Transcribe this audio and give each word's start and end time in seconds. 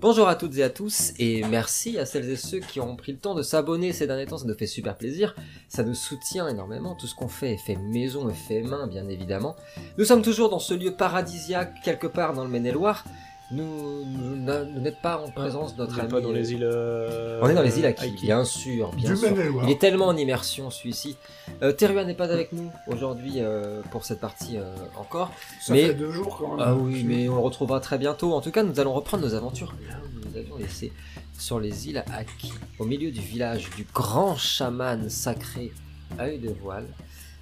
Bonjour 0.00 0.28
à 0.28 0.36
toutes 0.36 0.56
et 0.58 0.62
à 0.62 0.70
tous 0.70 1.12
et 1.18 1.42
merci 1.50 1.98
à 1.98 2.06
celles 2.06 2.30
et 2.30 2.36
ceux 2.36 2.60
qui 2.60 2.78
ont 2.78 2.94
pris 2.94 3.10
le 3.10 3.18
temps 3.18 3.34
de 3.34 3.42
s'abonner 3.42 3.92
ces 3.92 4.06
derniers 4.06 4.26
temps, 4.26 4.38
ça 4.38 4.46
nous 4.46 4.54
fait 4.54 4.68
super 4.68 4.96
plaisir, 4.96 5.34
ça 5.68 5.82
nous 5.82 5.94
soutient 5.94 6.46
énormément, 6.46 6.94
tout 6.94 7.08
ce 7.08 7.16
qu'on 7.16 7.26
fait 7.26 7.54
est 7.54 7.58
fait 7.66 7.74
maison 7.74 8.28
et 8.28 8.32
fait 8.32 8.62
main 8.62 8.86
bien 8.86 9.08
évidemment. 9.08 9.56
Nous 9.98 10.04
sommes 10.04 10.22
toujours 10.22 10.50
dans 10.50 10.60
ce 10.60 10.72
lieu 10.72 10.92
paradisiaque 10.92 11.74
quelque 11.82 12.06
part 12.06 12.32
dans 12.32 12.44
le 12.44 12.48
Maine-et-Loire, 12.48 13.02
nous, 13.50 14.04
nous, 14.04 14.80
n'êtes 14.80 15.00
pas 15.00 15.18
en 15.18 15.30
présence 15.30 15.74
de 15.74 15.82
On 15.82 15.84
notre 15.84 15.96
n'est 15.96 16.02
ami... 16.02 16.10
pas 16.10 16.20
dans 16.20 16.32
les 16.32 16.52
îles. 16.52 16.64
euh, 16.64 17.40
On 17.42 17.48
est 17.48 17.54
dans 17.54 17.62
les 17.62 17.78
îles 17.78 17.86
Aki, 17.86 18.10
bien 18.20 18.44
sûr, 18.44 18.90
bien 18.92 19.10
Du 19.10 19.16
sûr. 19.16 19.28
Il 19.64 19.70
est 19.70 19.80
tellement 19.80 20.06
en 20.08 20.16
immersion 20.16 20.70
celui-ci. 20.70 21.16
Euh, 21.62 21.72
Terua 21.72 22.04
n'est 22.04 22.14
pas 22.14 22.30
avec 22.30 22.52
nous 22.52 22.70
aujourd'hui 22.88 23.34
euh, 23.36 23.80
pour 23.90 24.04
cette 24.04 24.20
partie 24.20 24.58
euh, 24.58 24.74
encore. 24.98 25.30
Ça 25.60 25.72
Mais- 25.72 25.86
fait 25.86 25.94
deux 25.94 26.10
jours 26.12 26.36
quand 26.38 26.56
même. 26.56 26.66
Ah 26.68 26.74
oui, 26.74 27.04
mais 27.04 27.28
on 27.28 27.36
le 27.36 27.40
retrouvera 27.40 27.80
très 27.80 27.96
bientôt. 27.98 28.34
En 28.34 28.40
tout 28.42 28.50
cas, 28.50 28.62
nous 28.62 28.80
allons 28.80 28.92
reprendre 28.92 29.24
nos 29.26 29.34
aventures 29.34 29.74
là 29.88 29.96
où 30.04 30.28
nous 30.28 30.36
avions 30.36 30.56
laissé 30.58 30.92
sur 31.38 31.58
les 31.58 31.88
îles 31.88 32.04
Aki, 32.12 32.52
au 32.78 32.84
milieu 32.84 33.10
du 33.10 33.20
village 33.20 33.70
du 33.76 33.86
grand 33.94 34.36
chaman 34.36 35.08
sacré 35.08 35.72
à 36.18 36.24
œil 36.24 36.38
de 36.38 36.50
voile. 36.62 36.86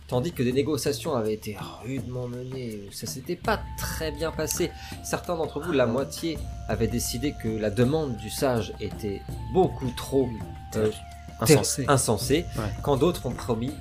Tandis 0.08 0.32
que 0.32 0.42
des 0.44 0.52
négociations 0.52 1.14
avaient 1.16 1.34
été 1.34 1.56
rudement 1.84 2.28
menées, 2.28 2.78
ça 2.92 3.06
s'était 3.06 3.34
pas 3.36 3.60
très 3.76 4.12
bien 4.12 4.30
passé. 4.30 4.70
Certains 5.02 5.36
d'entre 5.36 5.60
vous, 5.60 5.72
la 5.72 5.86
moitié, 5.86 6.38
avaient 6.68 6.86
décidé 6.86 7.34
que 7.42 7.48
la 7.48 7.70
demande 7.70 8.16
du 8.16 8.30
sage 8.30 8.72
était 8.80 9.20
beaucoup 9.52 9.90
trop 9.96 10.28
euh, 10.76 10.90
Insensé. 11.40 11.84
insensée, 11.88 12.44
Ouais. 12.56 12.64
quand 12.82 12.96
d'autres 12.96 13.26
ont 13.26 13.32
promis 13.34 13.72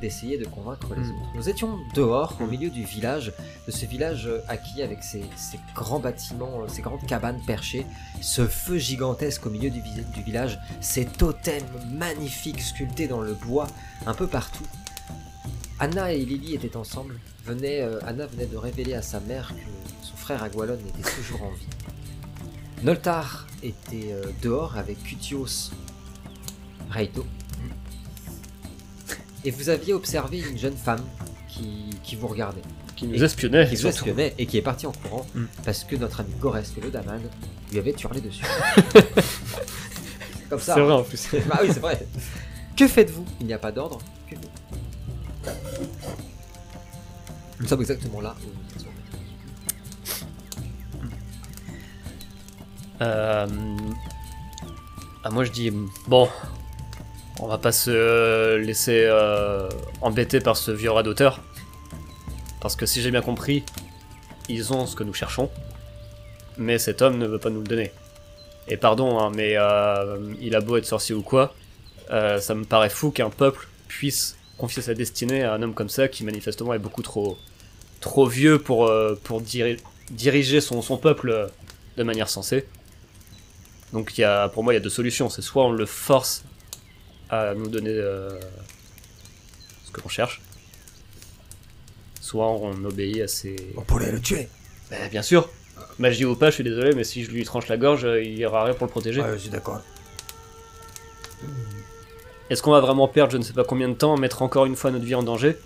d'essayer 0.00 0.38
de 0.38 0.44
convaincre 0.46 0.94
les 0.94 1.02
Mm. 1.02 1.10
autres. 1.10 1.30
Nous 1.34 1.48
étions 1.48 1.78
dehors, 1.94 2.36
au 2.40 2.44
Mm. 2.46 2.50
milieu 2.50 2.70
du 2.70 2.84
village, 2.84 3.32
de 3.66 3.72
ce 3.72 3.84
village 3.86 4.26
euh, 4.26 4.42
acquis 4.48 4.82
avec 4.82 5.02
ses, 5.02 5.24
ses 5.36 5.58
grands 5.74 5.98
bâtiments, 6.00 6.62
euh, 6.62 6.68
ses 6.68 6.82
grandes 6.82 7.04
cabanes 7.06 7.40
perchées, 7.46 7.84
ce 8.20 8.46
feu 8.46 8.78
gigantesque 8.78 9.44
au 9.46 9.50
milieu 9.50 9.70
du, 9.70 9.80
du 9.80 10.22
village, 10.22 10.58
ces 10.80 11.04
totems 11.04 11.62
magnifiques 11.90 12.60
sculptés 12.60 13.06
dans 13.08 13.20
le 13.20 13.34
bois, 13.34 13.66
un 14.06 14.14
peu 14.14 14.26
partout. 14.26 14.64
Anna 15.80 16.12
et 16.12 16.24
Lily 16.24 16.54
étaient 16.54 16.76
ensemble. 16.76 17.18
Venait, 17.44 17.80
euh, 17.82 17.98
Anna 18.06 18.26
venait 18.26 18.46
de 18.46 18.56
révéler 18.56 18.94
à 18.94 19.02
sa 19.02 19.20
mère 19.20 19.48
que 19.48 20.04
son 20.06 20.16
frère 20.16 20.42
Agualon 20.42 20.78
était 20.88 21.10
toujours 21.10 21.42
en 21.42 21.50
vie. 21.50 21.66
Noltar 22.82 23.46
était 23.62 24.12
euh, 24.12 24.24
dehors 24.42 24.76
avec 24.76 25.02
Cutios 25.02 25.70
Reito. 26.90 27.26
Et 29.44 29.50
vous 29.50 29.68
aviez 29.68 29.92
observé 29.92 30.40
une 30.40 30.56
jeune 30.58 30.76
femme 30.76 31.04
qui, 31.48 31.90
qui 32.02 32.16
vous 32.16 32.28
regardait, 32.28 32.62
Qui 32.96 33.06
nous 33.06 33.22
espionnait. 33.22 33.68
qui 33.68 33.76
surtout. 33.76 33.94
espionnait 33.96 34.34
et 34.38 34.46
qui 34.46 34.56
est 34.56 34.62
partie 34.62 34.86
en 34.86 34.92
courant 34.92 35.26
Mm. 35.34 35.44
parce 35.64 35.84
que 35.84 35.96
notre 35.96 36.20
ami 36.20 36.30
Goresk, 36.40 36.76
le 36.82 36.90
daman, 36.90 37.20
lui 37.70 37.78
avait 37.78 37.94
hurlé 38.02 38.20
dessus. 38.22 38.44
Comme 40.48 40.60
ça. 40.60 40.74
C'est 40.74 40.80
vrai 40.80 40.92
en 40.94 41.02
plus. 41.02 41.26
Bah 41.46 41.58
oui, 41.62 41.68
c'est 41.72 41.80
vrai. 41.80 42.06
Que 42.76 42.88
faites-vous? 42.88 43.24
Il 43.40 43.46
n'y 43.46 43.52
a 43.52 43.58
pas 43.58 43.72
d'ordre. 43.72 43.98
Nous 47.64 47.70
sommes 47.70 47.80
exactement 47.80 48.20
là. 48.20 48.36
Euh, 53.00 53.46
ah, 55.24 55.30
moi 55.30 55.44
je 55.44 55.50
dis 55.50 55.72
bon, 56.06 56.28
on 57.40 57.46
va 57.46 57.56
pas 57.56 57.72
se 57.72 57.90
euh, 57.90 58.58
laisser 58.58 59.06
euh, 59.06 59.70
embêter 60.02 60.40
par 60.40 60.58
ce 60.58 60.72
vieux 60.72 60.90
radoteur. 60.90 61.40
Parce 62.60 62.76
que 62.76 62.84
si 62.84 63.00
j'ai 63.00 63.10
bien 63.10 63.22
compris, 63.22 63.64
ils 64.50 64.74
ont 64.74 64.84
ce 64.84 64.94
que 64.94 65.02
nous 65.02 65.14
cherchons, 65.14 65.48
mais 66.58 66.76
cet 66.76 67.00
homme 67.00 67.16
ne 67.16 67.26
veut 67.26 67.38
pas 67.38 67.48
nous 67.48 67.62
le 67.62 67.66
donner. 67.66 67.92
Et 68.68 68.76
pardon, 68.76 69.18
hein, 69.20 69.32
mais 69.34 69.54
euh, 69.56 70.34
il 70.38 70.54
a 70.54 70.60
beau 70.60 70.76
être 70.76 70.84
sorcier 70.84 71.14
ou 71.14 71.22
quoi, 71.22 71.54
ça 72.10 72.54
me 72.54 72.64
paraît 72.64 72.90
fou 72.90 73.10
qu'un 73.10 73.30
peuple 73.30 73.68
puisse 73.88 74.36
confier 74.58 74.82
sa 74.82 74.92
destinée 74.92 75.44
à 75.44 75.54
un 75.54 75.62
homme 75.62 75.72
comme 75.72 75.88
ça 75.88 76.08
qui 76.08 76.24
manifestement 76.24 76.74
est 76.74 76.78
beaucoup 76.78 77.02
trop, 77.02 77.38
trop 78.04 78.26
vieux 78.26 78.58
pour, 78.58 78.86
euh, 78.86 79.18
pour 79.24 79.40
diri- 79.40 79.78
diriger 80.10 80.60
son, 80.60 80.82
son 80.82 80.98
peuple 80.98 81.30
euh, 81.30 81.46
de 81.96 82.02
manière 82.02 82.28
sensée. 82.28 82.66
Donc 83.92 84.16
il 84.16 84.20
y 84.20 84.24
a, 84.24 84.48
pour 84.48 84.62
moi, 84.62 84.74
il 84.74 84.76
y 84.76 84.80
a 84.80 84.82
deux 84.82 84.90
solutions. 84.90 85.30
C'est 85.30 85.42
soit 85.42 85.64
on 85.64 85.72
le 85.72 85.86
force 85.86 86.44
à 87.30 87.54
nous 87.54 87.68
donner 87.68 87.90
euh, 87.90 88.38
ce 89.86 89.90
que 89.90 90.00
l'on 90.02 90.10
cherche, 90.10 90.42
soit 92.20 92.46
on 92.46 92.84
obéit 92.84 93.22
à 93.22 93.28
ses... 93.28 93.56
On 93.76 93.82
pourrait 93.82 94.12
le 94.12 94.20
tuer. 94.20 94.48
Ben, 94.90 95.08
bien 95.10 95.22
sûr 95.22 95.48
Magie 95.98 96.24
ou 96.26 96.36
pas, 96.36 96.50
je 96.50 96.56
suis 96.56 96.64
désolé, 96.64 96.94
mais 96.94 97.04
si 97.04 97.24
je 97.24 97.30
lui 97.30 97.44
tranche 97.44 97.68
la 97.68 97.78
gorge, 97.78 98.06
il 98.22 98.36
y 98.38 98.44
aura 98.44 98.64
rien 98.64 98.74
pour 98.74 98.86
le 98.86 98.90
protéger. 98.90 99.22
Ouais, 99.22 99.32
je 99.32 99.38
suis 99.38 99.50
d'accord. 99.50 99.80
Est-ce 102.50 102.62
qu'on 102.62 102.72
va 102.72 102.80
vraiment 102.80 103.08
perdre 103.08 103.32
je 103.32 103.38
ne 103.38 103.42
sais 103.42 103.54
pas 103.54 103.64
combien 103.64 103.88
de 103.88 103.94
temps, 103.94 104.16
mettre 104.18 104.42
encore 104.42 104.66
une 104.66 104.76
fois 104.76 104.90
notre 104.90 105.04
vie 105.04 105.14
en 105.14 105.22
danger? 105.22 105.56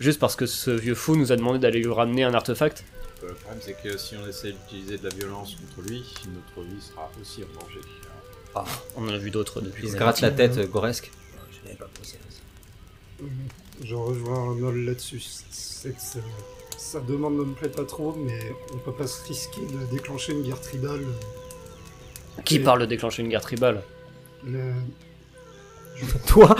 Juste 0.00 0.20
parce 0.20 0.36
que 0.36 0.46
ce 0.46 0.70
vieux 0.70 0.94
fou 0.94 1.16
nous 1.16 1.32
a 1.32 1.36
demandé 1.36 1.58
d'aller 1.58 1.80
lui 1.80 1.92
ramener 1.92 2.22
un 2.24 2.34
artefact 2.34 2.84
Le 3.22 3.34
problème, 3.34 3.60
c'est 3.60 3.76
que 3.82 3.96
si 3.98 4.14
on 4.16 4.26
essaie 4.28 4.52
d'utiliser 4.52 4.98
de 4.98 5.08
la 5.08 5.14
violence 5.14 5.56
contre 5.56 5.88
lui, 5.88 6.04
notre 6.34 6.68
vie 6.68 6.80
sera 6.80 7.10
aussi 7.20 7.42
en 7.42 7.60
danger. 7.60 7.80
On 8.96 9.04
en 9.08 9.12
a 9.12 9.18
vu 9.18 9.30
d'autres 9.30 9.60
depuis. 9.60 9.84
Il 9.86 9.90
se 9.92 9.96
gratte 9.96 10.20
la 10.20 10.30
tête, 10.30 10.56
euh, 10.58 10.66
Goresk. 10.66 11.10
Je 11.52 11.64
n'avais 11.64 11.76
pas 11.76 11.88
pensé 11.96 12.16
à 12.16 12.30
ça. 12.32 13.24
Je 13.84 13.94
rejoins 13.94 14.54
Nol 14.56 14.84
là-dessus. 14.84 15.22
C'est 15.50 15.94
que 15.94 16.00
ça, 16.00 16.18
sa 16.76 17.00
demande 17.00 17.36
ne 17.36 17.44
me 17.44 17.54
plaît 17.54 17.68
pas 17.68 17.84
trop, 17.84 18.14
mais 18.16 18.38
on 18.74 18.78
peut 18.78 18.92
pas 18.92 19.06
se 19.06 19.24
risquer 19.26 19.60
de 19.60 19.94
déclencher 19.96 20.32
une 20.32 20.42
guerre 20.42 20.60
tribale. 20.60 21.04
Qui 22.44 22.56
Et 22.56 22.60
parle 22.60 22.80
de 22.80 22.86
déclencher 22.86 23.22
une 23.22 23.28
guerre 23.28 23.42
tribale? 23.42 23.82
Le- 24.44 24.72
Toi 26.26 26.54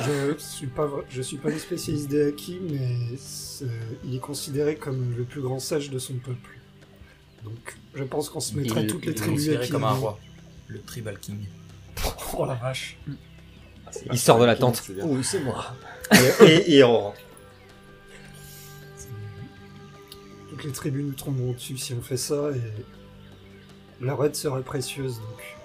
je 0.00 0.34
suis 0.38 0.66
pas, 0.66 0.88
je 1.08 1.22
suis 1.22 1.36
pas 1.36 1.50
un 1.50 1.58
spécialiste 1.58 2.08
des 2.08 2.28
acquis, 2.28 2.58
mais 2.70 2.96
il 4.04 4.14
est 4.16 4.20
considéré 4.20 4.76
comme 4.76 5.14
le 5.16 5.24
plus 5.24 5.40
grand 5.40 5.58
sage 5.58 5.90
de 5.90 5.98
son 5.98 6.14
peuple. 6.14 6.58
Donc, 7.44 7.76
je 7.94 8.04
pense 8.04 8.28
qu'on 8.28 8.40
se 8.40 8.54
mettra 8.54 8.80
Il- 8.80 8.86
toutes 8.88 9.04
les 9.06 9.12
il 9.12 9.18
tribus 9.18 9.70
comme 9.70 9.84
un 9.84 9.92
roi, 9.92 10.18
le 10.68 10.80
Tribal 10.80 11.18
King. 11.18 11.46
Oh 12.36 12.44
la 12.44 12.54
vache. 12.54 12.98
Il 14.12 14.18
sort 14.18 14.38
de 14.38 14.44
la 14.44 14.56
tente. 14.56 14.82
Oui, 15.04 15.24
c'est 15.24 15.40
moi. 15.40 15.64
et, 16.44 16.76
et, 16.76 16.84
on 16.84 17.00
rentre. 17.00 17.18
Toutes 20.50 20.64
les 20.64 20.72
tribus 20.72 21.04
nous 21.04 21.12
tomberont 21.12 21.52
dessus 21.52 21.76
si 21.78 21.94
on 21.94 22.02
fait 22.02 22.16
ça, 22.16 22.50
et 22.54 24.04
leur 24.04 24.22
aide 24.24 24.34
serait 24.36 24.62
précieuse. 24.62 25.16
Donc, 25.18 25.55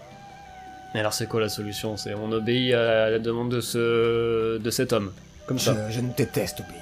Mais 0.94 1.00
alors 1.00 1.13
c'est 1.13 1.28
quoi 1.28 1.40
la 1.40 1.50
solution? 1.50 1.96
C'est 1.97 2.13
on 2.13 2.31
obéit 2.31 2.74
à 2.74 3.09
la 3.09 3.19
demande 3.19 3.50
de 3.50 3.62
ce 3.62 4.57
de 4.57 4.69
cet 4.69 4.91
homme. 4.94 5.12
Comme 5.47 5.59
ça. 5.59 5.75
Je, 5.90 5.96
je 5.96 6.02
ne 6.02 6.12
déteste 6.13 6.59
obéir. 6.62 6.81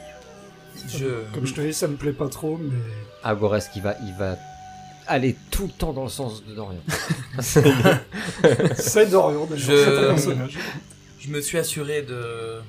Je... 0.87 1.05
comme 1.33 1.45
je 1.45 1.53
te 1.53 1.61
dis, 1.61 1.73
ça 1.73 1.87
me 1.87 1.95
plaît 1.95 2.13
pas 2.13 2.29
trop, 2.29 2.57
mais 2.57 2.75
Ah, 3.23 3.35
Goresk, 3.35 3.71
il 3.75 3.81
va, 3.81 3.95
il 4.03 4.13
va 4.15 4.37
aller 5.07 5.35
tout 5.51 5.63
le 5.67 5.71
temps 5.71 5.91
dans 5.93 6.03
le 6.03 6.09
sens 6.09 6.43
de 6.45 6.53
Dorian. 6.55 6.79
c'est 8.75 9.09
Dorian 9.09 9.45
déjà, 9.45 9.71
Je- 9.73 10.07
personnage. 10.07 10.57
je 11.19 11.29
me 11.29 11.41
suis 11.41 11.57
assuré 11.57 12.01
de 12.01 12.61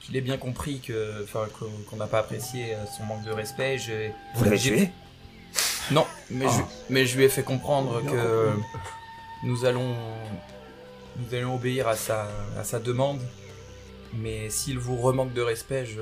qu'il 0.00 0.16
ait 0.16 0.20
bien 0.20 0.36
compris 0.36 0.80
que, 0.80 1.22
enfin, 1.24 1.46
qu'on 1.90 1.96
n'a 1.96 2.06
pas 2.06 2.20
apprécié 2.20 2.76
son 2.96 3.04
manque 3.04 3.24
de 3.24 3.30
respect. 3.32 3.78
J'ai- 3.78 4.12
Vous 4.34 4.44
l'avez 4.44 4.58
tué? 4.58 4.90
Non, 5.90 6.04
mais, 6.30 6.46
je, 6.46 6.60
mais 6.90 7.06
je 7.06 7.16
lui 7.16 7.24
ai 7.24 7.28
fait 7.28 7.42
comprendre 7.42 8.00
que 8.02 8.06
compris. 8.08 8.62
Nous 9.44 9.64
allons, 9.64 9.94
nous 11.18 11.34
allons 11.34 11.54
obéir 11.54 11.88
à 11.88 11.96
sa, 11.96 12.28
à 12.58 12.64
sa 12.64 12.78
demande. 12.78 13.20
Mais 14.14 14.48
s'il 14.50 14.78
vous 14.78 14.96
remanque 14.96 15.32
de 15.34 15.42
respect, 15.42 15.84
je, 15.84 16.00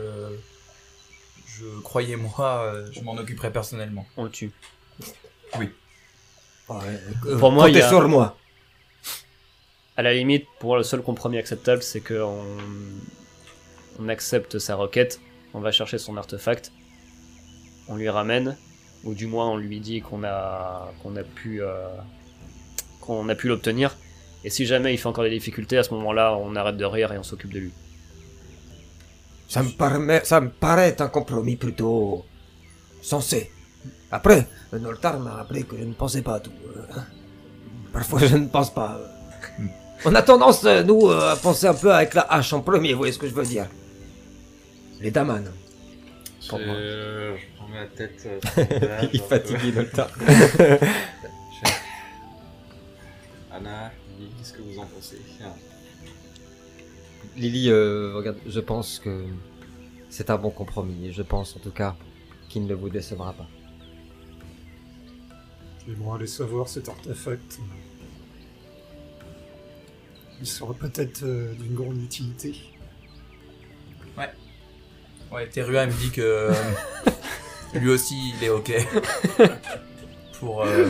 je 1.46 1.64
croyez-moi, 1.82 2.62
euh, 2.64 2.86
je 2.92 3.00
m'en 3.00 3.14
occuperai 3.16 3.50
personnellement. 3.52 4.06
On 4.16 4.24
le 4.24 4.30
tue. 4.30 4.52
Pour 7.38 7.52
moi, 7.52 7.68
il 7.68 7.76
y 7.76 7.80
a- 7.80 7.88
sur 7.88 8.06
moi. 8.08 8.36
À 9.96 10.02
la 10.02 10.12
limite, 10.12 10.46
pour 10.58 10.70
moi, 10.70 10.78
le 10.78 10.82
seul 10.84 11.02
compromis 11.02 11.38
acceptable, 11.38 11.82
c'est 11.82 12.00
que 12.00 12.20
on, 12.20 12.44
on 14.00 14.08
accepte 14.08 14.58
sa 14.58 14.74
requête, 14.74 15.20
on 15.52 15.60
va 15.60 15.70
chercher 15.70 15.98
son 15.98 16.16
artefact, 16.16 16.72
on 17.88 17.96
lui 17.96 18.08
ramène, 18.08 18.56
ou 19.04 19.14
du 19.14 19.26
moins 19.26 19.48
on 19.50 19.56
lui 19.56 19.78
dit 19.80 20.00
qu'on 20.00 20.24
a 20.24 20.90
qu'on 21.02 21.14
a 21.16 21.22
pu 21.22 21.62
euh, 21.62 21.86
qu'on 23.04 23.28
a 23.28 23.34
pu 23.34 23.48
l'obtenir. 23.48 23.96
Et 24.44 24.50
si 24.50 24.66
jamais 24.66 24.92
il 24.94 24.98
fait 24.98 25.06
encore 25.06 25.24
des 25.24 25.30
difficultés, 25.30 25.78
à 25.78 25.82
ce 25.84 25.92
moment-là, 25.94 26.36
on 26.36 26.54
arrête 26.56 26.76
de 26.76 26.84
rire 26.84 27.12
et 27.12 27.18
on 27.18 27.22
s'occupe 27.22 27.52
de 27.52 27.60
lui. 27.60 27.72
Ça 29.48 29.62
me, 29.62 29.70
paraît, 29.70 30.22
ça 30.24 30.40
me 30.40 30.48
paraît 30.50 31.00
un 31.00 31.08
compromis 31.08 31.56
plutôt 31.56 32.24
sensé. 33.02 33.50
Après, 34.10 34.46
le 34.72 34.78
Noltar 34.78 35.18
m'a 35.20 35.32
rappelé 35.34 35.62
que 35.62 35.76
je 35.78 35.84
ne 35.84 35.92
pensais 35.92 36.22
pas 36.22 36.34
à 36.36 36.40
tout. 36.40 36.52
euh. 36.76 37.00
Parfois, 37.92 38.20
je 38.20 38.36
ne 38.36 38.46
pense 38.48 38.72
pas. 38.72 38.98
euh. 39.00 39.64
On 40.06 40.14
a 40.14 40.22
tendance, 40.22 40.64
euh, 40.64 40.82
nous, 40.82 41.08
euh, 41.08 41.32
à 41.32 41.36
penser 41.36 41.66
un 41.66 41.74
peu 41.74 41.92
avec 41.92 42.14
la 42.14 42.22
hache 42.22 42.52
en 42.52 42.60
premier, 42.60 42.92
vous 42.92 42.98
voyez 42.98 43.12
ce 43.12 43.18
que 43.18 43.28
je 43.28 43.34
veux 43.34 43.44
dire 43.46 43.66
Les 45.00 45.10
Daman. 45.10 45.44
pour 46.48 46.58
moi. 46.60 46.74
Je, 46.76 47.36
je 47.38 47.56
prends 47.56 47.68
ma 47.68 47.86
tête. 47.86 48.26
euh, 48.26 49.06
Il 49.12 49.20
est 49.20 49.28
fatigué, 49.28 49.72
Noltar. 49.72 50.10
que 54.56 54.62
vous 54.62 54.78
en 54.78 54.86
pensez 54.86 55.18
Ah, 55.42 55.54
Lily, 57.36 57.70
euh, 57.70 58.12
regarde, 58.14 58.38
je 58.46 58.60
pense 58.60 58.98
que 58.98 59.24
c'est 60.10 60.30
un 60.30 60.36
bon 60.36 60.50
compromis. 60.50 61.06
Et 61.06 61.12
je 61.12 61.22
pense 61.22 61.56
en 61.56 61.60
tout 61.60 61.70
cas 61.72 61.96
qu'il 62.48 62.66
ne 62.66 62.74
vous 62.74 62.88
décevra 62.88 63.32
pas. 63.32 63.48
Et 65.88 65.92
bon, 65.92 66.12
allez 66.14 66.26
savoir 66.26 66.68
cet 66.68 66.88
artefact. 66.88 67.58
Il 70.40 70.46
sera 70.46 70.74
peut-être 70.74 71.22
euh, 71.24 71.54
d'une 71.54 71.74
grande 71.74 71.98
utilité. 72.02 72.54
Ouais, 75.32 75.48
Terua 75.48 75.86
me 75.86 75.92
dit 75.92 76.10
que 76.12 76.20
euh, 76.20 76.54
lui 77.74 77.90
aussi 77.90 78.14
il 78.38 78.44
est 78.44 78.50
ok. 78.50 78.72
Pour. 80.38 80.62
euh, 80.62 80.88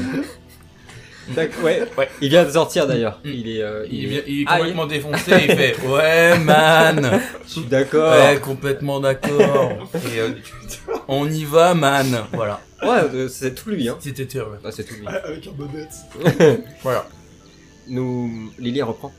ouais, 1.62 1.82
ouais. 1.96 2.08
Il 2.20 2.28
vient 2.28 2.44
de 2.44 2.50
sortir 2.50 2.86
d'ailleurs. 2.86 3.20
Mm. 3.24 3.28
Il 3.28 3.48
est, 3.48 3.62
euh, 3.62 3.86
il, 3.90 3.94
il 3.94 4.12
est, 4.12 4.16
est... 4.16 4.24
il 4.26 4.40
est 4.42 4.44
Ah, 4.48 4.58
complètement 4.58 4.86
défoncé, 4.86 5.32
il 5.48 5.56
fait 5.56 5.76
Ouais, 5.86 6.38
man 6.38 7.20
Je 7.46 7.50
suis 7.50 7.64
d'accord. 7.64 8.12
Ouais, 8.12 8.38
complètement 8.40 9.00
d'accord. 9.00 9.72
Et 10.14 10.20
euh, 10.20 10.30
on 11.08 11.28
y 11.30 11.44
va, 11.44 11.74
man 11.74 12.24
Voilà, 12.32 12.60
Ouais, 12.82 13.02
euh, 13.14 13.28
c'est 13.28 13.54
tout 13.54 13.70
lui, 13.70 13.88
hein. 13.88 13.96
c'était 14.00 14.26
Terua. 14.26 14.58
Ah, 14.64 14.70
c'est 14.70 14.84
tout 14.84 14.94
lui. 14.94 15.06
Avec 15.06 15.46
un 15.46 15.52
bonnette. 15.52 16.64
Voilà. 16.82 17.06
Nous, 17.88 18.50
Lily 18.58 18.82
reprend. 18.82 19.12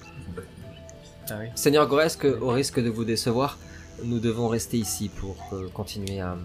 Ah 1.30 1.34
oui. 1.40 1.48
Seigneur 1.56 1.88
Goresque, 1.88 2.25
au 2.25 2.50
risque 2.50 2.80
de 2.80 2.90
vous 2.90 3.04
décevoir, 3.06 3.57
nous 4.04 4.19
devons 4.19 4.48
rester 4.48 4.78
ici 4.78 5.10
pour 5.10 5.36
euh, 5.54 5.68
continuer 5.74 6.19
à 6.19 6.38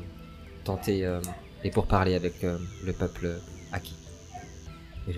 tenter 0.65 1.05
euh, 1.05 1.21
et 1.65 1.71
pour 1.71 1.87
parler 1.87 2.15
avec 2.15 2.45
euh, 2.45 2.57
le 2.85 2.93
peuple 2.93 3.31
acquis. 3.73 3.97
Il, 5.09 5.17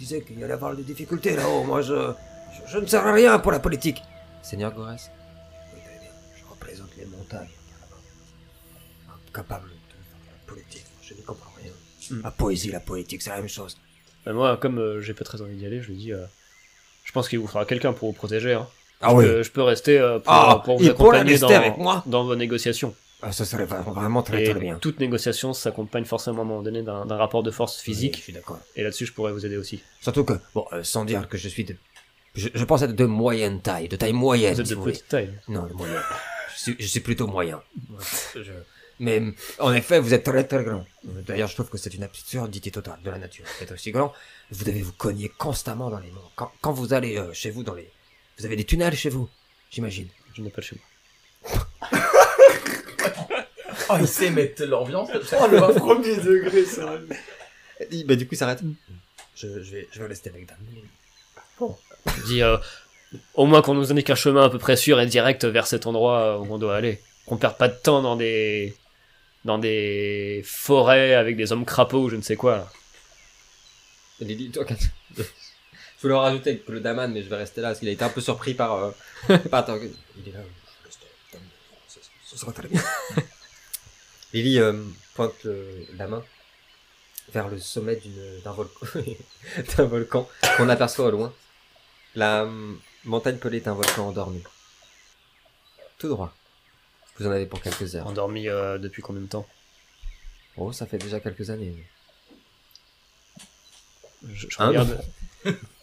il 0.00 0.04
disait 0.06 0.22
qu'il 0.22 0.42
allait 0.42 0.54
avoir 0.54 0.74
des 0.74 0.82
difficultés 0.82 1.36
là-haut. 1.36 1.62
Moi, 1.64 1.82
je, 1.82 2.12
je, 2.66 2.72
je 2.72 2.78
ne 2.78 2.86
sers 2.86 3.06
à 3.06 3.12
rien 3.12 3.38
pour 3.38 3.52
la 3.52 3.60
politique. 3.60 4.02
Seigneur 4.42 4.72
Goresque, 4.72 5.10
Oui, 5.74 5.80
très 5.84 5.98
bien. 6.00 6.08
Je 6.38 6.44
représente 6.50 6.88
les 6.96 7.04
montagnes. 7.04 7.48
Incapable 9.28 9.68
de 9.68 9.74
faire 9.74 10.18
de 10.18 10.26
la 10.26 10.46
politique. 10.54 10.86
Je 11.02 11.14
ne 11.14 11.20
comprends 11.22 11.52
rien. 11.62 11.72
Hmm. 12.10 12.22
La 12.24 12.30
poésie, 12.30 12.70
la 12.70 12.80
politique, 12.80 13.22
c'est 13.22 13.30
la 13.30 13.36
même 13.36 13.48
chose. 13.48 13.78
Bah, 14.24 14.32
moi, 14.32 14.56
comme 14.56 14.78
euh, 14.78 15.00
j'ai 15.02 15.14
pas 15.14 15.24
très 15.24 15.40
envie 15.42 15.56
d'y 15.56 15.66
aller, 15.66 15.82
je 15.82 15.88
lui 15.88 15.96
dis. 15.96 16.12
euh, 16.12 16.24
je 17.04 17.12
pense 17.12 17.28
qu'il 17.28 17.38
vous 17.38 17.46
faudra 17.46 17.64
quelqu'un 17.66 17.92
pour 17.92 18.08
vous 18.08 18.14
protéger. 18.16 18.54
Hein. 18.54 18.66
Ah 19.02 19.10
je, 19.10 19.16
peux, 19.16 19.42
je 19.42 19.50
peux 19.50 19.62
rester 19.62 19.98
euh, 19.98 20.18
pour, 20.18 20.32
Ah, 20.32 20.62
pour 20.64 20.78
vous 20.78 20.88
accompagner 20.88 21.32
rester 21.32 21.46
dans, 21.46 21.54
avec 21.54 21.76
moi 21.78 22.02
dans 22.06 22.24
vos 22.24 22.36
négociations. 22.36 22.94
Ah, 23.22 23.32
ça 23.32 23.44
serait 23.44 23.66
vra- 23.66 23.82
vraiment 23.82 24.22
très 24.22 24.42
Et 24.44 24.50
très 24.50 24.58
bien. 24.60 24.78
toute 24.78 24.98
négociation 25.00 25.52
s'accompagne 25.52 26.04
forcément 26.04 26.38
à 26.38 26.40
un 26.42 26.44
moment 26.48 26.62
donné 26.62 26.82
d'un 26.82 27.04
rapport 27.16 27.42
de 27.42 27.50
force 27.50 27.76
Oui, 27.78 27.84
physique. 27.84 28.16
je 28.16 28.22
suis 28.22 28.32
d'accord. 28.32 28.58
Et 28.76 28.82
là-dessus, 28.82 29.06
je 29.06 29.12
pourrais 29.12 29.32
vous 29.32 29.44
aider 29.44 29.56
aussi. 29.56 29.82
Surtout 30.00 30.24
que, 30.24 30.34
bon, 30.54 30.66
euh, 30.72 30.82
sans 30.82 31.04
dire 31.04 31.28
que 31.28 31.36
je 31.36 31.48
suis 31.48 31.64
de. 31.64 31.76
Je, 32.34 32.48
je 32.54 32.64
pense 32.64 32.80
être 32.82 32.94
de 32.94 33.04
moyenne 33.06 33.60
taille, 33.60 33.88
de 33.88 33.96
taille 33.96 34.12
moyenne. 34.12 34.54
Vous 34.54 34.60
êtes 34.60 34.66
si 34.66 34.70
de 34.72 34.76
vous 34.76 34.82
voulez. 34.82 34.92
petite 34.94 35.08
taille. 35.08 35.34
Non, 35.48 35.66
de 35.66 35.72
moyenne. 35.74 36.00
Je 36.56 36.62
suis, 36.62 36.76
je 36.78 36.86
suis 36.86 37.00
plutôt 37.00 37.26
moyen. 37.26 37.60
Je- 38.34 38.52
Mais 39.00 39.22
en 39.58 39.72
effet, 39.72 39.98
vous 39.98 40.14
êtes 40.14 40.22
très 40.24 40.44
très 40.44 40.62
grand. 40.64 40.84
D'ailleurs, 41.04 41.48
je 41.48 41.54
trouve 41.54 41.68
que 41.70 41.78
c'est 41.78 41.92
une 41.94 42.02
absurdité 42.04 42.70
totale 42.70 43.00
de 43.02 43.10
la 43.10 43.18
nature. 43.18 43.44
Vous 43.58 43.64
êtes 43.64 43.72
aussi 43.72 43.90
grand, 43.92 44.12
vous 44.50 44.64
devez 44.64 44.82
vous 44.82 44.92
cogner 44.92 45.28
constamment 45.30 45.90
dans 45.90 45.98
les. 45.98 46.12
Quand, 46.36 46.52
quand 46.62 46.72
vous 46.72 46.92
allez 46.94 47.16
euh, 47.18 47.32
chez 47.32 47.50
vous, 47.50 47.62
dans 47.64 47.74
les, 47.74 47.90
vous 48.38 48.44
avez 48.46 48.56
des 48.56 48.64
tunnels 48.64 48.94
chez 48.96 49.08
vous, 49.10 49.28
j'imagine. 49.70 50.08
Je 50.34 50.42
n'ai 50.42 50.50
pas 50.50 50.60
de 50.62 50.66
chez 50.66 50.76
moi. 50.76 51.66
Oh, 53.92 53.96
il 54.00 54.06
sait 54.08 54.30
mettre 54.30 54.62
l'ambiance. 54.64 55.08
Oh, 55.14 55.46
le 55.50 55.74
premier 55.74 56.16
degré, 56.16 56.64
ça. 56.64 56.98
Il- 57.90 58.06
bah, 58.06 58.14
du 58.16 58.26
coup, 58.26 58.34
il 58.34 58.38
s'arrête. 58.38 58.60
Je, 59.34 59.48
je 59.62 59.70
vais, 59.72 59.88
je 59.90 60.00
vais 60.00 60.06
rester 60.06 60.30
avec 60.30 60.46
Dame. 60.46 60.58
Je 62.16 62.22
dis 62.26 62.42
euh, 62.42 62.56
au 63.34 63.46
moins 63.46 63.62
qu'on 63.62 63.74
nous 63.74 63.90
indique 63.90 64.10
un 64.10 64.14
chemin 64.14 64.44
à 64.44 64.50
peu 64.50 64.58
près 64.58 64.76
sûr 64.76 65.00
et 65.00 65.06
direct 65.06 65.44
vers 65.44 65.66
cet 65.66 65.86
endroit 65.86 66.20
euh, 66.20 66.38
où 66.38 66.52
on 66.52 66.58
doit 66.58 66.76
aller. 66.76 67.00
Qu'on 67.26 67.36
perde 67.36 67.56
pas 67.56 67.68
de 67.68 67.76
temps 67.76 68.02
dans 68.02 68.16
des 68.16 68.74
dans 69.44 69.58
des 69.58 70.42
forêts 70.46 71.14
avec 71.14 71.36
des 71.36 71.52
hommes 71.52 71.64
crapauds 71.64 72.02
ou 72.04 72.08
je 72.10 72.16
ne 72.16 72.22
sais 72.22 72.36
quoi. 72.36 72.70
Lily, 74.20 74.50
toi, 74.50 74.64
quand- 74.66 74.76
je 75.16 75.22
voulais 76.02 76.14
en 76.14 76.20
rajouter 76.20 76.50
avec 76.50 76.68
le 76.68 76.80
Daman, 76.80 77.12
mais 77.12 77.22
je 77.22 77.28
vais 77.28 77.36
rester 77.36 77.60
là 77.60 77.68
parce 77.68 77.78
qu'il 77.80 77.88
a 77.88 77.92
été 77.92 78.04
un 78.04 78.08
peu 78.10 78.20
surpris 78.20 78.54
par. 78.54 78.74
Euh, 78.74 78.90
par 79.50 79.66
Il 79.68 80.28
est 80.28 80.32
là. 80.32 80.40
Je 80.82 80.86
reste 80.86 81.00
ce 82.26 82.38
sera 82.38 82.52
très 82.52 82.68
bien. 82.68 82.80
Lily 84.32 84.58
euh, 84.58 84.84
pointe 85.14 85.42
le- 85.44 85.86
la 85.96 86.06
main 86.06 86.24
vers 87.32 87.48
le 87.48 87.58
sommet 87.58 87.96
d'une- 87.96 88.40
d'un 88.42 88.52
volcan, 88.52 88.86
d'un 89.76 89.84
volcan 89.84 90.28
qu'on 90.56 90.68
aperçoit 90.68 91.06
au 91.06 91.10
loin. 91.10 91.32
La 92.14 92.42
euh, 92.42 92.74
montagne 93.04 93.38
pelée 93.38 93.58
est 93.58 93.68
un 93.68 93.74
volcan 93.74 94.08
endormi. 94.08 94.42
Tout 95.98 96.08
droit. 96.08 96.34
Vous 97.18 97.26
en 97.26 97.30
avez 97.30 97.46
pour 97.46 97.60
quelques 97.60 97.94
heures. 97.94 98.06
Endormi 98.06 98.48
euh, 98.48 98.78
depuis 98.78 99.02
combien 99.02 99.22
de 99.22 99.26
temps? 99.28 99.46
Oh, 100.56 100.72
ça 100.72 100.86
fait 100.86 100.98
déjà 100.98 101.20
quelques 101.20 101.50
années. 101.50 101.76
je, 104.28 104.48
je 104.48 104.56
Un 104.60 104.68
regarde, 104.68 105.00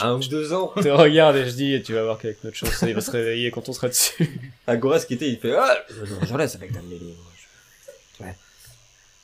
Un 0.00 0.14
ou 0.14 0.20
deux 0.20 0.52
ans. 0.52 0.72
je 0.76 0.82
te 0.82 0.88
regarde 0.88 1.36
et 1.36 1.44
je 1.44 1.50
dis 1.54 1.74
et 1.74 1.82
tu 1.82 1.92
vas 1.92 2.02
voir 2.04 2.18
qu'avec 2.18 2.42
notre 2.44 2.56
chance 2.56 2.82
il 2.82 2.94
va 2.94 3.00
se 3.00 3.10
réveiller 3.10 3.50
quand 3.50 3.68
on 3.68 3.72
sera 3.72 3.88
dessus. 3.88 4.40
Agora, 4.66 4.98
ce 4.98 5.06
qui 5.06 5.14
était, 5.14 5.28
il 5.28 5.38
fait 5.38 5.54
Ah 5.54 5.76
Je, 5.90 6.04
non, 6.14 6.20
je 6.26 6.34
reste 6.34 6.54
avec 6.56 6.72
Dame 6.72 6.88
Lily. 6.88 7.14
moi, 7.14 8.26
je- 8.26 8.26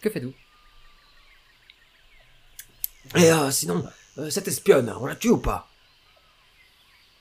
Que 0.02 0.10
faites-vous? 0.10 0.34
Et 3.16 3.30
euh, 3.32 3.50
sinon, 3.50 3.84
euh, 4.18 4.28
cette 4.30 4.48
espionne, 4.48 4.92
on 5.00 5.06
la 5.06 5.16
tue 5.16 5.30
ou 5.30 5.38
pas? 5.38 5.68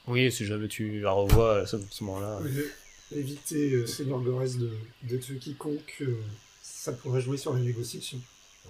Oui, 0.08 0.32
si 0.32 0.46
jamais 0.46 0.68
tu 0.68 1.00
la 1.02 1.12
revois 1.12 1.60
à 1.62 1.66
ce, 1.66 1.78
ce 1.90 2.04
moment-là. 2.04 2.40
Euh, 2.44 2.72
Éviter, 3.16 3.72
euh, 3.72 3.86
Seigneur 3.88 4.20
Gorès, 4.20 4.58
de, 4.58 4.70
de 5.04 5.18
tuer 5.18 5.38
quiconque, 5.38 5.96
euh, 6.02 6.18
ça 6.62 6.92
pourrait 6.92 7.22
jouer 7.22 7.38
sur 7.38 7.54
les 7.54 7.62
négociations. 7.62 8.20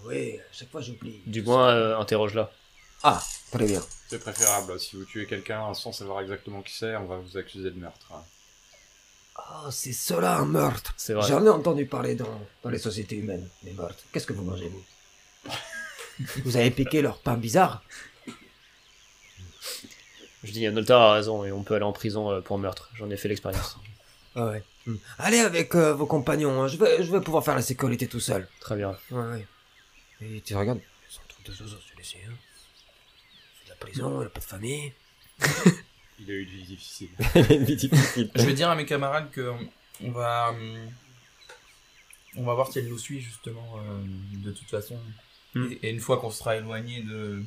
Oui, 0.06 0.38
à 0.38 0.54
chaque 0.54 0.70
fois 0.70 0.82
j'oublie. 0.82 1.20
Du 1.26 1.42
moins 1.42 1.70
euh, 1.74 1.98
interroge-la. 1.98 2.52
Ah, 3.02 3.24
très 3.52 3.66
bien. 3.66 3.82
C'est 4.10 4.20
préférable. 4.20 4.80
Si 4.80 4.96
vous 4.96 5.06
tuez 5.06 5.26
quelqu'un 5.26 5.74
sans 5.74 5.92
savoir 5.92 6.22
exactement 6.22 6.62
qui 6.62 6.74
c'est, 6.74 6.96
on 6.96 7.06
va 7.06 7.18
vous 7.18 7.38
accuser 7.38 7.72
de 7.72 7.80
meurtre. 7.80 8.12
Ah, 9.36 9.70
c'est 9.72 9.94
cela 9.94 10.38
un 10.38 10.46
meurtre. 10.46 10.94
C'est 10.98 11.14
vrai. 11.14 11.28
J'en 11.28 11.46
ai 11.46 11.50
entendu 11.50 11.86
parler 11.86 12.16
dans, 12.16 12.42
dans 12.64 12.70
les 12.70 12.80
sociétés 12.80 13.16
humaines, 13.18 13.48
les 13.64 13.74
meurtres. 13.74 14.04
Qu'est-ce 14.12 14.26
que 14.26 14.34
vous 14.34 14.44
mangez, 14.44 14.70
vous? 14.70 14.84
Vous 16.46 16.58
avez 16.58 16.72
piqué 16.72 17.02
leur 17.02 17.20
pain 17.20 17.36
bizarre 17.38 17.84
Je 20.44 20.52
dis 20.52 20.68
Noltar 20.70 21.02
a 21.02 21.14
raison 21.14 21.44
et 21.44 21.52
on 21.52 21.64
peut 21.64 21.76
aller 21.76 21.84
en 21.84 21.94
prison 21.94 22.32
euh, 22.32 22.42
pour 22.42 22.58
meurtre. 22.58 22.90
J'en 22.96 23.10
ai 23.10 23.18
fait 23.18 23.28
l'expérience. 23.28 23.78
Ah 24.36 24.48
ouais. 24.48 24.64
Hmm. 24.86 24.96
Allez 25.20 25.40
avec 25.40 25.76
euh, 25.76 25.94
vos 25.94 26.06
compagnons, 26.06 26.62
hein. 26.64 26.68
je, 26.68 26.78
vais, 26.78 27.04
je 27.04 27.12
vais 27.12 27.22
pouvoir 27.22 27.44
faire 27.44 27.56
la 27.56 27.62
sécurité 27.62 28.08
tout 28.08 28.20
seul. 28.20 28.48
Très 28.60 28.76
bien. 28.76 28.98
Ouais, 29.12 29.24
ouais. 29.24 29.48
Et 30.22 30.42
tu 30.42 30.56
regardes, 30.56 30.80
c'est 31.10 31.20
un 31.20 31.28
truc 31.28 31.46
de 31.46 31.52
zozo 31.52 31.78
celui-ci. 31.92 32.18
Hein. 32.28 32.34
Prison, 33.80 34.22
il 34.22 34.28
a 34.28 34.30
pas 34.30 34.40
de 34.40 34.46
famille. 34.46 34.94
Il 36.20 36.32
a 36.32 36.34
eu 36.34 36.44
une 36.44 36.50
vie 36.50 36.64
difficile. 36.64 37.10
Une 37.36 37.64
vie 37.64 37.76
difficile. 37.76 38.32
Je 38.34 38.42
vais 38.42 38.54
dire 38.54 38.72
à 38.72 38.76
mes 38.76 38.86
camarades 38.86 39.30
que 39.30 39.54
on 40.04 40.10
va 40.10 40.50
hum, 40.50 40.90
on 42.38 42.44
va 42.44 42.56
voir 42.56 42.72
si 42.72 42.80
elle 42.80 42.88
nous 42.88 42.98
suit 42.98 43.22
justement 43.22 43.78
euh, 43.78 44.04
de 44.44 44.52
toute 44.52 44.68
façon. 44.68 44.98
Hmm. 45.54 45.72
Et, 45.72 45.88
et 45.88 45.90
une 45.92 46.00
fois 46.00 46.18
qu'on 46.18 46.32
sera 46.32 46.58
éloigné 46.58 47.04
de 47.04 47.44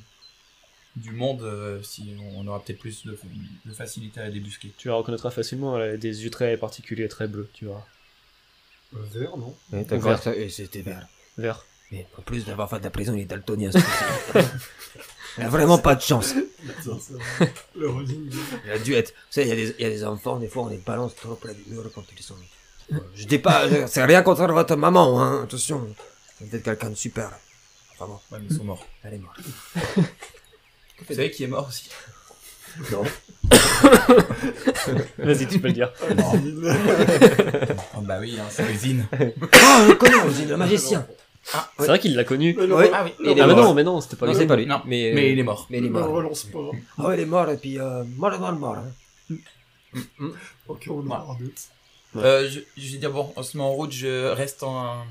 du 0.96 1.12
monde, 1.12 1.42
euh, 1.42 1.82
si 1.82 2.14
on 2.36 2.46
aura 2.46 2.62
peut-être 2.62 2.78
plus 2.78 3.04
de, 3.06 3.16
de 3.64 3.72
facilité 3.72 4.20
à 4.20 4.24
la 4.24 4.30
débusquer. 4.30 4.72
Tu 4.76 4.88
la 4.88 4.94
reconnaîtras 4.94 5.30
facilement, 5.30 5.78
elle 5.78 5.94
a 5.94 5.96
des 5.96 6.24
yeux 6.24 6.30
très 6.30 6.56
particuliers, 6.56 7.08
très 7.08 7.28
bleus, 7.28 7.48
tu 7.52 7.66
vois. 7.66 7.86
Euh, 8.94 8.98
vert, 9.12 9.36
non? 9.36 9.56
Ouais, 9.72 9.84
Vert. 9.84 10.22
c'était 10.50 10.82
vert. 10.82 11.06
Vert. 11.38 11.64
Mais 11.90 12.06
en 12.18 12.22
plus 12.22 12.44
d'avoir 12.44 12.68
fait 12.70 12.78
de 12.78 12.84
la 12.84 12.90
prison, 12.90 13.14
il 13.14 13.22
est 13.22 13.24
daltonien. 13.24 13.70
il 15.38 15.44
a 15.44 15.48
vraiment 15.48 15.78
pas 15.78 15.94
de 15.96 16.00
chance. 16.02 16.34
Le. 16.34 17.88
Il 18.64 18.70
a 18.70 18.78
dû 18.78 18.94
être. 18.94 19.08
Tu 19.12 19.14
sais, 19.30 19.42
il 19.42 19.48
y, 19.48 19.52
a 19.52 19.56
des- 19.56 19.74
il 19.78 19.82
y 19.82 19.84
a 19.86 19.90
des 19.90 20.04
enfants, 20.04 20.36
des 20.38 20.48
fois, 20.48 20.64
on 20.64 20.68
les 20.68 20.78
balance 20.78 21.14
trop 21.16 21.34
près 21.34 21.52
du 21.54 21.62
mur 21.72 21.82
quand 21.94 22.04
ils 22.16 22.22
sont. 22.22 22.34
Je 23.14 23.24
dis 23.26 23.38
pas, 23.38 23.64
c'est 23.86 24.04
rien 24.04 24.22
contre 24.22 24.46
votre 24.52 24.76
maman, 24.76 25.20
hein, 25.20 25.42
attention. 25.44 25.86
C'est 26.38 26.48
peut-être 26.50 26.62
quelqu'un 26.64 26.90
de 26.90 26.94
super. 26.96 27.30
Enfin 27.94 28.06
bon, 28.06 28.20
Ouais, 28.32 28.38
mais 28.40 28.46
ils 28.50 28.56
sont 28.56 28.64
morts. 28.64 28.84
elle 29.04 29.14
est 29.14 29.18
morte. 29.18 29.38
Vous 29.96 31.14
savez 31.14 31.30
qui 31.30 31.44
est 31.44 31.48
mort 31.48 31.68
aussi? 31.68 31.88
Non. 32.92 33.02
Vas-y, 35.18 35.46
tu 35.48 35.58
peux 35.60 35.68
le 35.68 35.72
dire. 35.74 35.92
Oh 37.96 38.00
bah 38.02 38.18
oui, 38.20 38.36
hein, 38.40 38.44
c'est 38.50 38.62
Résine. 38.64 39.06
Ah, 39.12 39.84
je 39.88 39.92
connais, 39.94 40.20
Ozzy, 40.22 40.46
le 40.46 40.56
magicien. 40.56 41.06
C'est 41.42 41.86
vrai 41.86 41.98
qu'il 41.98 42.14
l'a 42.14 42.24
connu. 42.24 42.54
Mais 42.58 42.66
non, 42.66 42.76
Ouais. 42.76 42.90
Ah 42.92 43.04
oui, 43.04 43.12
Ah, 43.18 43.22
mais 43.24 43.46
mort. 43.46 43.56
non, 43.64 43.74
mais 43.74 43.82
non, 43.84 44.00
c'était 44.00 44.16
pas 44.16 44.26
lui. 44.26 44.34
c'est 44.36 44.46
pas 44.46 44.56
lui. 44.56 44.66
Non, 44.66 44.82
mais, 44.84 45.12
mais 45.14 45.22
euh, 45.24 45.32
il 45.32 45.38
est 45.38 45.42
mort. 45.42 45.66
Mais 45.70 45.78
il 45.78 45.86
est 45.86 45.90
mort. 45.90 46.08
relance 46.10 46.44
pas. 46.44 46.58
Ah 46.98 47.06
ouais, 47.08 47.16
il 47.16 47.20
est 47.20 47.26
mort, 47.26 47.48
et 47.50 47.56
puis, 47.56 47.78
euh, 47.78 48.04
mort 48.16 48.38
dans 48.38 48.50
le 48.52 48.58
mort. 48.58 48.76
Hein. 48.76 50.02
Ok, 50.68 50.86
on 50.90 51.06
aura 51.06 51.32
un 51.32 51.38
doute. 51.38 51.58
Ouais. 52.14 52.22
Euh, 52.24 52.48
je, 52.48 52.60
je 52.76 52.92
vais 52.92 52.98
dire, 52.98 53.10
bon, 53.10 53.32
on 53.36 53.42
se 53.42 53.56
met 53.56 53.62
en 53.62 53.70
route, 53.72 53.90
je 53.92 54.26
reste 54.28 54.62
en. 54.62 55.04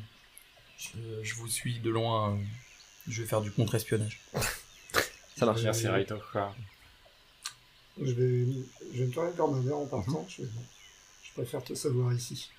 Je, 0.77 0.89
je 1.23 1.35
vous 1.35 1.47
suis 1.47 1.79
de 1.79 1.89
loin. 1.89 2.37
Je 3.07 3.21
vais 3.21 3.27
faire 3.27 3.41
du 3.41 3.51
contre-espionnage. 3.51 4.21
Ça 5.37 5.45
marche. 5.45 5.61
Merci 5.63 5.87
Raito. 5.87 6.15
Je 8.01 8.11
vais, 8.11 8.45
je 8.93 8.99
vais 8.99 9.05
me 9.07 9.11
tourner 9.11 9.31
vers 9.35 9.47
ma 9.47 9.59
mère 9.59 9.77
en 9.77 9.85
partant. 9.87 10.25
je 10.29 10.43
préfère 11.33 11.63
te 11.63 11.73
savoir 11.73 12.13
ici. 12.13 12.49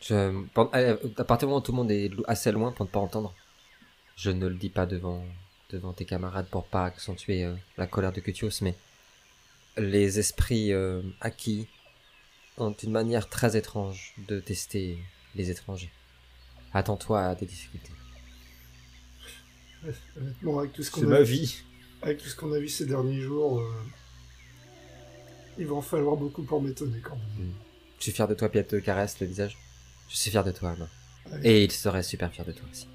Je, 0.00 0.44
allez, 0.72 0.96
à 1.16 1.24
partir 1.24 1.46
du 1.46 1.50
moment 1.50 1.58
où 1.58 1.60
tout 1.60 1.72
le 1.72 1.76
monde 1.76 1.90
est 1.90 2.10
assez 2.26 2.52
loin 2.52 2.72
pour 2.72 2.86
ne 2.86 2.90
pas 2.90 3.00
entendre, 3.00 3.34
je 4.16 4.30
ne 4.30 4.46
le 4.46 4.54
dis 4.54 4.68
pas 4.70 4.86
devant, 4.86 5.24
devant 5.70 5.92
tes 5.92 6.04
camarades 6.04 6.46
pour 6.48 6.66
pas 6.66 6.84
accentuer 6.84 7.44
euh, 7.44 7.54
la 7.76 7.86
colère 7.86 8.12
de 8.12 8.20
Cutios, 8.20 8.62
mais 8.62 8.74
les 9.76 10.18
esprits 10.18 10.72
euh, 10.72 11.02
acquis 11.20 11.68
ont 12.58 12.72
une 12.72 12.90
manière 12.92 13.28
très 13.28 13.56
étrange 13.56 14.14
de 14.28 14.40
tester 14.40 14.98
les 15.34 15.50
étrangers. 15.50 15.90
Attends-toi 16.72 17.20
à 17.22 17.34
des 17.34 17.46
difficultés. 17.46 17.92
Honnêtement, 20.16 20.58
avec 20.58 20.72
tout 20.72 20.82
ce 20.82 20.90
C'est 20.92 21.00
qu'on 21.00 21.06
ma 21.08 21.16
a, 21.16 21.22
vie. 21.22 21.62
avec 22.02 22.18
tout 22.18 22.28
ce 22.28 22.34
qu'on 22.36 22.52
a 22.52 22.58
vu 22.58 22.68
ces 22.68 22.86
derniers 22.86 23.20
jours, 23.20 23.60
euh, 23.60 23.82
il 25.58 25.66
va 25.66 25.74
en 25.74 25.82
falloir 25.82 26.16
beaucoup 26.16 26.42
pour 26.42 26.60
m'étonner 26.60 27.00
quand 27.00 27.16
même. 27.16 27.52
Je 27.98 28.02
suis 28.04 28.12
fier 28.12 28.26
de 28.28 28.34
toi, 28.34 28.48
Piet 28.48 28.64
te 28.64 28.76
caresse 28.76 29.18
le 29.20 29.26
visage. 29.26 29.56
Je 30.08 30.16
suis 30.16 30.30
fier 30.30 30.44
de 30.44 30.52
toi, 30.52 30.70
Anna. 30.70 30.88
Ouais. 31.30 31.40
Et 31.44 31.64
il 31.64 31.72
serait 31.72 32.02
super 32.02 32.30
fier 32.32 32.44
de 32.44 32.52
toi 32.52 32.66
aussi. 32.70 32.88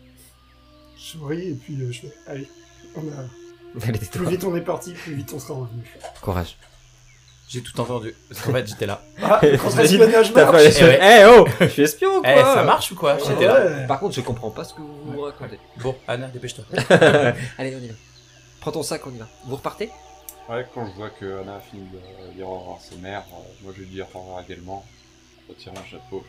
Je 0.97 1.01
souris 1.01 1.49
et 1.49 1.53
puis 1.53 1.75
euh, 1.81 1.91
je 1.91 2.01
fais, 2.01 2.13
allez, 2.27 2.47
on 2.95 3.01
a... 3.01 3.25
Allez, 3.87 3.97
plus 3.97 4.29
vite 4.29 4.43
on 4.43 4.55
est 4.55 4.61
parti, 4.61 4.93
plus 4.93 5.15
vite 5.15 5.31
on 5.33 5.39
sera 5.39 5.55
revenu. 5.59 5.83
Courage. 6.21 6.57
J'ai 7.49 7.61
tout 7.61 7.79
entendu. 7.79 8.15
Parce 8.29 8.41
qu'en 8.41 8.51
fait, 8.51 8.67
j'étais 8.67 8.85
là. 8.85 9.01
Ah, 9.21 9.39
marche 9.43 9.43
Eh 9.43 10.97
Eh 11.01 11.25
oh 11.25 11.45
Je 11.59 11.65
suis 11.67 11.81
espion 11.83 12.17
ou 12.17 12.21
Eh, 12.25 12.33
quoi 12.33 12.55
ça 12.55 12.63
marche 12.63 12.91
ou 12.91 12.95
quoi 12.95 13.17
Ah 13.23 13.41
là. 13.41 13.87
Par 13.87 13.99
contre, 13.99 14.15
je 14.15 14.21
comprends 14.21 14.49
pas 14.49 14.63
ce 14.63 14.73
que 14.73 14.81
vous 14.81 15.21
racontez. 15.21 15.59
Bon, 15.77 15.95
Anna, 16.07 16.27
dépêche-toi. 16.27 16.65
Allez, 17.57 17.75
on 17.75 17.83
y 17.83 17.87
va. 17.89 17.93
Prends 18.61 18.71
ton 18.71 18.81
sac, 18.83 19.05
on 19.05 19.11
y 19.11 19.17
va. 19.17 19.27
Vous 19.45 19.55
repartez? 19.55 19.89
Ouais, 20.49 20.65
quand 20.73 20.87
je 20.87 20.93
vois 20.93 21.09
que 21.09 21.41
Anna 21.41 21.55
a 21.55 21.59
fini 21.59 21.83
de 21.89 22.33
dire 22.33 22.47
au 22.47 22.59
revoir 22.59 22.77
à 22.77 22.79
ses 22.81 22.95
mères, 22.97 23.23
euh, 23.31 23.43
moi 23.61 23.71
je 23.75 23.81
lui 23.81 23.87
dis 23.87 24.01
au 24.01 24.05
revoir 24.05 24.43
également. 24.43 24.85
Je 25.47 25.53
retire 25.53 25.73
mon 25.73 25.83
chapeau, 25.85 26.23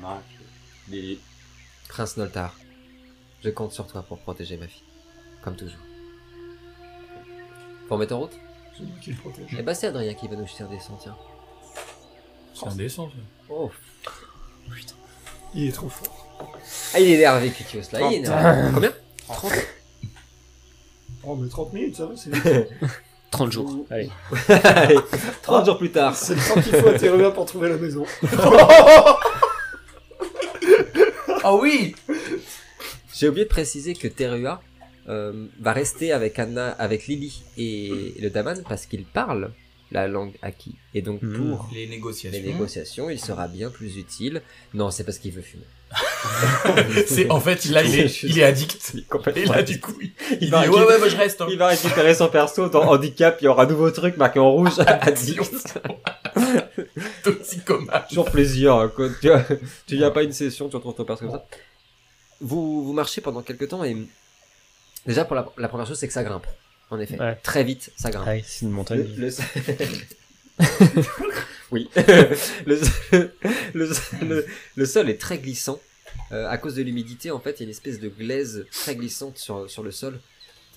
main, 0.00 0.20
je 0.30 0.36
fais, 0.36 0.96
Lily, 0.96 1.20
Prince 1.88 2.16
Noltar, 2.16 2.54
je 3.44 3.50
compte 3.50 3.72
sur 3.72 3.86
toi 3.86 4.02
pour 4.02 4.18
protéger 4.18 4.56
ma 4.56 4.66
fille. 4.68 4.84
Comme 5.42 5.56
toujours. 5.56 5.80
Pour 7.86 7.98
mettre 7.98 8.14
en 8.14 8.20
route? 8.20 8.36
C'est 8.76 8.82
moi 8.84 8.96
qui 9.00 9.10
le 9.10 9.16
protège. 9.16 9.56
Eh 9.58 9.62
bah, 9.62 9.74
c'est 9.74 9.86
Adrien 9.86 10.14
qui 10.14 10.28
va 10.28 10.36
nous 10.36 10.46
jeter 10.46 10.64
un 10.64 10.68
dessin, 10.68 10.94
tiens. 11.00 11.16
C'est 12.54 12.66
indécent, 12.66 13.08
ça. 13.08 13.16
Oh 13.48 13.70
Il 15.54 15.68
est 15.68 15.72
trop 15.72 15.88
fort. 15.88 16.28
Ah, 16.94 17.00
il 17.00 17.10
est 17.10 17.14
énervé, 17.14 17.50
Cutios, 17.50 17.80
là. 17.92 18.00
Il 18.02 18.14
est 18.14 18.16
énervé. 18.18 18.70
Combien? 18.74 18.92
30 19.28 19.52
Oh, 21.24 21.36
mais 21.36 21.48
30 21.48 21.72
minutes, 21.72 21.96
ça 21.96 22.06
va, 22.06 22.16
c'est 22.16 22.34
vite. 22.34 22.68
30 23.30 23.52
jours. 23.52 23.86
Allez. 23.90 24.10
Allez, 24.64 24.98
30 25.42 25.66
jours 25.66 25.78
plus 25.78 25.92
tard. 25.92 26.16
C'est 26.16 26.34
le 26.34 26.40
temps 26.40 26.60
qu'il 26.60 26.74
faut 26.74 27.24
à 27.24 27.30
pour 27.32 27.44
trouver 27.44 27.68
la 27.68 27.76
maison. 27.76 28.04
Ah 31.50 31.54
oui 31.56 31.94
J'ai 33.14 33.28
oublié 33.28 33.44
de 33.46 33.50
préciser 33.50 33.94
que 33.94 34.06
Terua 34.06 34.60
euh, 35.08 35.46
va 35.60 35.72
rester 35.72 36.12
avec 36.12 36.38
Anna, 36.38 36.68
avec 36.72 37.06
Lily 37.06 37.42
et 37.56 38.14
le 38.20 38.28
Daman 38.28 38.62
parce 38.68 38.84
qu'ils 38.84 39.06
parlent 39.06 39.50
la 39.90 40.06
langue 40.08 40.34
acquis. 40.42 40.74
Et 40.94 41.00
donc 41.00 41.22
Mhm. 41.22 41.36
pour 41.38 41.70
Les 41.72 41.86
les 41.86 41.88
négociations. 41.88 42.42
négociations, 42.42 43.08
il 43.08 43.18
sera 43.18 43.48
bien 43.48 43.70
plus 43.70 43.96
utile. 43.96 44.42
Non, 44.74 44.90
c'est 44.90 45.04
parce 45.04 45.16
qu'il 45.18 45.32
veut 45.32 45.40
fumer. 45.40 45.64
C'est 47.06 47.30
en 47.30 47.40
fait 47.40 47.64
là 47.70 47.82
il 47.82 47.98
est, 47.98 48.22
il 48.24 48.38
est 48.38 48.42
addict. 48.44 48.94
Et 49.34 49.44
là 49.46 49.62
du 49.62 49.80
coup 49.80 49.94
il, 50.02 50.10
il 50.32 50.38
dit 50.40 50.46
va 50.48 50.60
ouais 50.60 50.66
récupérer- 50.66 50.86
ouais 50.86 50.98
moi 50.98 51.08
je 51.08 51.16
reste. 51.16 51.40
hein. 51.40 51.46
Il 51.50 51.56
va 51.56 51.68
récupérer 51.68 52.14
son 52.14 52.28
perso 52.28 52.68
dans 52.68 52.82
handicap, 52.92 53.38
il 53.40 53.44
y 53.46 53.48
aura 53.48 53.62
un 53.62 53.66
nouveau 53.66 53.90
truc 53.90 54.18
marqué 54.18 54.38
en 54.38 54.50
rouge. 54.52 54.78
Addict. 54.86 55.78
Toxicomane. 57.22 58.02
Toujours 58.08 58.30
plaisir. 58.30 58.74
hein, 58.74 58.92
Quand 58.94 59.08
tu, 59.20 59.28
tu 59.86 59.96
viens 59.96 60.10
pas 60.10 60.22
une 60.22 60.32
session, 60.32 60.68
tu 60.68 60.76
retrouves 60.76 60.94
ton 60.94 61.04
perso 61.04 61.24
comme 61.26 61.32
ça. 61.34 61.46
Vous, 62.40 62.84
vous 62.84 62.92
marchez 62.92 63.20
pendant 63.20 63.42
quelques 63.42 63.68
temps 63.68 63.82
et 63.84 63.96
déjà 65.06 65.24
pour 65.24 65.34
la, 65.36 65.50
la 65.58 65.68
première 65.68 65.86
chose 65.86 65.98
c'est 65.98 66.06
que 66.06 66.12
ça 66.12 66.22
grimpe. 66.24 66.46
En 66.90 66.98
effet, 67.00 67.18
Ouais. 67.20 67.34
très 67.42 67.64
vite 67.64 67.90
ça 67.96 68.10
grimpe. 68.10 68.24
Ah 68.28 68.32
oui, 68.34 68.42
c'est 68.46 68.64
une 68.64 68.70
montagne. 68.70 69.06
Le, 69.16 69.26
le- 69.26 69.32
oui. 71.70 71.88
le, 72.66 72.80
le, 73.74 73.88
le- 74.22 74.46
le 74.76 74.86
sol 74.86 75.10
est 75.10 75.20
très 75.20 75.38
glissant. 75.38 75.80
Euh, 76.32 76.46
à 76.48 76.58
cause 76.58 76.74
de 76.74 76.82
l'humidité, 76.82 77.30
en 77.30 77.40
fait, 77.40 77.52
il 77.52 77.60
y 77.60 77.62
a 77.62 77.64
une 77.64 77.70
espèce 77.70 78.00
de 78.00 78.08
glaise 78.08 78.66
très 78.72 78.94
glissante 78.96 79.38
sur, 79.38 79.68
sur 79.70 79.82
le 79.82 79.90
sol. 79.90 80.18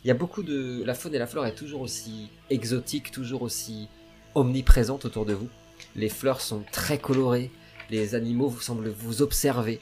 Il 0.04 0.08
y 0.08 0.12
a 0.12 0.14
beaucoup 0.14 0.44
de... 0.44 0.82
La 0.86 0.94
faune 0.94 1.14
et 1.16 1.20
la 1.20 1.28
flore 1.28 1.46
est 1.46 1.56
toujours 1.56 1.82
aussi 1.82 2.30
exotique, 2.50 3.12
toujours 3.12 3.42
aussi 3.44 3.88
omniprésente 4.36 5.06
autour 5.06 5.26
de 5.26 5.34
vous. 5.34 5.48
Les 5.96 6.10
fleurs 6.10 6.42
sont 6.42 6.64
très 6.72 6.98
colorées, 6.98 7.52
les 7.90 8.16
animaux 8.16 8.48
vous 8.48 8.62
semblent 8.62 8.90
vous 8.90 9.22
observer. 9.22 9.80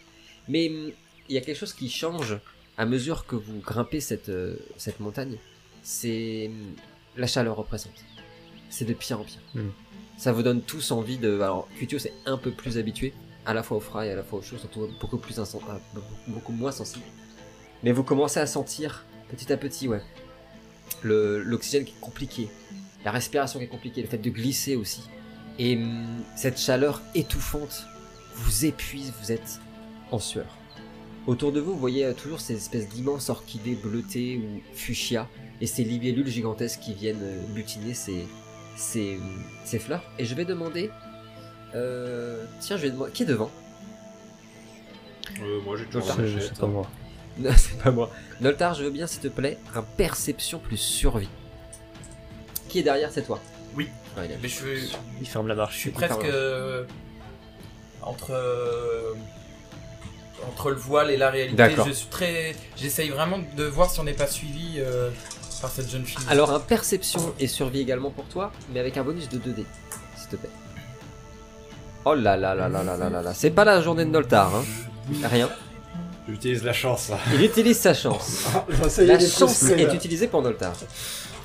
Mais 0.48 0.70
hum, 0.70 0.92
il 1.28 1.36
y 1.36 1.38
a 1.38 1.42
quelque 1.42 1.58
chose 1.58 1.74
qui 1.74 1.89
change 1.89 2.38
à 2.78 2.86
mesure 2.86 3.25
que 3.25 3.36
vous 3.36 3.60
grimpez 3.60 4.00
cette, 4.00 4.30
euh, 4.30 4.56
cette 4.78 5.00
montagne. 5.00 5.38
C'est 5.84 6.48
hum, 6.48 6.75
la 7.16 7.28
chaleur 7.28 7.56
représente. 7.56 7.94
C'est 8.70 8.86
de 8.86 8.94
pire 8.94 9.20
en 9.20 9.24
pire. 9.24 9.42
Mm. 9.56 9.70
Ça 10.18 10.32
vous 10.32 10.44
donne 10.44 10.62
tous 10.62 10.92
envie 10.92 11.18
de... 11.18 11.39
Alors, 11.39 11.68
Cutio 11.78 11.98
c'est 12.00 12.13
un 12.25 12.38
peu 12.38 12.51
plus 12.51 12.78
habitué, 12.78 13.13
à 13.46 13.54
la 13.54 13.63
fois 13.63 13.78
au 13.78 13.80
froid 13.80 14.06
et 14.06 14.12
à 14.12 14.16
la 14.16 14.24
fois 14.24 14.39
au 14.39 14.42
chaud, 14.42 14.58
surtout 14.58 14.89
beaucoup, 15.00 15.18
plus 15.18 15.39
euh, 15.39 15.44
beaucoup, 16.28 16.51
moins 16.51 16.72
sensible. 16.72 17.06
Mais 17.84 17.92
vous 17.92 18.04
commencez 18.04 18.39
à 18.39 18.46
sentir, 18.46 19.06
petit 19.30 19.51
à 19.54 19.58
petit, 19.58 19.88
ouais, 19.88 20.01
l'oxygène 21.04 21.86
qui 21.86 21.94
est 21.94 22.01
compliqué, 22.01 22.50
la 23.06 23.12
respiration 23.12 23.60
qui 23.60 23.66
est 23.66 23.70
compliquée, 23.70 24.01
le 24.01 24.08
fait 24.08 24.18
de 24.18 24.30
glisser 24.30 24.75
aussi. 24.75 25.04
Et 25.60 25.75
hum, 25.75 26.24
cette 26.36 26.60
chaleur 26.60 27.01
étouffante 27.16 27.86
vous 28.36 28.66
épuise, 28.66 29.13
vous 29.22 29.32
êtes 29.32 29.60
en 30.12 30.20
sueur. 30.20 30.48
Autour 31.28 31.51
de 31.51 31.60
vous, 31.60 31.74
vous 31.74 31.80
voyez 31.80 32.06
euh, 32.06 32.13
toujours 32.13 32.39
ces 32.39 32.56
espèces 32.56 32.88
d'immenses 32.89 33.30
orchidées 33.30 33.75
bleutées 33.75 34.38
ou 34.38 34.62
fuchsia, 34.74 35.28
et 35.62 35.68
ces 35.68 35.84
libellules 35.84 36.28
gigantesques 36.28 36.80
qui 36.80 36.94
viennent 36.94 37.22
euh, 37.22 37.42
butiner 37.54 37.94
ces, 37.94 38.25
ces, 38.78 39.18
hum, 39.18 39.44
ces 39.66 39.80
fleurs. 39.80 40.04
Et 40.18 40.25
je 40.25 40.34
vais 40.34 40.46
demander... 40.46 40.89
euh, 41.75 42.46
tiens, 42.62 42.78
je 42.78 42.84
vais 42.84 42.92
demander... 42.92 43.12
Qui 43.12 43.24
est 43.24 43.28
devant? 43.28 43.51
Euh, 45.42 45.62
moi 45.62 45.78
j'ai 45.78 45.86
toujours 45.86 46.16
C'est- 46.16 46.60
pas 46.60 46.68
moi. 46.68 46.88
Non, 47.38 47.51
c'est 47.56 47.78
pas 47.78 47.92
moi. 47.92 48.12
Noltar, 48.42 48.74
je 48.74 48.84
veux 48.84 48.89
bien, 48.89 49.08
s'il 49.08 49.22
te 49.22 49.28
plaît, 49.30 49.58
un 49.74 49.82
perception 49.84 50.60
plus 50.60 50.75
survie. 50.78 51.30
Qui 52.68 52.80
est 52.80 52.84
derrière, 52.84 53.12
c'est 53.13 53.22
toi? 53.22 53.39
Oui. 53.75 53.88
Il 54.25 54.31
a- 54.33 54.35
Mais 54.41 54.47
je 54.49 54.55
suis, 54.55 54.95
Il 55.21 55.27
ferme 55.27 55.47
la 55.47 55.53
je 55.55 55.59
marche. 55.59 55.77
suis 55.77 55.91
presque 55.91 56.23
euh, 56.25 56.83
entre 58.01 58.31
euh, 58.31 59.13
entre 60.47 60.69
le 60.69 60.75
voile 60.77 61.11
et 61.11 61.17
la 61.17 61.29
réalité. 61.29 61.55
D'accord. 61.57 61.85
Je 61.88 61.91
suis 61.91 62.07
très, 62.07 62.55
j'essaye 62.77 63.09
vraiment 63.09 63.39
de 63.57 63.63
voir 63.65 63.89
si 63.89 63.99
on 63.99 64.03
n'est 64.03 64.13
pas 64.13 64.27
suivi 64.27 64.75
euh, 64.77 65.09
par 65.61 65.69
cette 65.69 65.89
jeune 65.89 66.05
fille. 66.05 66.17
Alors, 66.29 66.51
un 66.51 66.59
perception 66.61 67.33
et 67.39 67.47
survie 67.47 67.81
également 67.81 68.09
pour 68.11 68.25
toi, 68.25 68.51
mais 68.73 68.79
avec 68.79 68.95
un 68.97 69.03
bonus 69.03 69.27
de 69.29 69.38
2D, 69.38 69.65
s'il 70.15 70.29
te 70.29 70.35
plaît. 70.38 70.49
Oh 72.05 72.13
là 72.15 72.38
là 72.38 72.55
là 72.55 72.69
là 72.69 72.81
là 72.83 72.95
là 72.95 73.09
là 73.09 73.21
là, 73.21 73.33
c'est 73.33 73.51
pas 73.51 73.65
la 73.65 73.81
journée 73.81 74.05
de 74.05 74.09
Noltar, 74.09 74.55
hein. 74.55 74.63
Rien. 75.23 75.49
J'utilise 76.29 76.63
la 76.63 76.74
chance. 76.74 77.12
Il 77.33 77.41
utilise 77.43 77.77
sa 77.79 77.93
chance. 77.93 78.45
Ah, 78.83 78.89
ça 78.89 79.01
y 79.01 79.05
est, 79.05 79.07
La 79.07 79.13
il 79.15 79.24
est 79.24 79.27
chance 79.27 79.55
frustré, 79.57 79.81
est 79.81 79.88
là. 79.88 79.93
utilisée 79.93 80.27
pour 80.27 80.41
Noltar. 80.41 80.74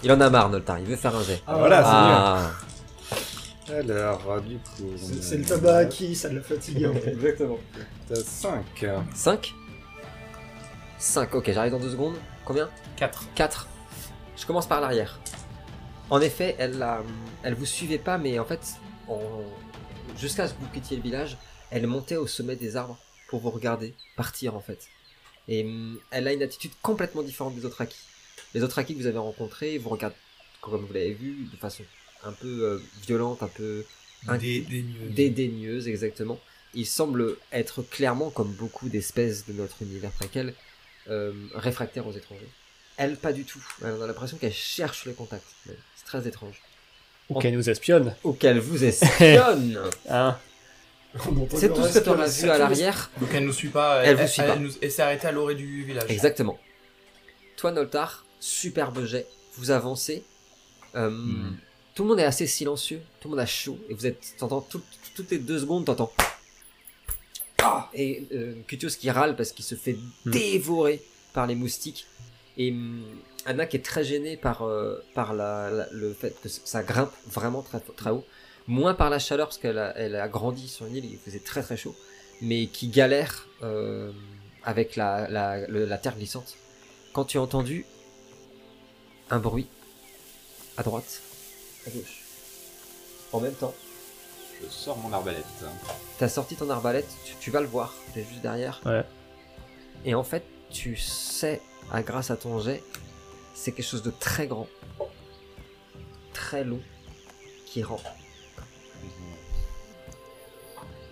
Il 0.02 0.12
en 0.12 0.20
a 0.20 0.28
marre, 0.30 0.50
Noltar, 0.50 0.78
il 0.78 0.84
veut 0.86 0.96
faire 0.96 1.14
un 1.16 1.22
jet. 1.22 1.40
Ah, 1.46 1.56
Voilà, 1.58 1.82
Ah, 1.84 2.50
c'est. 3.66 3.72
Alors, 3.90 4.40
du 4.42 4.56
coup. 4.58 4.90
C'est 4.96 5.22
c'est 5.22 5.36
le 5.38 5.44
tabac 5.44 5.76
acquis, 5.78 6.14
ça 6.14 6.30
l'a 6.30 6.42
fatigué 6.42 6.84
un 6.86 6.92
peu. 6.92 7.08
exactement. 7.08 7.58
T'as 8.08 8.16
5. 8.16 8.84
5 9.14 9.54
5, 10.98 11.34
ok, 11.34 11.50
j'arrive 11.52 11.72
dans 11.72 11.78
deux 11.80 11.90
secondes. 11.90 12.14
Combien 12.44 12.68
4. 12.96 13.24
4. 13.34 13.68
Je 14.36 14.46
commence 14.46 14.66
par 14.66 14.80
l'arrière. 14.80 15.18
En 16.10 16.20
effet, 16.20 16.56
elle, 16.58 16.82
a- 16.82 17.02
elle 17.42 17.54
vous 17.54 17.64
suivait 17.66 17.98
pas, 17.98 18.18
mais 18.18 18.38
en 18.38 18.44
fait, 18.44 18.60
en- 19.08 19.18
jusqu'à 20.18 20.46
ce 20.48 20.52
que 20.54 20.60
vous 20.60 20.68
quittiez 20.72 20.96
le 20.98 21.02
village, 21.02 21.36
elle 21.70 21.86
montait 21.86 22.16
au 22.16 22.26
sommet 22.26 22.56
des 22.56 22.76
arbres 22.76 22.98
pour 23.28 23.40
vous 23.40 23.50
regarder 23.50 23.94
partir 24.16 24.54
en 24.54 24.60
fait. 24.60 24.88
Et 25.48 25.64
hum, 25.64 25.98
elle 26.10 26.28
a 26.28 26.32
une 26.32 26.42
attitude 26.42 26.72
complètement 26.82 27.22
différente 27.22 27.54
des 27.54 27.64
autres 27.64 27.80
acquis. 27.80 28.04
Les 28.54 28.62
autres 28.62 28.78
acquis 28.78 28.94
que 28.94 29.00
vous 29.00 29.06
avez 29.06 29.18
rencontrés 29.18 29.78
vous 29.78 29.90
regardent, 29.90 30.14
comme 30.60 30.84
vous 30.84 30.92
l'avez 30.92 31.12
vu, 31.12 31.48
de 31.52 31.56
façon 31.56 31.84
un 32.24 32.32
peu 32.32 32.62
euh, 32.64 32.78
violente, 33.06 33.42
un 33.42 33.48
peu 33.48 33.84
dédaigneuse 35.10 35.88
exactement. 35.88 36.40
Il 36.74 36.86
semble 36.86 37.36
être 37.52 37.82
clairement, 37.82 38.30
comme 38.30 38.52
beaucoup 38.52 38.88
d'espèces 38.88 39.46
de 39.46 39.52
notre 39.52 39.82
univers 39.82 40.10
préquel, 40.10 40.54
euh, 41.08 41.32
réfractaire 41.54 42.06
aux 42.06 42.12
étrangers. 42.12 42.48
Elle, 42.96 43.16
pas 43.16 43.32
du 43.32 43.44
tout. 43.44 43.62
Elle, 43.82 43.92
on 43.92 44.02
a 44.02 44.06
l'impression 44.06 44.36
qu'elle 44.38 44.52
cherche 44.52 45.04
le 45.04 45.12
contact. 45.12 45.44
C'est 45.66 46.04
très 46.04 46.26
étrange. 46.26 46.60
Ou 47.28 47.38
qu'elle 47.38 47.54
nous 47.54 47.68
espionne. 47.70 48.14
Auquel 48.24 48.58
vous 48.58 48.84
espionne 48.92 49.80
Hein 50.08 50.38
C'est 51.54 51.68
tout 51.73 51.76
ce 51.76 51.80
que 51.80 51.83
reste 51.85 52.02
tu 52.04 52.09
auras 52.11 52.26
de 52.26 52.33
vu 52.33 52.50
à 52.50 52.59
l'arrière. 52.59 53.11
Donc 53.21 53.28
elle 53.33 53.44
nous 53.44 53.52
suit 53.52 53.68
pas. 53.68 54.02
Elle 54.04 54.16
vous 54.16 54.26
suit 54.26 54.42
pas. 54.42 54.56
nous- 54.56 54.73
elle 54.83 54.90
s'est 54.90 55.02
arrêtée 55.02 55.26
à 55.28 55.33
l'orée 55.33 55.54
du 55.54 55.85
village. 55.85 56.11
Exactement. 56.11 56.59
Toi, 57.56 57.71
Noltar, 57.73 58.25
superbe 58.40 59.04
jet. 59.04 59.26
Vous 59.56 59.71
avancez. 59.71 60.25
Euh, 60.97 61.11
Hmm. 61.11 61.56
Tout 61.94 62.02
le 62.02 62.09
monde 62.09 62.18
est 62.21 62.25
assez 62.25 62.49
silencieux. 62.49 63.00
Tout 63.21 63.28
le 63.28 63.30
monde 63.37 63.40
a 63.40 63.47
chaud. 63.47 63.78
Et 63.88 63.94
vous 63.94 64.04
êtes. 64.06 64.35
T'entends 64.38 64.61
tout- 64.62 64.83
toutes 65.14 65.30
les 65.30 65.38
deux 65.38 65.61
secondes, 65.61 65.85
t'entends. 65.85 66.12
Ah 67.62 67.88
Et 67.94 68.26
euh, 68.33 68.54
Cutios 68.66 68.90
qui 68.99 69.11
râle 69.11 69.37
parce 69.37 69.52
qu'il 69.52 69.64
se 69.64 69.75
fait 69.76 69.97
Hmm. 70.26 70.30
dévorer 70.30 71.00
par 71.33 71.47
les 71.47 71.54
moustiques. 71.54 72.06
Et 72.59 72.73
hum, 72.73 73.02
Anna 73.47 73.66
qui 73.66 73.76
est 73.76 73.85
très 73.85 74.04
gênée 74.04 74.37
par, 74.37 74.62
euh, 74.62 75.02
par 75.14 75.35
la, 75.35 75.71
la- 75.71 75.88
le 75.92 76.12
fait 76.12 76.35
que 76.42 76.49
ça 76.49 76.83
grimpe 76.83 77.12
vraiment 77.26 77.62
très, 77.62 77.80
très 77.80 78.11
haut. 78.11 78.25
Moins 78.66 78.94
par 78.94 79.11
la 79.11 79.18
chaleur 79.18 79.49
parce 79.49 79.59
qu'elle 79.59 79.78
a, 79.78 79.97
elle 79.97 80.16
a 80.16 80.28
grandi 80.28 80.68
sur 80.68 80.87
une 80.87 80.97
île, 80.97 81.04
il 81.04 81.18
faisait 81.18 81.38
très 81.38 81.62
très 81.62 81.76
chaud. 81.76 81.94
Mais 82.40 82.66
qui 82.66 82.88
galère 82.88 83.47
euh, 83.62 84.11
avec 84.64 84.97
la, 84.97 85.28
la, 85.28 85.66
le- 85.66 85.85
la 85.85 85.99
terre 85.99 86.16
glissante. 86.16 86.54
Quand 87.12 87.25
tu 87.25 87.38
as 87.38 87.42
entendu 87.42 87.85
un 89.30 89.38
bruit 89.38 89.68
à 90.76 90.83
droite, 90.83 91.21
à 91.87 91.90
gauche, 91.90 92.23
en 93.33 93.40
même 93.40 93.54
temps, 93.54 93.75
Je 94.62 94.68
sors 94.71 94.97
mon 94.99 95.12
arbalète. 95.12 95.44
T'as 96.18 96.28
sorti 96.28 96.56
ton 96.56 96.68
arbalète, 96.71 97.09
tu, 97.25 97.35
tu 97.40 97.50
vas 97.50 97.61
le 97.61 97.66
voir, 97.66 97.94
t'es 98.14 98.25
juste 98.25 98.40
derrière. 98.40 98.80
Ouais. 98.87 99.04
Et 100.04 100.14
en 100.14 100.25
fait, 100.25 100.44
tu 100.71 100.97
sais, 100.97 101.61
à, 101.92 102.02
grâce 102.02 102.30
à 102.30 102.37
ton 102.37 102.59
jet, 102.61 102.83
c'est 103.54 103.73
quelque 103.73 103.87
chose 103.87 104.02
de 104.02 104.11
très 104.11 104.47
grand, 104.47 104.68
très 106.33 106.64
long, 106.64 106.80
qui 107.66 107.83
rentre 107.83 108.04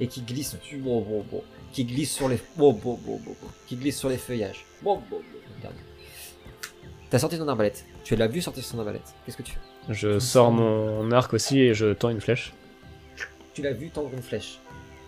et 0.03 0.09
qui 0.09 0.21
glisse, 0.23 0.57
bon, 0.79 1.01
bon, 1.01 1.25
bon, 1.31 1.45
qui 1.73 1.85
glisse 1.85 2.13
sur 2.13 2.29
les, 2.29 2.37
bon, 2.57 2.73
bon, 2.73 2.99
bon, 3.05 3.21
bon, 3.25 3.37
bon, 3.41 3.49
qui 3.69 3.77
glisse 3.77 3.97
sur 3.97 4.09
les 4.09 4.17
feuillages. 4.17 4.65
Bon, 4.83 4.97
bon, 4.97 5.19
bon, 5.19 5.39
regarde. 5.59 5.77
T'as 7.09 7.21
sorti 7.21 7.39
ton 7.39 7.47
arbalète. 7.47 7.85
Tu 8.03 8.17
l'as 8.17 8.27
vu 8.27 8.43
sortir 8.43 8.65
son 8.65 8.81
arbalète. 8.81 9.15
Qu'est-ce 9.25 9.37
que 9.37 9.45
tu 9.45 9.53
fais? 9.53 9.61
Je 9.95 10.19
sors 10.19 10.51
mon 10.51 11.13
arc 11.13 11.33
aussi 11.35 11.61
et 11.61 11.73
je 11.73 11.93
tends 11.93 12.09
une 12.09 12.21
flèche. 12.21 12.53
Tu 13.55 13.63
l'as 13.63 13.73
vu 13.73 13.91
tendre 13.91 14.11
une 14.13 14.23
flèche. 14.23 14.59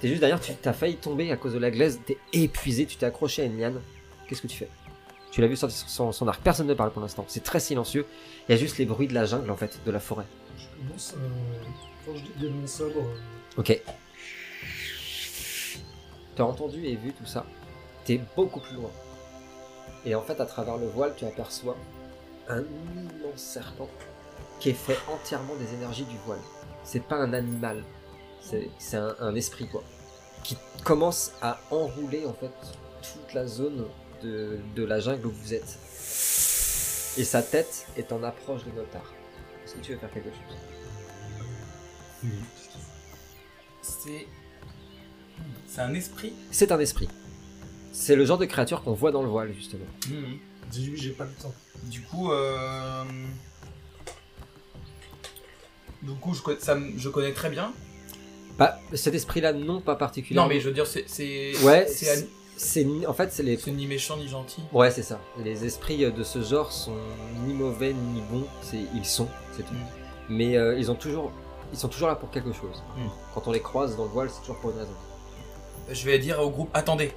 T'es 0.00 0.06
juste 0.06 0.20
derrière, 0.20 0.40
tu 0.40 0.52
t'as 0.54 0.72
failli 0.72 0.94
tomber 0.96 1.32
à 1.32 1.36
cause 1.36 1.54
de 1.54 1.58
la 1.58 1.72
glaise, 1.72 2.00
t'es 2.06 2.16
épuisé, 2.32 2.86
tu 2.86 2.96
t'es 2.96 3.06
accroché 3.06 3.42
à 3.42 3.46
une 3.46 3.58
liane. 3.58 3.80
Qu'est-ce 4.28 4.42
que 4.42 4.46
tu 4.46 4.58
fais? 4.58 4.68
Tu 5.32 5.40
l'as 5.40 5.48
vu 5.48 5.56
sortir 5.56 5.88
son, 5.88 6.12
son 6.12 6.28
arc. 6.28 6.40
Personne 6.40 6.68
ne 6.68 6.74
parle 6.74 6.92
pour 6.92 7.02
l'instant. 7.02 7.24
C'est 7.26 7.42
très 7.42 7.58
silencieux. 7.58 8.06
Il 8.48 8.52
y 8.52 8.54
a 8.54 8.58
juste 8.58 8.78
les 8.78 8.84
bruits 8.84 9.08
de 9.08 9.14
la 9.14 9.24
jungle, 9.24 9.50
en 9.50 9.56
fait, 9.56 9.80
de 9.84 9.90
la 9.90 9.98
forêt. 9.98 10.26
Je 10.56 10.66
commence 10.86 11.14
à. 11.14 12.06
Quand 12.06 12.14
je 12.14 12.22
dis 12.22 12.44
de 12.44 12.48
mon 12.48 12.64
sabre, 12.68 13.00
euh, 13.00 13.60
Ok. 13.60 13.80
T'as 16.36 16.44
entendu 16.44 16.84
et 16.84 16.96
vu 16.96 17.12
tout 17.12 17.26
ça. 17.26 17.44
T'es 18.04 18.20
beaucoup 18.36 18.60
plus 18.60 18.76
loin. 18.76 18.90
Et 20.04 20.14
en 20.14 20.22
fait, 20.22 20.40
à 20.40 20.46
travers 20.46 20.76
le 20.76 20.86
voile, 20.86 21.14
tu 21.16 21.24
aperçois 21.24 21.76
un 22.48 22.60
immense 22.60 23.40
serpent 23.40 23.88
qui 24.60 24.70
est 24.70 24.74
fait 24.74 24.98
entièrement 25.08 25.54
des 25.56 25.74
énergies 25.74 26.04
du 26.04 26.16
voile. 26.26 26.40
C'est 26.84 27.02
pas 27.02 27.16
un 27.16 27.32
animal, 27.32 27.82
c'est 28.40 28.96
un 28.96 29.34
esprit 29.34 29.66
quoi. 29.68 29.82
Qui 30.42 30.58
commence 30.84 31.32
à 31.40 31.58
enrouler 31.70 32.26
en 32.26 32.34
fait 32.34 32.52
toute 33.00 33.32
la 33.32 33.46
zone 33.46 33.86
de, 34.22 34.58
de 34.74 34.84
la 34.84 35.00
jungle 35.00 35.26
où 35.26 35.30
vous 35.30 35.54
êtes. 35.54 35.78
Et 37.16 37.24
sa 37.24 37.42
tête 37.42 37.86
est 37.96 38.12
en 38.12 38.22
approche 38.22 38.64
de 38.64 38.70
Notar. 38.72 39.10
Est-ce 39.64 39.74
que 39.74 39.80
tu 39.80 39.92
veux 39.92 39.98
faire 39.98 40.12
quelque 40.12 40.30
chose? 40.30 40.58
C'est. 43.80 44.26
C'est 45.66 45.80
un 45.80 45.94
esprit 45.94 46.32
C'est 46.50 46.72
un 46.72 46.78
esprit. 46.78 47.08
C'est 47.92 48.16
le 48.16 48.24
genre 48.24 48.38
de 48.38 48.44
créature 48.44 48.82
qu'on 48.82 48.92
voit 48.92 49.12
dans 49.12 49.22
le 49.22 49.28
voile 49.28 49.52
justement. 49.54 49.84
Mhm. 50.08 50.38
dis-lui, 50.70 50.96
j'ai 51.00 51.10
pas 51.10 51.24
le 51.24 51.32
temps. 51.42 51.54
Du 51.84 52.00
coup, 52.02 52.32
euh... 52.32 53.04
Du 56.02 56.12
coup, 56.14 56.34
je, 56.34 56.40
ça 56.58 56.76
connais 57.12 57.32
très 57.32 57.50
bien. 57.50 57.72
Bah, 58.58 58.78
cet 58.92 59.14
esprit-là, 59.14 59.52
non, 59.52 59.80
pas 59.80 59.96
particulièrement. 59.96 60.48
Non, 60.48 60.54
mais 60.54 60.60
je 60.60 60.68
veux 60.68 60.74
dire, 60.74 60.86
c'est. 60.86 61.04
c'est- 61.08 61.54
Ouais, 61.64 61.86
c'est 61.88 62.28
en 63.06 63.12
fait, 63.12 63.32
c'est 63.32 63.42
les. 63.42 63.56
c'est 63.56 63.72
ni 63.72 63.86
méchant 63.86 64.16
ni 64.16 64.28
gentil. 64.28 64.62
Ouais, 64.72 64.90
c'est 64.90 65.02
ça. 65.02 65.20
Les 65.42 65.64
esprits 65.64 65.98
de 65.98 66.22
ce 66.22 66.40
genre 66.40 66.70
sont 66.70 66.96
ni 67.46 67.52
mauvais 67.52 67.92
ni 67.92 68.20
bons. 68.30 68.46
C'est 68.62 68.78
ils 68.94 69.04
sont, 69.04 69.28
c'est 69.56 69.64
tout. 69.64 69.74
Mm. 69.74 69.86
Mais 70.28 70.56
euh, 70.56 70.78
ils 70.78 70.90
ont 70.90 70.94
toujours, 70.94 71.32
ils 71.72 71.78
sont 71.78 71.88
toujours 71.88 72.08
là 72.08 72.14
pour 72.14 72.30
quelque 72.30 72.52
chose. 72.52 72.82
Mm. 72.96 73.08
Quand 73.34 73.48
on 73.48 73.52
les 73.52 73.60
croise 73.60 73.96
dans 73.96 74.04
le 74.04 74.10
voile, 74.10 74.30
c'est 74.30 74.40
toujours 74.40 74.58
pour 74.60 74.70
une 74.70 74.78
raison. 74.78 74.94
Je 75.90 76.04
vais 76.06 76.18
dire 76.18 76.40
au 76.40 76.50
groupe 76.50 76.70
attendez. 76.74 77.12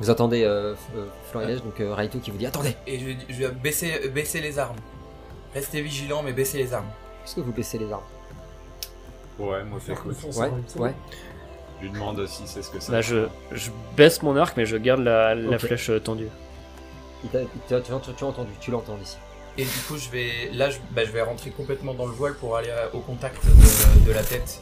Vous 0.00 0.10
entendez 0.10 0.42
euh, 0.44 0.74
euh, 0.96 1.58
donc 1.60 1.78
euh, 1.80 1.94
Raito 1.94 2.18
qui 2.18 2.30
vous 2.30 2.38
dit 2.38 2.46
attendez. 2.46 2.74
Et 2.86 2.98
je, 2.98 3.32
je 3.32 3.38
vais 3.38 3.48
baisser, 3.50 4.08
baisser 4.08 4.40
les 4.40 4.58
armes. 4.58 4.76
Restez 5.54 5.80
vigilants, 5.82 6.22
mais 6.22 6.32
baissez 6.32 6.58
les 6.58 6.72
armes. 6.72 6.88
Est-ce 7.24 7.36
que 7.36 7.40
vous 7.40 7.52
baissez 7.52 7.78
les 7.78 7.92
armes? 7.92 8.02
Ouais, 9.38 9.62
moi 9.64 9.78
j'écoute. 9.86 10.14
confiance 10.20 10.36
Ouais, 10.38 10.50
ouais. 10.78 10.94
Je 11.80 11.86
lui 11.86 11.92
demande 11.92 12.26
si 12.26 12.42
c'est 12.46 12.62
ce 12.62 12.70
que 12.70 12.80
c'est. 12.80 12.90
Bah, 12.92 13.00
je, 13.00 13.26
je 13.52 13.70
baisse 13.96 14.22
mon 14.22 14.36
arc, 14.36 14.56
mais 14.56 14.66
je 14.66 14.76
garde 14.76 15.00
la, 15.00 15.34
flèche 15.58 15.90
euh, 15.90 16.00
tendue. 16.00 16.28
Tu, 17.30 17.36
as- 17.36 17.40
tu 17.68 17.74
as- 17.74 17.80
tu 17.80 17.92
as 17.92 18.26
entendu, 18.26 18.50
tu 18.60 18.70
l'entends 18.70 18.98
ici. 19.02 19.16
Et 19.58 19.64
du 19.64 19.78
coup, 19.86 19.96
je 19.98 20.08
vais, 20.10 20.30
là, 20.52 20.70
je, 20.70 20.78
bah, 20.92 21.04
je 21.04 21.10
vais 21.10 21.22
rentrer 21.22 21.50
complètement 21.50 21.92
dans 21.92 22.06
le 22.06 22.12
voile 22.12 22.34
pour 22.34 22.56
aller 22.56 22.70
à- 22.70 22.94
au 22.94 23.00
contact 23.00 23.44
de, 23.44 24.06
de 24.06 24.12
la 24.12 24.22
tête. 24.22 24.60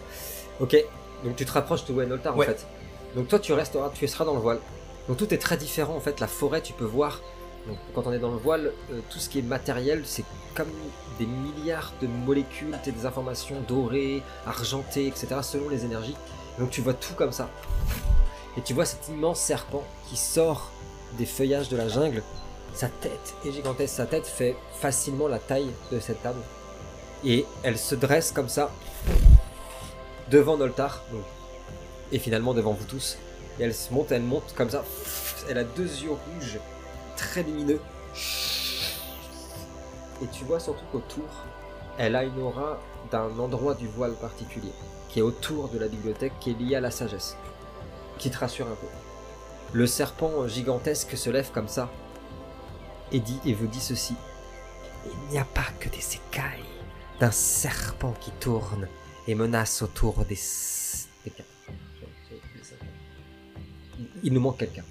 Ok, 0.60 0.76
donc 1.24 1.36
tu 1.36 1.44
te 1.44 1.52
rapproches 1.52 1.84
de 1.86 1.92
Wenoltar 1.92 2.36
Ouais. 2.36 2.46
en 2.46 2.48
fait. 2.50 2.66
Donc 3.14 3.28
toi 3.28 3.38
tu 3.38 3.52
resteras, 3.52 3.90
tu 3.90 4.06
seras 4.06 4.24
dans 4.24 4.34
le 4.34 4.40
voile. 4.40 4.60
Donc 5.08 5.16
tout 5.16 5.32
est 5.34 5.38
très 5.38 5.56
différent 5.56 5.96
en 5.96 6.00
fait. 6.00 6.20
La 6.20 6.26
forêt, 6.26 6.62
tu 6.62 6.72
peux 6.72 6.84
voir. 6.84 7.20
Donc 7.66 7.76
quand 7.94 8.06
on 8.06 8.12
est 8.12 8.18
dans 8.18 8.30
le 8.30 8.38
voile, 8.38 8.72
euh, 8.90 9.00
tout 9.10 9.18
ce 9.18 9.28
qui 9.28 9.38
est 9.38 9.42
matériel, 9.42 10.02
c'est 10.04 10.24
comme 10.54 10.70
des 11.18 11.26
milliards 11.26 11.92
de 12.00 12.06
molécules, 12.06 12.76
des 12.84 13.06
informations 13.06 13.56
dorées, 13.68 14.22
argentées, 14.46 15.06
etc. 15.06 15.28
selon 15.42 15.68
les 15.68 15.84
énergies. 15.84 16.16
Donc 16.58 16.70
tu 16.70 16.80
vois 16.80 16.94
tout 16.94 17.14
comme 17.14 17.32
ça. 17.32 17.48
Et 18.56 18.62
tu 18.62 18.74
vois 18.74 18.84
cet 18.84 19.08
immense 19.08 19.40
serpent 19.40 19.84
qui 20.08 20.16
sort 20.16 20.70
des 21.18 21.26
feuillages 21.26 21.68
de 21.68 21.76
la 21.76 21.88
jungle. 21.88 22.22
Sa 22.74 22.88
tête 22.88 23.34
est 23.44 23.52
gigantesque. 23.52 23.94
Sa 23.94 24.06
tête 24.06 24.26
fait 24.26 24.56
facilement 24.80 25.28
la 25.28 25.38
taille 25.38 25.70
de 25.92 26.00
cette 26.00 26.22
table. 26.22 26.40
Et 27.24 27.44
elle 27.62 27.78
se 27.78 27.94
dresse 27.94 28.32
comme 28.32 28.48
ça 28.48 28.70
devant 30.30 30.56
Noltar, 30.56 31.02
donc, 31.12 31.24
et 32.12 32.18
finalement 32.18 32.54
devant 32.54 32.72
vous 32.72 32.84
tous. 32.84 33.18
Elle 33.58 33.74
se 33.74 33.92
monte, 33.92 34.12
elle 34.12 34.22
monte 34.22 34.54
comme 34.54 34.70
ça. 34.70 34.84
Elle 35.48 35.58
a 35.58 35.64
deux 35.64 35.84
yeux 35.84 36.12
rouges, 36.12 36.58
très 37.16 37.42
lumineux. 37.42 37.80
Et 40.22 40.26
tu 40.32 40.44
vois 40.44 40.60
surtout 40.60 40.84
qu'autour, 40.92 41.28
elle 41.98 42.16
a 42.16 42.24
une 42.24 42.40
aura 42.40 42.78
d'un 43.10 43.38
endroit 43.38 43.74
du 43.74 43.88
voile 43.88 44.14
particulier, 44.14 44.72
qui 45.08 45.18
est 45.18 45.22
autour 45.22 45.68
de 45.68 45.78
la 45.78 45.88
bibliothèque, 45.88 46.32
qui 46.40 46.50
est 46.50 46.58
lié 46.58 46.76
à 46.76 46.80
la 46.80 46.90
sagesse, 46.90 47.36
qui 48.18 48.30
te 48.30 48.38
rassure 48.38 48.66
un 48.66 48.74
peu. 48.74 48.86
Le 49.72 49.86
serpent 49.86 50.46
gigantesque 50.48 51.16
se 51.16 51.30
lève 51.30 51.50
comme 51.52 51.68
ça, 51.68 51.90
et 53.12 53.20
dit 53.20 53.40
et 53.44 53.54
vous 53.54 53.66
dit 53.66 53.80
ceci. 53.80 54.14
Il 55.06 55.32
n'y 55.32 55.38
a 55.38 55.44
pas 55.44 55.66
que 55.78 55.88
des 55.88 56.16
écailles 56.16 56.64
d'un 57.18 57.30
serpent 57.30 58.14
qui 58.20 58.30
tourne 58.32 58.88
et 59.26 59.34
menace 59.34 59.82
autour 59.82 60.24
des, 60.24 60.38
des. 61.24 61.32
Il- 64.22 64.32
nous 64.32 64.40
manque 64.40 64.58
quelqu'un. 64.58 64.84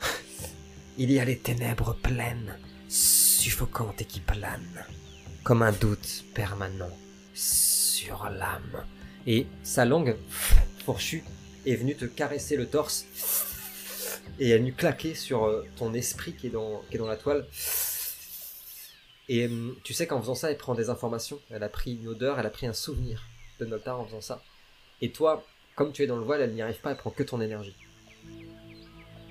Il 0.98 1.10
y 1.10 1.18
a 1.18 1.24
les 1.24 1.38
ténèbres 1.38 1.94
pleines, 1.94 2.56
suffocantes 2.88 4.00
et 4.00 4.04
qui 4.04 4.20
planent, 4.20 4.84
comme 5.44 5.62
un 5.62 5.72
doute 5.72 6.24
permanent 6.34 6.90
sur 7.34 8.28
l'âme. 8.30 8.84
Et 9.26 9.46
sa 9.62 9.84
langue 9.84 10.16
fourchue 10.84 11.22
est 11.66 11.76
venue 11.76 11.96
te 11.96 12.04
caresser 12.06 12.56
le 12.56 12.66
torse 12.66 13.04
et 14.40 14.48
elle 14.50 14.54
est 14.56 14.58
venue 14.58 14.72
claquer 14.72 15.14
sur 15.14 15.44
euh, 15.44 15.66
ton 15.76 15.92
esprit 15.94 16.34
qui 16.34 16.46
est 16.46 16.50
dans, 16.50 16.82
qui 16.88 16.96
est 16.96 16.98
dans 16.98 17.06
la 17.08 17.16
toile. 17.16 17.46
Et 19.28 19.46
hum, 19.46 19.76
tu 19.84 19.92
sais 19.92 20.06
qu'en 20.06 20.20
faisant 20.20 20.34
ça, 20.34 20.50
elle 20.50 20.56
prend 20.56 20.74
des 20.74 20.88
informations. 20.90 21.40
Elle 21.50 21.62
a 21.62 21.68
pris 21.68 21.96
une 21.96 22.08
odeur, 22.08 22.38
elle 22.38 22.46
a 22.46 22.50
pris 22.50 22.66
un 22.66 22.72
souvenir 22.72 23.22
de 23.60 23.66
Noltar 23.66 24.00
en 24.00 24.06
faisant 24.06 24.20
ça. 24.20 24.42
Et 25.02 25.10
toi, 25.10 25.44
comme 25.74 25.92
tu 25.92 26.02
es 26.02 26.06
dans 26.06 26.16
le 26.16 26.24
voile, 26.24 26.40
elle 26.40 26.54
n'y 26.54 26.62
arrive 26.62 26.80
pas, 26.80 26.90
elle 26.92 26.96
prend 26.96 27.10
que 27.10 27.22
ton 27.22 27.40
énergie. 27.40 27.76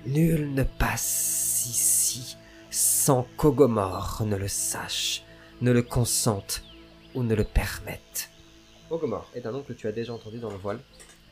Nul 0.08 0.54
ne 0.54 0.62
passe 0.62 1.66
ici 1.68 2.38
sans 2.70 3.26
qu'Ogomor 3.36 4.22
ne 4.24 4.36
le 4.36 4.48
sache, 4.48 5.22
ne 5.60 5.70
le 5.70 5.82
consente 5.82 6.62
ou 7.14 7.22
ne 7.22 7.34
le 7.34 7.44
permette. 7.44 8.30
Ogomor 8.90 9.30
est 9.34 9.44
un 9.44 9.52
nom 9.52 9.62
que 9.62 9.74
tu 9.74 9.86
as 9.86 9.92
déjà 9.92 10.14
entendu 10.14 10.38
dans 10.38 10.48
le 10.48 10.56
voile, 10.56 10.78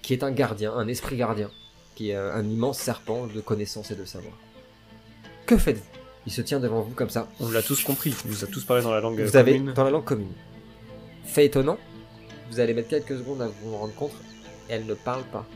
qui 0.03 0.13
est 0.13 0.23
un 0.23 0.31
gardien, 0.31 0.75
un 0.75 0.89
esprit 0.89 1.17
gardien, 1.17 1.51
qui 1.95 2.11
est 2.11 2.17
euh, 2.17 2.35
un 2.35 2.45
immense 2.45 2.79
serpent 2.79 3.27
de 3.27 3.41
connaissance 3.41 3.91
et 3.93 3.97
de 3.97 4.05
savoir. 4.05 4.35
Que 5.47 5.57
faites-vous? 5.57 5.83
Il 6.27 6.33
se 6.33 6.43
tient 6.43 6.61
devant 6.61 6.83
vous 6.83 6.95
comme 6.95 7.09
ça, 7.09 7.29
On 7.41 7.49
l'a 7.51 7.63
tous 7.63 7.83
compris, 7.83 8.15
il 8.27 8.31
nous 8.31 8.45
a 8.45 8.47
tous 8.47 8.65
parlé 8.67 8.83
dans 8.83 8.91
la 8.93 9.01
langue 9.01 9.19
vous 9.19 9.37
avez 9.39 9.53
commune. 9.57 9.73
dans 9.73 9.85
la 9.85 9.91
langue 9.91 10.05
commune. 10.05 10.33
Fait 11.25 11.47
étonnant, 11.47 11.79
vous 12.51 12.61
allez 12.61 12.75
mettre 12.75 12.89
quelques 12.89 13.17
secondes 13.17 13.41
à 13.41 13.49
vous 13.49 13.73
en 13.73 13.79
rendre 13.79 13.95
compte, 13.95 14.13
elle 14.69 14.85
ne 14.85 14.95
parle 14.95 15.25
pas. 15.25 15.47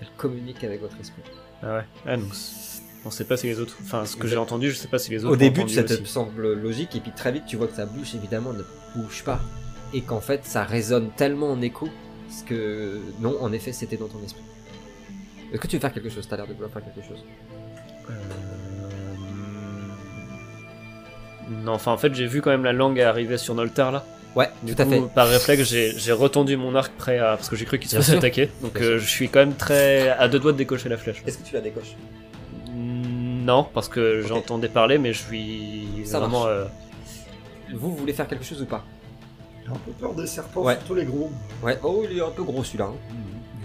Elle 0.00 0.08
communique 0.16 0.62
avec 0.62 0.80
votre 0.80 1.00
esprit. 1.00 1.22
Ah 1.62 1.76
ouais. 1.76 1.84
Ah 2.06 2.16
c'est- 2.32 2.82
on 3.04 3.10
sait 3.10 3.24
pas 3.24 3.36
si 3.36 3.46
les 3.46 3.60
autres. 3.60 3.76
Enfin, 3.82 4.04
ce 4.04 4.16
que 4.16 4.26
j'ai 4.28 4.36
entendu, 4.36 4.70
je 4.70 4.76
sais 4.76 4.88
pas 4.88 4.98
si 4.98 5.10
les 5.10 5.24
autres. 5.24 5.34
Au 5.34 5.36
début, 5.36 5.68
ça 5.68 5.82
te 5.84 5.92
aussi. 5.94 6.06
semble 6.06 6.52
logique, 6.54 6.94
et 6.96 7.00
puis 7.00 7.12
très 7.12 7.32
vite, 7.32 7.44
tu 7.46 7.56
vois 7.56 7.66
que 7.68 7.74
sa 7.76 7.86
bouche, 7.86 8.14
évidemment, 8.14 8.52
ne 8.52 8.62
bouge 9.00 9.22
pas. 9.24 9.40
Et 9.94 10.02
qu'en 10.02 10.20
fait, 10.20 10.44
ça 10.44 10.64
résonne 10.64 11.10
tellement 11.16 11.50
en 11.52 11.62
écho, 11.62 11.88
parce 12.28 12.42
que 12.42 13.00
non, 13.20 13.36
en 13.40 13.52
effet, 13.52 13.72
c'était 13.72 13.96
dans 13.96 14.08
ton 14.08 14.22
esprit. 14.22 14.42
Est-ce 15.52 15.60
que 15.60 15.66
tu 15.68 15.76
veux 15.76 15.80
faire 15.80 15.94
quelque 15.94 16.10
chose 16.10 16.26
T'as 16.28 16.36
l'air 16.36 16.46
de 16.46 16.52
vouloir 16.52 16.70
faire 16.70 16.82
quelque 16.84 17.06
chose? 17.06 17.24
Euh, 18.10 18.12
Non, 21.50 21.72
enfin, 21.72 21.92
en 21.92 21.96
fait, 21.96 22.14
j'ai 22.14 22.26
vu 22.26 22.42
quand 22.42 22.50
même 22.50 22.64
la 22.64 22.72
langue 22.74 23.00
arriver 23.00 23.38
sur 23.38 23.54
Noltar 23.54 23.90
là. 23.92 24.04
Ouais, 24.36 24.50
Du 24.62 24.74
tout 24.74 24.82
à 24.82 24.84
coup, 24.84 24.90
fait. 24.92 25.02
par 25.14 25.26
réflexe, 25.28 25.62
j'ai 25.64 26.12
retendu 26.12 26.56
mon 26.56 26.74
arc 26.76 26.92
prêt 26.92 27.18
à. 27.18 27.36
Parce 27.36 27.48
que 27.48 27.56
j'ai 27.56 27.64
cru 27.64 27.78
qu'il 27.78 27.88
se 27.90 27.96
faisait 27.96 28.16
attaquer. 28.18 28.50
Donc, 28.62 28.80
euh, 28.80 28.98
je 28.98 29.06
suis 29.06 29.28
quand 29.28 29.40
même 29.40 29.54
très. 29.54 30.10
à 30.10 30.28
deux 30.28 30.38
doigts 30.38 30.52
de 30.52 30.58
décocher 30.58 30.88
la 30.88 30.96
flèche. 30.96 31.22
Est-ce 31.26 31.38
que 31.38 31.42
tu 31.44 31.54
la 31.54 31.60
décoches 31.60 31.96
Non, 32.74 33.66
parce 33.74 33.88
que 33.88 34.22
j'entendais 34.22 34.68
parler, 34.68 34.98
mais 34.98 35.12
je 35.12 35.22
suis 35.22 35.88
Ça 36.04 36.20
vraiment. 36.20 36.46
euh, 36.46 36.66
Vous, 37.72 37.90
vous 37.90 37.96
voulez 37.96 38.12
faire 38.12 38.28
quelque 38.28 38.44
chose 38.44 38.62
ou 38.62 38.66
pas 38.66 38.84
J'ai 39.64 39.70
un 39.70 39.76
peu 39.76 39.90
peur 39.92 40.14
des 40.14 40.26
serpents, 40.26 40.62
Ouais. 40.62 40.74
surtout 40.76 40.94
les 40.94 41.04
gros. 41.04 41.30
Ouais. 41.62 41.78
Oh, 41.82 42.04
il 42.08 42.18
est 42.18 42.22
un 42.22 42.30
peu 42.30 42.42
gros 42.44 42.62
celui-là. 42.62 42.86
hein. 42.86 42.94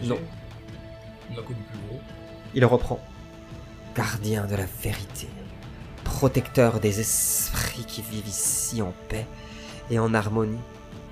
Non. 0.04 0.18
On 1.30 1.34
a 1.34 1.42
connu 1.44 1.60
plus 1.70 1.80
gros. 1.88 2.00
Il 2.56 2.66
reprend. 2.66 3.00
Gardien 3.96 4.46
de 4.46 4.56
la 4.56 4.66
vérité, 4.82 5.28
protecteur 6.04 6.80
des 6.80 7.00
esprits 7.00 7.86
qui 7.86 8.02
vivent 8.02 8.28
ici 8.28 8.82
en 8.82 8.92
paix 9.08 9.26
et 9.94 10.00
en 10.00 10.16
harmonie, 10.16 10.58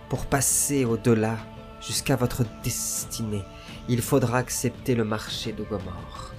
pour 0.10 0.26
passer 0.26 0.86
au-delà 0.86 1.38
jusqu'à 1.80 2.16
votre 2.16 2.44
destinée, 2.64 3.44
il 3.88 4.02
faudra 4.02 4.40
accepter 4.40 4.96
le 4.96 5.04
marché 5.04 5.54
de 5.54 5.64
Gomorre. 5.64 6.34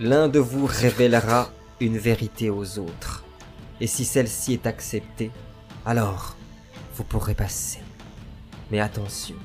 L'un 0.00 0.28
de 0.28 0.40
vous 0.40 0.66
révélera 0.66 1.50
une 1.80 1.98
vérité 1.98 2.50
aux 2.50 2.78
autres, 2.78 3.24
et 3.80 3.86
si 3.86 4.04
celle-ci 4.04 4.54
est 4.54 4.66
acceptée, 4.66 5.30
alors 5.86 6.36
vous 6.96 7.04
pourrez 7.04 7.34
passer. 7.34 7.78
Mais 8.72 8.80
attention, 8.80 9.36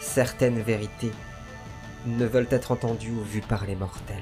certaines 0.00 0.60
vérités 0.60 1.12
ne 2.06 2.26
veulent 2.26 2.48
être 2.50 2.72
entendus 2.72 3.12
ou 3.12 3.22
vus 3.22 3.40
par 3.40 3.64
les 3.64 3.76
mortels. 3.76 4.16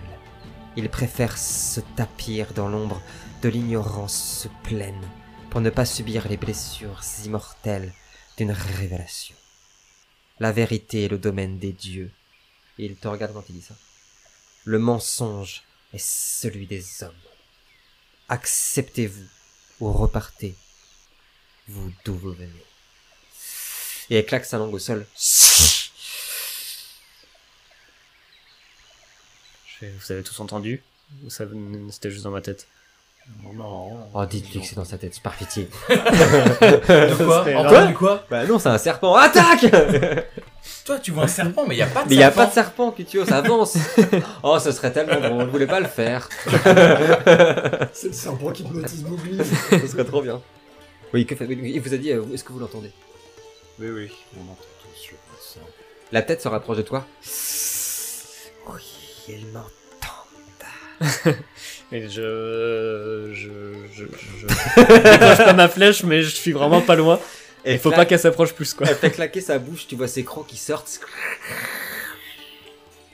Ils 0.77 0.89
préfèrent 0.89 1.39
se 1.39 1.81
tapir 1.97 2.53
dans 2.55 2.69
l'ombre 2.69 3.01
de 3.43 3.49
l'ignorance 3.49 4.49
pleine 4.63 5.03
pour 5.51 5.61
ne 5.61 5.71
pas 5.71 5.87
subir 5.87 6.29
les 6.29 6.37
blessures 6.37 7.01
immortelles 7.25 7.93
d'une 8.37 8.51
révélation. 8.51 9.35
La 10.39 10.53
vérité 10.53 11.05
est 11.05 11.09
le 11.09 11.19
domaine 11.19 11.59
des 11.59 11.73
dieux. 11.73 12.11
Et 12.79 12.85
il 12.85 12.97
te 12.97 13.09
regarde 13.09 13.33
quand 13.33 13.49
il 13.49 13.55
dit 13.55 13.63
ça. 13.63 13.75
Le 14.65 14.79
mensonge 14.79 15.63
est 15.95 16.05
celui 16.05 16.67
des 16.67 17.03
hommes. 17.03 17.15
Acceptez-vous 18.29 19.29
ou 19.81 19.93
repartez, 19.93 20.55
vous 21.69 21.93
d'où 22.05 22.15
vous 22.17 22.33
venez. 22.33 22.65
Et 24.11 24.17
elle 24.17 24.27
claque 24.27 24.45
sa 24.45 24.59
langue 24.59 24.75
au 24.75 24.79
sol. 24.79 25.07
Vous 29.81 30.13
avez 30.13 30.23
tous 30.23 30.41
entendu? 30.41 30.83
Ou 31.25 31.31
ça 31.31 31.45
c'était 31.91 32.11
juste 32.11 32.25
dans 32.25 32.31
ma 32.31 32.41
tête? 32.41 32.67
Non. 33.55 33.99
Oh, 34.13 34.27
dites-lui 34.27 34.61
que 34.61 34.67
c'est 34.67 34.77
dans 34.77 34.85
sa 34.85 34.99
tête, 34.99 35.19
par 35.21 35.35
pitié. 35.35 35.69
De 35.89 37.25
quoi 37.25 37.45
C'était 37.45 37.57
Entendu 37.57 37.95
quoi 37.95 38.25
Bah 38.31 38.45
non, 38.45 38.59
c'est 38.59 38.69
un 38.69 38.77
serpent. 38.79 39.15
Attaque 39.15 39.67
Toi, 40.85 40.99
tu 40.99 41.11
vois 41.11 41.25
un 41.25 41.29
serpent, 41.29 41.65
mais 41.67 41.75
il 41.75 41.79
y 41.79 41.83
a 41.83 41.87
pas 41.87 42.05
de 42.05 42.09
Mais 42.11 42.17
il 42.17 42.19
y 42.19 42.23
a 42.23 42.31
pas 42.31 42.49
serpent. 42.49 42.49
de 42.51 42.55
serpent, 42.55 42.91
Kutios, 42.93 43.33
avance 43.33 43.77
Oh, 44.43 44.59
ce 44.59 44.73
serait 44.73 44.93
tellement 44.93 45.21
drôle, 45.21 45.47
je 45.47 45.51
voulais 45.51 45.67
pas 45.67 45.81
le 45.81 45.87
faire. 45.87 46.29
C'est 47.93 48.09
le 48.09 48.13
serpent 48.13 48.51
qui 48.53 48.63
hypnotise 48.63 49.05
Mowgli. 49.05 49.39
ce 49.71 49.87
serait 49.87 50.05
trop 50.05 50.23
bien. 50.23 50.41
Oui, 51.15 51.25
que 51.25 51.35
fait... 51.35 51.47
il 51.49 51.81
vous 51.81 51.95
a 51.95 51.97
dit, 51.97 52.13
euh, 52.13 52.23
est-ce 52.35 52.45
que 52.45 52.53
vous 52.53 52.59
l'entendez? 52.59 52.93
Oui, 53.79 53.89
oui, 53.89 54.11
on 54.37 54.43
entend 54.43 54.61
tous, 54.83 55.05
je 55.05 55.11
pense. 55.33 55.59
La 56.13 56.23
tête 56.23 56.43
se 56.43 56.49
rapproche 56.49 56.77
de 56.79 56.83
toi? 56.83 57.07
Oui, 58.69 58.83
il 59.29 59.47
m'entend. 59.47 59.71
Et 61.93 62.09
je. 62.09 63.31
Je. 63.33 63.49
Je. 63.93 64.05
Je. 64.05 64.47
je 64.49 65.37
pas 65.45 65.53
ma 65.53 65.69
flèche, 65.69 66.03
mais 66.03 66.23
je 66.23 66.29
suis 66.31 66.53
vraiment 66.53 66.81
pas 66.81 66.97
loin. 66.97 67.21
Et 67.65 67.75
il 67.75 67.79
faut 67.79 67.91
pas 67.91 68.07
qu'elle 68.07 68.19
s'approche 68.21 68.53
plus, 68.53 68.75
quoi. 68.75 68.87
Elle 68.89 68.97
fait 68.97 69.11
claquer 69.11 69.41
sa 69.41 69.59
bouche, 69.59 69.87
tu 69.89 69.97
vois 69.97 70.09
ses 70.09 70.25
crocs 70.25 70.47
qui 70.47 70.57
sortent. 70.57 71.01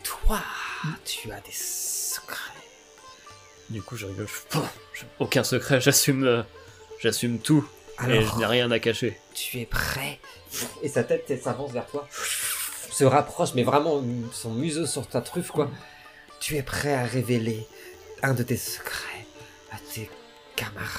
Toi, 0.05 0.41
tu 1.05 1.31
as 1.33 1.41
des 1.41 1.53
secrets. 1.53 2.39
Du 3.71 3.81
coup, 3.83 3.97
je 3.97 4.07
rigole. 4.07 4.27
Je 4.95 5.03
aucun 5.19 5.45
secret, 5.45 5.81
j'assume. 5.81 6.25
euh, 6.25 6.43
J'assume 7.01 7.39
tout. 7.41 7.67
et 8.01 8.05
je 8.05 8.11
Alors, 8.21 8.39
n'ai 8.39 8.47
rien 8.47 8.71
à 8.71 8.79
cacher. 8.79 9.19
tu 9.35 9.59
es 9.61 9.67
prêt? 9.67 10.19
Et 10.83 10.89
sa 10.89 11.03
tête 11.03 11.25
elle 11.31 11.41
s'avance 11.41 11.73
vers 11.73 11.87
toi, 11.87 12.07
se 12.13 13.05
rapproche, 13.05 13.55
mais 13.55 13.63
vraiment 13.65 14.05
son 14.33 14.51
museau 14.53 14.87
sur 14.87 15.07
ta 15.09 15.21
truffe, 15.23 15.49
quoi. 15.51 15.71
Tu 16.41 16.57
es 16.57 16.63
prêt 16.63 16.93
à 16.95 17.05
révéler 17.05 17.67
un 18.23 18.35
de 18.35 18.43
tes 18.43 18.57
secrets 18.57 19.27
à 19.73 19.77
tes 19.93 20.11
camarades. 20.57 20.99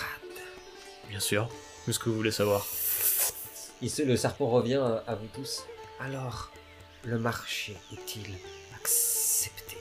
Bien 1.10 1.20
sûr. 1.20 1.50
Qu'est-ce 1.86 2.00
que 2.00 2.10
vous 2.10 2.16
voulez 2.16 2.32
savoir? 2.32 2.66
Il 3.82 3.90
se- 3.90 4.02
le 4.04 4.16
serpent 4.18 4.48
revient 4.50 4.76
à, 4.76 5.04
à 5.08 5.16
vous 5.16 5.28
tous. 5.34 5.64
Alors, 6.00 6.52
le 7.06 7.18
marché 7.18 7.76
est-il 7.92 8.34
accepté? 8.76 9.78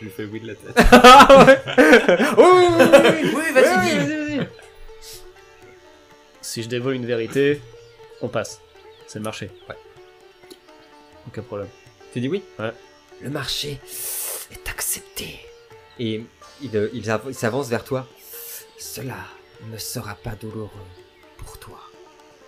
Je 0.00 0.04
lui 0.06 0.10
fais 0.10 0.24
oui 0.24 0.40
de 0.40 0.48
la 0.48 0.54
tête. 0.54 0.76
Ah 0.92 1.44
ouais 1.46 1.62
Oui, 2.36 2.44
oui, 2.46 2.66
oui, 2.78 3.20
oui, 3.22 3.32
Oui, 3.34 3.52
vas-y, 3.52 4.38
dis. 4.38 4.46
Si 6.42 6.62
je 6.62 6.68
dévoile 6.68 6.96
une 6.96 7.06
vérité, 7.06 7.60
on 8.20 8.28
passe. 8.28 8.60
C'est 9.06 9.18
le 9.18 9.24
marché. 9.24 9.50
Ouais. 9.68 9.76
Aucun 11.26 11.42
problème. 11.42 11.68
Tu 12.12 12.20
dis 12.20 12.28
oui? 12.28 12.42
Ouais. 12.58 12.72
Le 13.20 13.30
marché 13.30 13.78
accepté. 14.84 15.40
Et 15.98 16.24
il, 16.60 16.76
euh, 16.76 16.90
il 16.92 17.10
av- 17.10 17.24
il 17.28 17.34
s'avance 17.34 17.68
vers 17.68 17.84
toi. 17.84 18.06
Cela 18.78 19.16
ne 19.70 19.78
sera 19.78 20.14
pas 20.14 20.34
douloureux 20.36 20.88
pour 21.38 21.58
toi. 21.58 21.80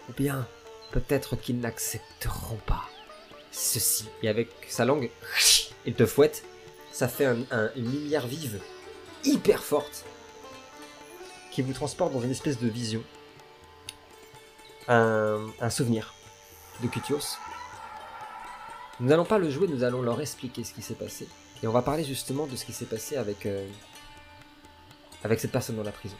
Ou 0.08 0.12
bien, 0.12 0.46
peut-être 0.92 1.36
qu'ils 1.36 1.58
n'accepteront 1.60 2.58
pas 2.66 2.84
ceci. 3.50 4.06
Et 4.22 4.28
avec 4.28 4.48
sa 4.68 4.84
langue, 4.84 5.10
il 5.86 5.94
te 5.94 6.04
fouette. 6.04 6.44
Ça 6.92 7.08
fait 7.08 7.24
un- 7.26 7.44
un- 7.50 7.70
une 7.74 7.90
lumière 7.90 8.26
vive, 8.26 8.60
hyper 9.24 9.62
forte, 9.62 10.04
qui 11.52 11.62
vous 11.62 11.72
transporte 11.72 12.12
dans 12.12 12.20
une 12.20 12.30
espèce 12.30 12.58
de 12.58 12.68
vision. 12.68 13.02
Un, 14.88 15.40
souvenir 15.70 16.14
de 16.82 16.86
Kutios. 16.86 17.38
Nous 19.00 19.08
n'allons 19.08 19.24
pas 19.24 19.38
le 19.38 19.50
jouer, 19.50 19.66
nous 19.68 19.82
allons 19.82 20.00
leur 20.02 20.20
expliquer 20.20 20.62
ce 20.64 20.72
qui 20.74 20.82
s'est 20.82 20.94
passé. 20.94 21.26
Et 21.62 21.66
on 21.66 21.72
va 21.72 21.82
parler 21.82 22.04
justement 22.04 22.46
de 22.46 22.56
ce 22.56 22.64
qui 22.64 22.72
s'est 22.72 22.84
passé 22.84 23.16
avec, 23.16 23.46
euh, 23.46 23.66
avec 25.24 25.40
cette 25.40 25.52
personne 25.52 25.76
dans 25.76 25.82
la 25.82 25.92
prison. 25.92 26.16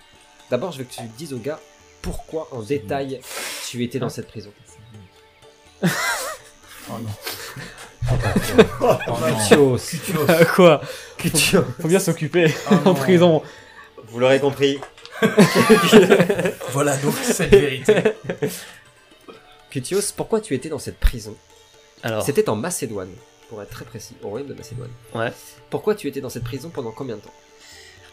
D'abord, 0.51 0.73
je 0.73 0.79
veux 0.79 0.85
que 0.85 0.93
tu 0.95 1.03
dises 1.19 1.33
au 1.33 1.39
gars 1.39 1.61
pourquoi 2.03 2.49
en 2.53 2.63
détail 2.63 3.21
tu 3.69 3.83
étais 3.83 3.99
dans 3.99 4.09
cette 4.09 4.29
prison. 4.29 4.53
Oh 5.83 5.87
non. 6.91 7.11
Oh, 8.81 8.95
Oh 9.09 9.13
non. 9.21 9.37
Kutios, 9.39 9.79
Kutios. 9.79 10.27
quoi 10.55 10.81
Kutios. 11.19 11.65
Faut 11.81 11.89
bien 11.89 11.99
s'occuper 11.99 12.55
Oh 12.71 12.75
en 12.91 12.95
prison. 12.95 13.43
Vous 14.09 14.21
l'aurez 14.21 14.39
compris. 14.41 14.79
Voilà 16.71 16.97
donc 16.99 17.15
cette 17.17 17.51
vérité. 17.51 17.95
Kutios, 19.71 20.13
pourquoi 20.17 20.41
tu 20.41 20.55
étais 20.55 20.69
dans 20.69 20.79
cette 20.79 21.01
prison? 21.01 21.37
Alors, 22.03 22.23
C'était 22.23 22.49
en 22.49 22.55
Macédoine, 22.57 23.13
pour 23.49 23.63
être 23.63 23.71
très 23.71 23.85
précis, 23.85 24.15
au 24.23 24.29
royaume 24.29 24.49
de 24.49 24.55
Macédoine. 24.55 24.91
Ouais. 25.15 25.33
Pourquoi 25.71 25.95
tu 25.95 26.09
étais 26.09 26.21
dans 26.21 26.29
cette 26.31 26.45
prison 26.45 26.71
pendant 26.71 26.91
combien 26.93 27.17
de 27.17 27.21
temps 27.23 27.35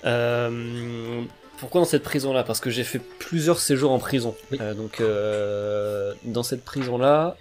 euh, 0.06 1.24
pourquoi 1.60 1.80
dans 1.82 1.86
cette 1.88 2.04
prison-là? 2.04 2.43
Parce 2.43 2.60
que 2.60 2.69
j'ai 2.69 2.84
fait 2.84 3.00
plusieurs 3.00 3.60
séjours 3.60 3.91
en 3.91 4.00
prison. 4.00 4.36
Oui. 4.52 4.58
Euh, 4.60 4.74
donc, 4.74 5.00
euh, 5.00 6.13
dans 6.26 6.43
cette 6.43 6.65
prison-là, 6.65 7.38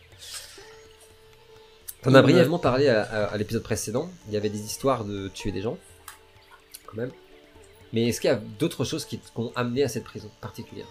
On 2.07 2.15
a 2.15 2.23
brièvement 2.23 2.59
parlé 2.61 2.89
à, 2.89 3.03
à- 3.03 3.25
à 3.27 3.37
l'épisode 3.37 3.63
précédent. 3.65 4.11
Il 4.29 4.35
y 4.35 4.37
avait 4.37 4.49
des 4.51 4.61
histoires 4.61 5.05
de 5.05 5.29
tuer 5.29 5.51
des 5.51 5.61
gens, 5.63 5.77
quand 6.87 6.97
même. 6.97 7.11
Mais 7.93 8.09
est-ce 8.09 8.21
qu'il 8.21 8.31
y 8.31 8.33
a 8.33 8.37
d'autres 8.59 8.85
choses 8.85 9.05
qui 9.05 9.19
t'ont 9.19 9.53
amené 9.57 9.83
à 9.83 9.89
cette 9.89 10.05
prison 10.05 10.31
particulière? 10.41 10.87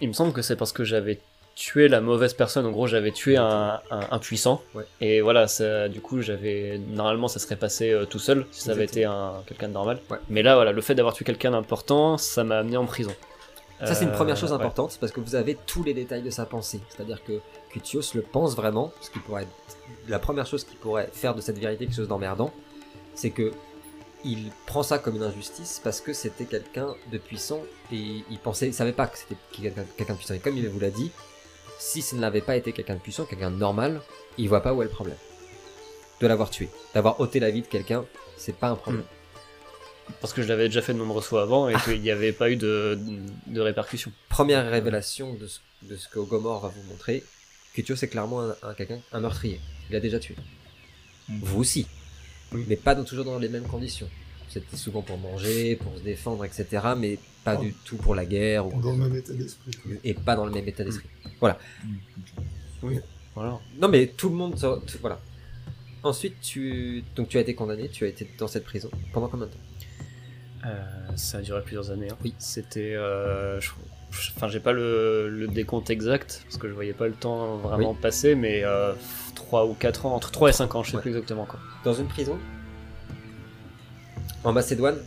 Il 0.00 0.08
me 0.08 0.12
semble 0.12 0.32
que 0.32 0.42
c'est 0.42 0.56
parce 0.56 0.72
que 0.72 0.84
j'avais 0.84 1.20
tué 1.58 1.88
la 1.88 2.00
mauvaise 2.00 2.34
personne. 2.34 2.64
En 2.66 2.70
gros, 2.70 2.86
j'avais 2.86 3.10
tué 3.10 3.36
un, 3.36 3.80
un, 3.90 4.00
un 4.10 4.18
puissant. 4.20 4.62
Ouais. 4.74 4.84
Et 5.00 5.20
voilà, 5.20 5.48
ça, 5.48 5.88
du 5.88 6.00
coup, 6.00 6.22
j'avais 6.22 6.78
normalement, 6.78 7.26
ça 7.26 7.40
serait 7.40 7.56
passé 7.56 7.90
euh, 7.90 8.04
tout 8.06 8.20
seul 8.20 8.46
si 8.52 8.60
ça 8.62 8.70
avait 8.72 8.84
été 8.84 9.04
un 9.04 9.42
quelqu'un 9.46 9.68
de 9.68 9.72
normal. 9.72 9.98
Ouais. 10.08 10.18
Mais 10.30 10.42
là, 10.42 10.54
voilà, 10.54 10.70
le 10.70 10.80
fait 10.80 10.94
d'avoir 10.94 11.14
tué 11.14 11.24
quelqu'un 11.24 11.50
d'important, 11.50 12.16
ça 12.16 12.44
m'a 12.44 12.58
amené 12.58 12.76
en 12.76 12.86
prison. 12.86 13.10
Ça, 13.84 13.94
c'est 13.94 14.04
une 14.04 14.10
Euh, 14.10 14.14
première 14.14 14.36
chose 14.36 14.50
ouais. 14.50 14.56
importante 14.56 14.96
parce 15.00 15.12
que 15.12 15.20
vous 15.20 15.34
avez 15.34 15.56
tous 15.66 15.82
les 15.84 15.94
détails 15.94 16.22
de 16.22 16.30
sa 16.30 16.46
pensée. 16.46 16.80
C'est-à-dire 16.88 17.22
que 17.24 17.40
Cutios 17.70 18.02
le 18.14 18.22
pense 18.22 18.54
vraiment, 18.56 18.92
ce 19.00 19.10
qui 19.10 19.18
pourrait 19.18 19.42
être 19.42 19.76
la 20.08 20.18
première 20.18 20.46
chose 20.46 20.64
qui 20.64 20.76
pourrait 20.76 21.08
faire 21.12 21.34
de 21.34 21.40
cette 21.40 21.58
vérité 21.58 21.86
quelque 21.86 21.96
chose 21.96 22.08
d'emmerdant, 22.08 22.52
c'est 23.14 23.30
que 23.30 23.52
il 24.24 24.50
prend 24.66 24.82
ça 24.82 24.98
comme 24.98 25.14
une 25.16 25.22
injustice 25.22 25.80
parce 25.84 26.00
que 26.00 26.12
c'était 26.12 26.44
quelqu'un 26.44 26.88
de 27.12 27.18
puissant 27.18 27.60
et 27.92 28.24
il 28.30 28.38
pensait, 28.42 28.66
il 28.66 28.74
savait 28.74 28.92
pas 28.92 29.06
que 29.06 29.16
c'était 29.16 29.36
quelqu'un 29.52 29.84
quelqu'un 29.96 30.14
de 30.14 30.18
puissant. 30.18 30.34
Et 30.34 30.40
comme 30.40 30.56
il 30.56 30.68
vous 30.68 30.80
l'a 30.80 30.90
dit, 30.90 31.12
si 31.78 32.02
ce 32.02 32.16
n'avait 32.16 32.40
pas 32.40 32.56
été 32.56 32.72
quelqu'un 32.72 32.94
de 32.94 33.00
puissant, 33.00 33.24
quelqu'un 33.24 33.50
de 33.50 33.56
normal, 33.56 34.00
il 34.36 34.48
voit 34.48 34.62
pas 34.62 34.74
où 34.74 34.82
est 34.82 34.86
le 34.86 34.90
problème. 34.90 35.16
De 36.20 36.26
l'avoir 36.26 36.50
tué, 36.50 36.68
d'avoir 36.94 37.20
ôté 37.20 37.38
la 37.40 37.50
vie 37.50 37.62
de 37.62 37.66
quelqu'un, 37.66 38.04
c'est 38.36 38.56
pas 38.56 38.68
un 38.68 38.74
problème. 38.76 39.04
Parce 40.20 40.32
que 40.32 40.42
je 40.42 40.48
l'avais 40.48 40.66
déjà 40.68 40.82
fait 40.82 40.94
de 40.94 40.98
nombreuses 40.98 41.24
fois 41.26 41.42
avant 41.42 41.68
et 41.68 41.74
qu'il 41.84 42.00
n'y 42.00 42.10
avait 42.10 42.32
pas 42.32 42.50
eu 42.50 42.56
de, 42.56 42.98
de 43.46 43.60
répercussions. 43.60 44.10
Première 44.28 44.68
révélation 44.70 45.34
de 45.34 45.46
ce, 45.46 45.60
de 45.82 45.96
ce 45.96 46.08
que 46.08 46.18
Gomor 46.18 46.60
va 46.62 46.68
vous 46.68 46.82
montrer, 46.90 47.22
Cutios 47.74 47.94
est 48.02 48.08
clairement 48.08 48.40
un, 48.42 48.56
un 48.62 48.74
quelqu'un, 48.74 49.00
un 49.12 49.20
meurtrier. 49.20 49.60
Il 49.90 49.96
a 49.96 50.00
déjà 50.00 50.18
tué. 50.18 50.34
Mhm. 51.28 51.40
Vous 51.42 51.60
aussi. 51.60 51.86
Oui. 52.52 52.64
Mais 52.66 52.76
pas 52.76 52.94
dans- 52.94 53.04
toujours 53.04 53.26
dans 53.26 53.38
les 53.38 53.48
mêmes 53.50 53.66
conditions. 53.68 54.08
C'était 54.48 54.76
souvent 54.76 55.02
pour 55.02 55.18
manger, 55.18 55.76
pour 55.76 55.96
se 55.96 56.02
défendre, 56.02 56.44
etc. 56.44 56.66
Mais 56.96 57.18
pas 57.44 57.56
Oh. 57.58 57.62
du 57.62 57.72
tout 57.84 57.96
pour 57.96 58.14
la 58.14 58.24
guerre 58.26 58.66
ou, 58.66 58.80
Dans 58.80 58.92
le 58.92 58.98
même 58.98 59.14
état 59.16 59.32
d'esprit. 59.32 59.70
et 60.04 60.14
pas 60.14 60.36
dans 60.36 60.44
le 60.46 60.52
même 60.52 60.66
état 60.68 60.84
d'esprit. 60.84 61.08
Voilà. 61.40 61.58
Non 63.78 63.88
mais 63.88 64.06
tout 64.08 64.28
le 64.30 64.34
monde, 64.34 64.56
tout- 64.58 64.98
voilà. 65.00 65.18
Ensuite, 66.02 66.40
tu 66.40 67.02
donc 67.16 67.28
tu 67.28 67.38
as 67.38 67.40
été 67.40 67.54
condamné, 67.54 67.88
tu 67.88 68.04
as 68.04 68.08
été 68.08 68.28
dans 68.38 68.48
cette 68.48 68.64
prison 68.64 68.90
pendant 69.12 69.28
combien 69.28 69.46
de 69.46 69.52
temps? 69.52 69.58
Euh, 70.66 70.82
ça 71.16 71.38
a 71.38 71.40
duré 71.42 71.62
plusieurs 71.62 71.90
années. 71.90 72.08
hein. 72.10 72.16
Oui. 72.24 72.34
C'était. 72.38 72.94
euh, 72.94 73.60
je- 73.60 73.70
Enfin, 74.34 74.48
j'ai 74.48 74.58
pas 74.60 74.72
le, 74.72 75.28
le 75.28 75.48
décompte 75.48 75.90
exact 75.90 76.40
parce 76.44 76.56
que 76.56 76.66
je 76.66 76.72
voyais 76.72 76.94
pas 76.94 77.06
le 77.06 77.12
temps 77.12 77.58
vraiment 77.58 77.92
passer, 77.94 78.34
mais 78.34 78.62
euh, 78.64 78.94
3 79.34 79.66
ou 79.66 79.74
4 79.74 80.06
ans, 80.06 80.14
entre 80.14 80.30
3 80.30 80.48
et 80.48 80.52
5 80.54 80.74
ans, 80.76 80.82
je 80.82 80.90
sais 80.92 80.96
Ouais. 80.96 81.02
plus 81.02 81.10
exactement 81.10 81.44
quoi. 81.44 81.60
Dans 81.84 81.92
une 81.92 82.06
prison? 82.06 82.38
En 84.44 84.52
Macédoine 84.52 84.98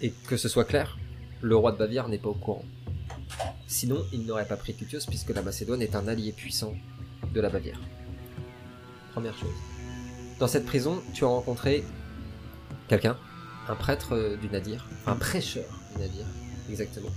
et 0.00 0.10
que 0.10 0.36
ce 0.36 0.48
soit 0.48 0.64
clair, 0.64 0.98
le 1.40 1.56
roi 1.56 1.72
de 1.72 1.78
Bavière 1.78 2.08
n'est 2.08 2.18
pas 2.18 2.28
au 2.28 2.34
courant. 2.34 2.64
Sinon, 3.66 4.04
il 4.12 4.26
n'aurait 4.26 4.46
pas 4.46 4.56
pris 4.56 4.74
Cutios 4.74 5.06
puisque 5.08 5.30
la 5.30 5.42
Macédoine 5.42 5.82
est 5.82 5.94
un 5.94 6.08
allié 6.08 6.32
puissant 6.32 6.74
de 7.32 7.40
la 7.40 7.48
Bavière. 7.48 7.80
Première 9.12 9.36
chose. 9.36 9.54
Dans 10.38 10.48
cette 10.48 10.66
prison, 10.66 11.02
tu 11.14 11.24
as 11.24 11.28
rencontré 11.28 11.84
quelqu'un, 12.88 13.16
un 13.68 13.74
prêtre 13.74 14.14
euh, 14.14 14.36
du 14.36 14.48
Nadir, 14.48 14.88
un 15.06 15.14
prêcheur 15.14 15.64
du 15.94 16.02
Nadir, 16.02 16.26
exactement. 16.68 17.10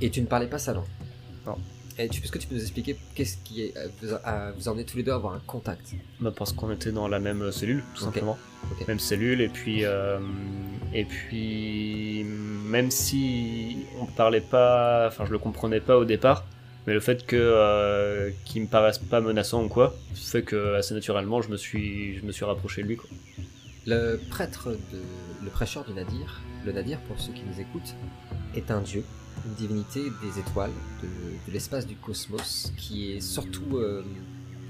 Et 0.00 0.10
tu 0.10 0.20
ne 0.20 0.26
parlais 0.26 0.46
pas 0.46 0.58
sa 0.58 0.74
langue? 0.74 0.84
Est-ce 1.98 2.30
que 2.30 2.38
tu 2.38 2.46
peux 2.46 2.54
nous 2.54 2.60
expliquer 2.62 2.96
qu'est-ce 3.14 3.36
qui 3.38 3.62
est, 3.62 3.76
euh, 3.76 3.88
vous, 4.00 4.12
a- 4.14 4.52
vous 4.52 4.68
emmenez 4.68 4.84
tous 4.84 4.96
les 4.96 5.02
deux 5.02 5.10
à 5.12 5.16
avoir 5.16 5.34
un 5.34 5.40
contact? 5.46 5.94
Bah, 6.20 6.32
parce 6.36 6.52
qu'on 6.52 6.70
était 6.70 6.92
dans 6.92 7.08
la 7.08 7.18
même 7.18 7.50
cellule, 7.50 7.82
tout 7.94 8.02
simplement. 8.02 8.38
Même 8.86 8.98
cellule, 9.00 9.40
et 9.40 9.48
puis. 9.48 9.84
euh, 9.84 10.18
et 10.94 11.04
puis. 11.04 12.24
Même 12.24 12.90
si 12.90 13.78
on 14.00 14.06
parlait 14.06 14.40
pas. 14.40 15.08
Enfin, 15.08 15.24
je 15.26 15.32
le 15.32 15.38
comprenais 15.38 15.80
pas 15.80 15.96
au 15.98 16.04
départ, 16.04 16.44
mais 16.86 16.94
le 16.94 17.00
fait 17.00 17.26
que. 17.26 17.36
Euh, 17.36 18.30
qu'il 18.44 18.62
me 18.62 18.66
paraisse 18.68 18.98
pas 18.98 19.20
menaçant 19.20 19.64
ou 19.64 19.68
quoi, 19.68 19.94
fait 20.14 20.42
que 20.42 20.74
assez 20.74 20.94
naturellement, 20.94 21.42
je 21.42 21.48
me 21.48 21.56
suis, 21.56 22.16
je 22.18 22.24
me 22.24 22.30
suis 22.32 22.44
rapproché 22.44 22.82
de 22.82 22.88
lui, 22.88 22.96
quoi. 22.96 23.08
Le 23.86 24.20
prêtre, 24.30 24.70
de, 24.70 25.00
le 25.42 25.50
prêcheur 25.50 25.84
du 25.84 25.94
Nadir, 25.94 26.42
le 26.66 26.72
Nadir 26.72 26.98
pour 27.08 27.18
ceux 27.18 27.32
qui 27.32 27.42
nous 27.50 27.58
écoutent, 27.60 27.94
est 28.54 28.70
un 28.70 28.82
dieu, 28.82 29.02
une 29.48 29.54
divinité 29.54 30.02
des 30.22 30.38
étoiles, 30.38 30.70
de, 31.02 31.52
l'espace 31.52 31.86
du 31.86 31.96
cosmos, 31.96 32.72
qui 32.76 33.12
est 33.12 33.20
surtout 33.20 33.76
euh, 33.76 34.04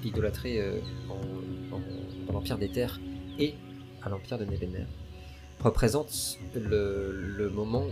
idolâtré 0.05 0.61
euh, 0.61 0.79
dans 1.09 2.33
l'Empire 2.33 2.59
des 2.59 2.69
Terres 2.69 3.01
et 3.39 3.55
à 4.03 4.09
l'Empire 4.09 4.39
de 4.39 4.45
Nebener. 4.45 4.87
Représente 5.61 6.39
le, 6.55 7.51
moment 7.53 7.85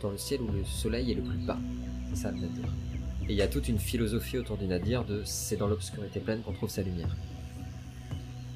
dans 0.00 0.10
le 0.10 0.18
ciel 0.18 0.40
où 0.40 0.50
le 0.50 0.64
soleil 0.64 1.12
est 1.12 1.14
le 1.14 1.22
plus 1.22 1.38
bas. 1.38 1.58
Ça 2.14 2.30
le. 2.30 2.38
Et 3.28 3.32
il 3.32 3.36
y 3.36 3.42
a 3.42 3.48
toute 3.48 3.68
une 3.68 3.78
philosophie 3.78 4.38
autour 4.38 4.56
du 4.56 4.66
Nadir 4.66 5.04
de 5.04 5.22
c'est 5.24 5.56
dans 5.56 5.68
l'obscurité 5.68 6.20
pleine 6.20 6.40
qu'on 6.42 6.52
trouve 6.52 6.70
sa 6.70 6.82
lumière. 6.82 7.14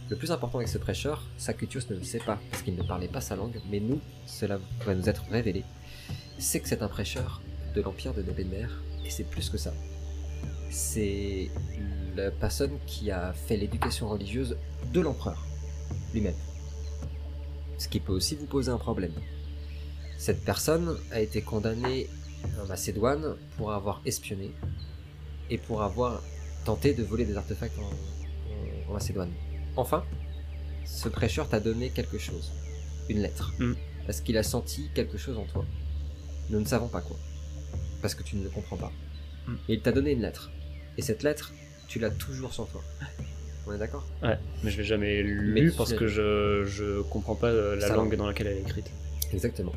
Le 0.08 0.16
plus 0.16 0.32
important 0.32 0.58
avec 0.58 0.68
ce 0.68 0.78
prêcheur, 0.78 1.22
Sacutius 1.36 1.88
ne 1.90 1.96
le 1.96 2.02
sait 2.02 2.18
pas, 2.18 2.38
parce 2.50 2.62
qu'il 2.62 2.74
ne 2.74 2.82
parlait 2.82 3.08
pas 3.08 3.20
sa 3.20 3.36
langue, 3.36 3.60
mais 3.70 3.80
nous, 3.80 4.00
cela 4.26 4.58
va 4.84 4.94
nous 4.94 5.08
être 5.08 5.24
révélé, 5.30 5.64
c'est 6.38 6.60
que 6.60 6.68
c'est 6.68 6.82
un 6.82 6.88
prêcheur 6.88 7.40
de 7.74 7.80
l'Empire 7.82 8.14
de 8.14 8.22
Nebenmer, 8.22 8.66
et 9.04 9.10
c'est 9.10 9.24
plus 9.24 9.50
que 9.50 9.58
ça. 9.58 9.72
C'est 10.70 11.50
la 12.16 12.30
personne 12.30 12.78
qui 12.86 13.10
a 13.10 13.32
fait 13.32 13.56
l'éducation 13.56 14.08
religieuse 14.08 14.56
de 14.92 15.00
l'empereur 15.00 15.44
lui-même. 16.12 16.34
Ce 17.78 17.88
qui 17.88 18.00
peut 18.00 18.12
aussi 18.12 18.34
vous 18.36 18.46
poser 18.46 18.70
un 18.70 18.78
problème. 18.78 19.12
Cette 20.16 20.44
personne 20.44 20.96
a 21.10 21.20
été 21.20 21.42
condamnée 21.42 22.08
en 22.62 22.66
Macédoine 22.66 23.36
pour 23.56 23.72
avoir 23.72 24.00
espionné 24.06 24.52
et 25.50 25.58
pour 25.58 25.82
avoir 25.82 26.22
tenté 26.64 26.94
de 26.94 27.02
voler 27.02 27.24
des 27.24 27.36
artefacts 27.36 27.78
en, 27.78 27.82
en- 27.82 28.90
en 28.90 28.92
Macédoine. 28.94 29.30
Enfin, 29.76 30.04
ce 30.84 31.08
prêcheur 31.08 31.48
t'a 31.48 31.60
donné 31.60 31.90
quelque 31.90 32.18
chose, 32.18 32.52
une 33.08 33.18
lettre, 33.20 33.52
Mm. 33.58 33.74
parce 34.06 34.20
qu'il 34.20 34.36
a 34.38 34.42
senti 34.42 34.88
quelque 34.94 35.18
chose 35.18 35.36
en 35.36 35.44
toi. 35.44 35.64
Nous 36.50 36.60
ne 36.60 36.64
savons 36.64 36.88
pas 36.88 37.00
quoi, 37.00 37.16
parce 38.04 38.14
que 38.14 38.22
tu 38.22 38.36
ne 38.36 38.44
le 38.44 38.50
comprends 38.50 38.76
pas. 38.76 38.92
Mm. 39.46 39.54
Et 39.70 39.72
il 39.72 39.80
t'a 39.80 39.90
donné 39.90 40.12
une 40.12 40.20
lettre, 40.20 40.50
et 40.98 41.02
cette 41.02 41.22
lettre, 41.22 41.54
tu 41.88 41.98
l'as 41.98 42.10
toujours 42.10 42.52
sur 42.52 42.68
toi. 42.68 42.82
On 43.66 43.72
est 43.72 43.78
d'accord? 43.78 44.04
Ouais, 44.22 44.38
mais 44.62 44.70
je 44.70 44.76
l'ai 44.76 44.84
jamais 44.84 45.22
Mais 45.22 45.62
lu 45.62 45.72
parce 45.74 45.94
que 45.94 46.06
je, 46.06 46.64
je 46.66 47.00
comprends 47.00 47.34
pas 47.34 47.46
euh, 47.46 47.76
la 47.76 47.88
langue 47.88 47.96
langue. 47.96 48.16
dans 48.16 48.26
laquelle 48.26 48.48
elle 48.48 48.58
est 48.58 48.60
écrite. 48.60 48.90
Exactement. 49.32 49.72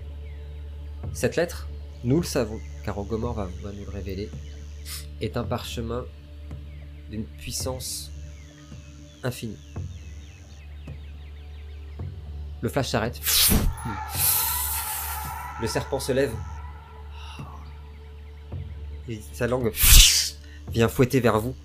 Cette 1.14 1.38
lettre, 1.38 1.70
nous 2.04 2.18
le 2.18 2.26
savons, 2.26 2.60
car 2.84 2.98
Ogomor 2.98 3.34
va, 3.34 3.46
va 3.64 3.72
nous 3.72 3.86
le 3.86 3.92
révéler, 3.92 4.30
est 5.22 5.38
un 5.38 5.46
parchemin 5.46 6.04
d'une 7.10 7.24
puissance 7.24 8.12
infinie. 9.24 9.58
Le 12.60 12.68
flash 12.68 12.90
s'arrête. 12.90 13.22
Le 15.62 15.68
serpent 15.68 16.02
se 16.02 16.12
lève. 16.12 16.34
Et 19.10 19.22
sa 19.34 19.48
langue 19.48 19.72
vient 20.72 20.88
fouetter 20.88 21.20
vers 21.20 21.40
vous. 21.40 21.56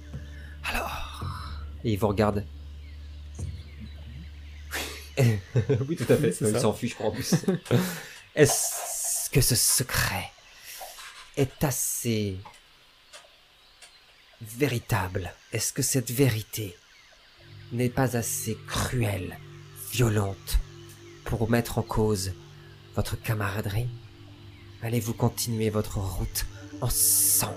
Alors. 0.65 1.25
Et 1.85 1.93
il 1.93 1.99
vous 1.99 2.09
regarde. 2.09 2.45
oui, 5.19 5.97
tout 5.97 6.11
à 6.13 6.17
fait. 6.17 6.29
Il 6.41 6.59
s'enfuit, 6.59 6.89
je 6.89 6.95
crois, 6.95 7.09
en 7.09 7.11
plus. 7.11 7.35
Est-ce 8.35 9.29
que 9.31 9.41
ce 9.41 9.55
secret 9.55 10.31
est 11.37 11.65
assez 11.65 12.39
véritable? 14.41 15.33
Est-ce 15.53 15.73
que 15.73 15.83
cette 15.83 16.11
vérité 16.11 16.77
n'est 17.73 17.91
pas 17.91 18.17
assez 18.17 18.57
cruelle, 18.67 19.39
violente, 19.93 20.59
pour 21.25 21.51
mettre 21.51 21.79
en 21.79 21.83
cause 21.83 22.33
votre 22.95 23.21
camaraderie? 23.21 23.89
Allez-vous 24.83 25.15
continuer 25.15 25.71
votre 25.71 25.99
route? 25.99 26.47
Ensemble 26.83 27.55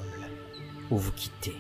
ou 0.91 0.97
vous 0.97 1.11
quitter 1.11 1.53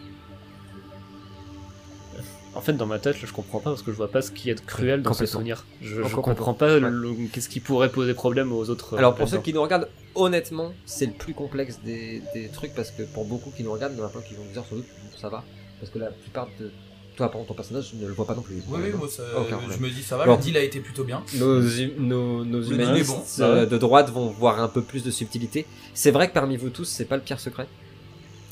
En 2.55 2.61
fait, 2.61 2.71
dans 2.73 2.85
ma 2.85 2.99
tête, 2.99 3.17
je 3.21 3.31
comprends 3.33 3.59
pas 3.59 3.71
parce 3.71 3.81
que 3.81 3.91
je 3.91 3.97
vois 3.97 4.09
pas 4.09 4.21
ce 4.21 4.31
qu'il 4.31 4.47
y 4.47 4.51
a 4.51 4.55
de 4.55 4.61
cruel 4.61 5.01
dans 5.01 5.11
ce 5.11 5.17
Complètement. 5.25 5.33
souvenir. 5.39 5.65
Je, 5.81 6.03
je 6.03 6.15
comprends 6.15 6.53
pas 6.53 6.77
Ouais. 6.79 7.27
qu'est-ce 7.33 7.49
qui 7.49 7.59
pourrait 7.59 7.89
poser 7.91 8.13
problème 8.13 8.53
aux 8.53 8.69
autres. 8.69 8.97
Alors 8.97 9.13
euh, 9.13 9.17
pour 9.17 9.27
ceux 9.27 9.39
qui 9.39 9.51
nous 9.53 9.61
regardent, 9.61 9.89
honnêtement, 10.15 10.71
c'est 10.85 11.07
le 11.07 11.11
plus 11.11 11.33
complexe 11.33 11.79
des, 11.83 12.21
des 12.33 12.47
trucs 12.47 12.73
parce 12.73 12.91
que 12.91 13.03
pour 13.03 13.25
beaucoup 13.25 13.49
qui 13.51 13.63
nous 13.63 13.73
regardent, 13.73 13.93
il 13.95 13.99
y 13.99 14.01
en 14.01 14.05
a 14.05 14.09
plein 14.09 14.21
qui 14.21 14.35
vont 14.35 14.45
dire 14.53 14.63
sans 14.69 14.75
doute 14.77 14.85
ça 15.19 15.27
va. 15.27 15.43
Parce 15.81 15.91
que 15.91 15.99
la 15.99 16.11
plupart 16.11 16.47
de 16.59 16.71
toi, 17.15 17.27
par 17.29 17.35
exemple, 17.41 17.47
ton 17.49 17.53
personnage, 17.55 17.91
je 17.91 17.95
ne 18.01 18.07
le 18.07 18.13
vois 18.13 18.25
pas 18.27 18.35
non 18.35 18.41
plus. 18.41 18.61
Oui, 18.67 18.79
oui, 18.83 18.91
moi, 18.97 19.07
ça, 19.09 19.23
je 19.71 19.77
me 19.79 19.89
dis 19.89 20.03
ça 20.03 20.17
va, 20.17 20.23
Alors- 20.23 20.37
le 20.37 20.43
deal 20.43 20.57
a 20.57 20.63
été 20.63 20.79
plutôt 20.79 21.03
bien. 21.03 21.23
nos, 21.35 21.61
nos, 21.97 22.45
nos 22.45 22.61
humanistes 22.63 23.09
bon. 23.39 23.43
euh, 23.45 23.65
de 23.65 23.77
droite 23.77 24.09
vont 24.11 24.27
voir 24.29 24.59
un 24.61 24.67
peu 24.67 24.81
plus 24.81 25.03
de 25.03 25.11
subtilité. 25.11 25.65
C'est 25.93 26.11
vrai 26.11 26.27
que 26.27 26.33
parmi 26.33 26.57
vous 26.57 26.69
tous, 26.69 26.85
c'est 26.85 27.05
pas 27.05 27.15
le 27.17 27.23
pire 27.23 27.39
secret, 27.39 27.67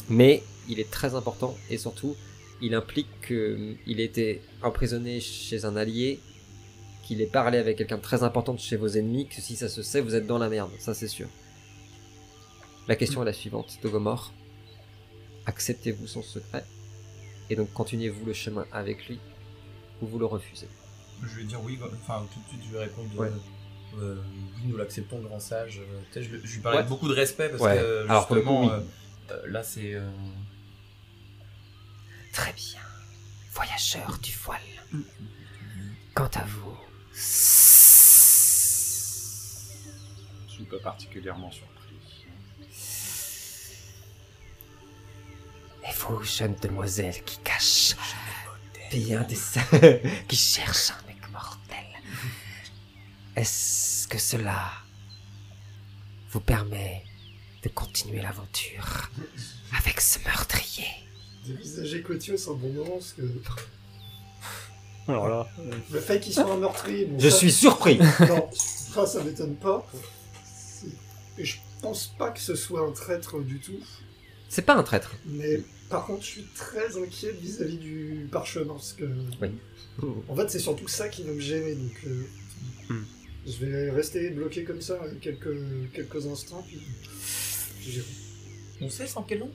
mais 0.10 0.44
il 0.70 0.80
est 0.80 0.90
très 0.90 1.14
important 1.16 1.56
et 1.70 1.78
surtout, 1.78 2.16
il 2.62 2.74
implique 2.76 3.08
qu'il 3.28 4.00
était 4.00 4.42
emprisonné 4.62 5.20
chez 5.20 5.66
un 5.66 5.76
allié, 5.76 6.20
qu'il 7.06 7.20
ait 7.22 7.26
parlé 7.28 7.58
avec 7.58 7.78
quelqu'un 7.78 7.98
de 7.98 8.02
très 8.02 8.24
important 8.24 8.54
de 8.54 8.60
chez 8.60 8.78
vos 8.78 8.88
ennemis, 8.88 9.28
que 9.28 9.42
si 9.42 9.56
ça 9.58 9.68
se 9.68 9.82
sait, 9.84 10.00
vous 10.00 10.16
êtes 10.16 10.26
dans 10.26 10.38
la 10.38 10.48
merde, 10.50 10.70
ça 10.80 10.94
c'est 10.94 11.10
sûr. 11.10 11.28
La 12.88 12.96
question 12.96 13.22
est 13.22 13.26
la 13.26 13.34
suivante, 13.34 13.78
Togomor. 13.82 14.32
Acceptez-vous 15.46 16.08
son 16.08 16.22
secret? 16.22 16.64
Et 17.54 17.56
donc 17.56 17.72
continuez-vous 17.72 18.26
le 18.26 18.34
chemin 18.34 18.66
avec 18.72 19.08
lui 19.08 19.20
ou 20.02 20.08
vous 20.08 20.18
le 20.18 20.26
refusez 20.26 20.68
Je 21.22 21.36
vais 21.38 21.44
dire 21.44 21.62
oui, 21.64 21.80
enfin 22.02 22.26
tout 22.34 22.40
de 22.40 22.48
suite 22.48 22.62
je 22.68 22.72
vais 22.76 22.84
répondre 22.86 23.16
Ouais. 23.16 23.28
euh, 23.28 24.00
euh, 24.02 24.16
oui, 24.56 24.62
nous 24.66 24.78
l'acceptons, 24.78 25.20
grand 25.20 25.40
sage. 25.40 25.80
Euh, 25.80 26.02
je, 26.16 26.22
je 26.22 26.56
lui 26.56 26.62
parlais 26.62 26.78
Ouais. 26.78 26.80
avec 26.80 26.90
beaucoup 26.90 27.08
de 27.08 27.14
respect 27.14 27.50
parce 27.50 27.62
Ouais. 27.62 27.78
que 27.78 28.04
Alors, 28.10 28.28
coup, 28.28 28.34
justement, 28.34 28.62
oui. 28.66 28.72
euh, 29.30 29.48
là 29.48 29.62
c'est. 29.62 29.94
euh, 29.94 30.10
Très 32.34 32.54
bien. 32.54 32.80
voyageurs 33.52 34.18
du 34.24 34.34
voile. 34.44 34.60
Quant 36.16 36.30
à 36.34 36.44
vous, 36.46 36.76
Je 40.48 40.54
suis 40.54 40.64
pas 40.66 40.80
particulièrement 40.80 41.52
surpris. 41.52 41.83
Et 45.88 45.94
vous, 46.00 46.24
jeune 46.24 46.56
demoiselle 46.62 47.24
qui 47.26 47.38
cache 47.40 47.96
bien 48.92 49.22
des 49.24 49.38
qui 50.28 50.36
cherche 50.36 50.92
un 50.92 51.08
mec 51.08 51.18
mortel, 51.32 51.86
est-ce 53.36 54.08
que 54.08 54.18
cela 54.18 54.72
vous 56.32 56.40
permet 56.40 57.04
de 57.64 57.70
continuer 57.70 58.22
l'aventure 58.22 59.10
avec 59.78 60.00
ce 60.02 60.20
meurtrier? 60.26 60.86
Dévisager 61.46 62.02
Cotios 62.02 62.50
un 62.50 62.54
bon 62.54 62.72
moment, 62.72 62.92
parce 62.98 63.14
que 63.14 63.24
Alors 65.08 65.28
là, 65.28 65.48
le 65.92 66.00
fait 66.00 66.20
qu'il 66.22 66.34
soit 66.34 66.50
un 66.54 66.58
meurtrier. 66.58 67.06
bon, 67.06 67.20
Je 67.20 67.30
ça- 67.30 67.38
suis 67.38 67.52
surpris. 67.52 67.98
Non, 68.22 68.50
ça, 68.54 69.06
ça 69.06 69.24
m'étonne 69.24 69.56
pas. 69.56 69.86
C'est- 70.46 70.88
Et 71.38 71.44
je 71.46 71.58
pense 71.82 72.08
pas 72.18 72.32
que 72.32 72.40
ce 72.40 72.56
soit 72.56 72.88
un 72.88 72.92
traître 72.92 73.40
du 73.42 73.60
tout. 73.60 73.80
C'est 74.54 74.62
pas 74.62 74.76
un 74.76 74.84
traître. 74.84 75.16
Mais 75.26 75.62
par 75.90 76.06
contre, 76.06 76.22
je 76.22 76.28
suis 76.28 76.46
très 76.56 76.96
inquiet 76.96 77.32
vis-à-vis 77.42 77.78
du 77.78 78.28
parchemin. 78.32 78.74
Parce 78.74 78.94
que. 78.94 79.06
Oui. 79.42 79.50
En 80.30 80.36
fait, 80.36 80.48
c'est 80.50 80.60
surtout 80.60 80.88
ça 80.88 81.08
qui 81.10 81.24
va 81.24 81.32
me 81.32 81.40
gêner. 81.40 81.74
Donc. 81.74 81.92
euh, 82.08 82.24
Hmm. 82.90 83.04
Je 83.48 83.66
vais 83.66 83.90
rester 83.90 84.30
bloqué 84.30 84.64
comme 84.64 84.82
ça 84.82 85.00
quelques, 85.22 85.58
quelques 85.94 86.28
instants. 86.28 86.64
Puis. 86.68 86.80
j'ai- 87.90 88.04
On 88.82 88.90
sait 88.90 89.08
sans 89.08 89.24
quel 89.24 89.40
nom 89.40 89.50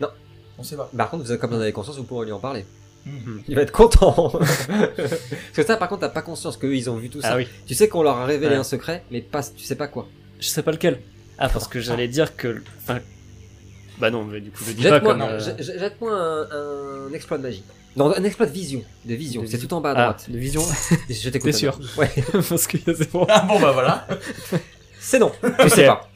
Non. 0.00 0.08
On 0.58 0.62
sait 0.62 0.76
pas. 0.76 0.88
Par 0.96 1.10
contre, 1.10 1.24
vous 1.24 1.30
avez- 1.32 1.40
comme 1.40 1.50
vous 1.50 1.56
en 1.56 1.60
avez 1.60 1.72
conscience, 1.72 1.96
vous 1.96 2.04
pourrez 2.04 2.26
lui 2.26 2.32
en 2.32 2.38
parler. 2.40 2.64
Hmm. 3.06 3.38
Il 3.48 3.54
va 3.56 3.62
être 3.62 3.72
content. 3.72 4.30
Parce 4.96 5.20
que 5.54 5.62
ça, 5.64 5.76
par 5.76 5.88
contre, 5.88 6.02
t'as 6.02 6.08
pas 6.10 6.22
conscience 6.22 6.56
qu'eux, 6.56 6.76
ils 6.76 6.88
ont 6.90 6.96
vu 6.96 7.08
tout 7.10 7.20
ça. 7.22 7.32
ah 7.32 7.36
oui, 7.36 7.48
Tu 7.66 7.74
sais 7.74 7.88
qu'on 7.88 8.02
leur 8.04 8.16
a 8.18 8.26
révélé 8.26 8.52
Ouais. 8.52 8.58
un 8.60 8.64
secret, 8.64 9.02
mais 9.10 9.20
pas, 9.20 9.42
tu 9.42 9.64
sais 9.64 9.74
pas 9.76 9.88
quoi. 9.88 10.08
je 10.38 10.46
sais 10.46 10.62
pas 10.62 10.70
lequel. 10.72 11.00
Ah, 11.38 11.48
parce 11.48 11.66
que 11.68 11.80
j'allais 11.80 12.08
dire 12.08 12.36
que. 12.36 12.62
Enfin. 12.82 13.00
Bah 13.98 14.10
non, 14.10 14.24
mais 14.24 14.40
du 14.40 14.50
coup, 14.50 14.62
je 14.66 14.72
dis 14.72 14.82
pas 14.82 14.90
Jette-moi 14.90 15.12
comme. 15.14 15.22
euh, 15.22 15.40
jette-moi 15.58 16.12
un, 16.12 17.06
un 17.08 17.12
exploit 17.12 17.38
de 17.38 17.42
magie. 17.42 17.62
Non, 17.96 18.12
un 18.14 18.24
exploit 18.24 18.46
de 18.46 18.52
vision. 18.52 18.82
De 19.06 19.14
vision. 19.14 19.42
C'est 19.46 19.58
tout 19.58 19.72
en 19.72 19.80
bas 19.80 19.90
à 19.90 19.92
Ah, 19.92 20.02
droite. 20.12 20.26
de 20.28 20.38
vision. 20.38 20.62
Je 21.08 21.30
t'écoute. 21.30 21.50
T'es 21.50 21.56
sûr. 21.56 21.78
Ouais. 21.96 22.10
parce 22.32 22.66
que 22.66 22.76
c'est 22.86 23.10
bon. 23.10 23.26
Ah 23.28 23.46
bon 23.48 23.58
bah 23.58 23.72
voilà. 23.72 24.06
C'est 25.00 25.18
non. 25.18 25.32
Tu 25.60 25.68
sais 25.70 25.86
pas. 25.86 26.10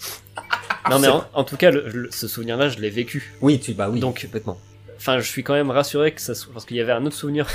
Non, 0.90 0.98
mais 0.98 1.08
en, 1.08 1.24
en 1.32 1.44
tout 1.44 1.56
cas, 1.56 1.70
le- 1.70 1.88
le- 1.88 2.10
ce 2.10 2.26
souvenir-là, 2.28 2.68
je 2.68 2.78
l'ai 2.80 2.90
vécu. 2.90 3.32
Oui, 3.40 3.60
tu, 3.60 3.72
bah 3.72 3.88
oui. 3.90 4.00
Donc- 4.00 4.20
complètement. 4.22 4.58
Enfin, 4.98 5.18
je 5.20 5.26
suis 5.26 5.42
quand 5.42 5.54
même 5.54 5.70
rassuré 5.70 6.12
que 6.12 6.20
ça 6.20 6.34
soit. 6.34 6.52
Parce 6.52 6.66
qu'il 6.66 6.76
y 6.76 6.80
avait 6.80 6.92
un 6.92 7.06
autre 7.06 7.14
souvenir 7.16 7.46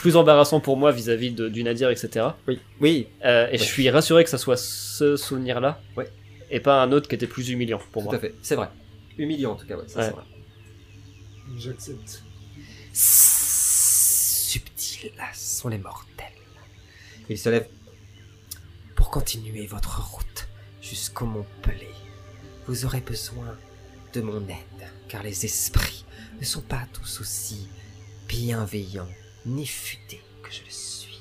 plus 0.00 0.16
embarrassant 0.16 0.60
pour 0.60 0.76
moi 0.76 0.92
vis-à-vis 0.92 1.30
de- 1.30 1.48
du 1.48 1.62
Nadir, 1.64 1.88
etc. 1.90 2.26
Oui. 2.48 2.58
Oui. 2.80 3.06
Euh, 3.24 3.46
et 3.48 3.52
Ouais. 3.52 3.58
je 3.58 3.62
suis 3.64 3.88
rassuré 3.88 4.24
que 4.24 4.30
ça 4.30 4.36
soit 4.38 4.56
ce 4.58 5.16
souvenir-là. 5.16 5.80
Ouais. 5.96 6.08
Et 6.50 6.60
pas 6.60 6.82
un 6.82 6.92
autre 6.92 7.08
qui 7.08 7.14
était 7.14 7.26
plus 7.28 7.48
humiliant 7.50 7.80
pour 7.92 8.02
Tout 8.02 8.08
moi. 8.08 8.16
à 8.16 8.18
fait. 8.18 8.34
C'est 8.42 8.56
vrai. 8.56 8.68
Humiliant 9.18 9.52
en 9.52 9.56
tout 9.56 9.66
cas, 9.66 9.76
ouais. 9.76 9.88
Ça, 9.88 10.00
Ouais. 10.00 10.06
c'est 10.06 10.12
vrai. 10.12 10.24
J'accepte. 11.56 12.22
subtils 12.92 15.12
sont 15.34 15.68
les 15.68 15.78
mortels. 15.78 16.26
Il 17.28 17.38
se 17.38 17.48
lève. 17.48 17.68
Pour 18.96 19.10
continuer 19.10 19.66
votre 19.66 20.00
route 20.12 20.48
jusqu'au 20.82 21.26
Mont 21.26 21.46
Pelé, 21.62 21.88
vous 22.66 22.84
aurez 22.84 23.00
besoin 23.00 23.56
de 24.12 24.20
mon 24.20 24.46
aide, 24.48 24.90
car 25.08 25.22
les 25.22 25.44
esprits 25.44 26.04
ne 26.40 26.44
sont 26.44 26.62
pas 26.62 26.86
tous 26.92 27.20
aussi 27.20 27.68
bienveillants 28.28 29.08
ni 29.46 29.66
futés 29.66 30.22
que 30.42 30.52
je 30.52 30.62
le 30.64 30.70
suis. 30.70 31.20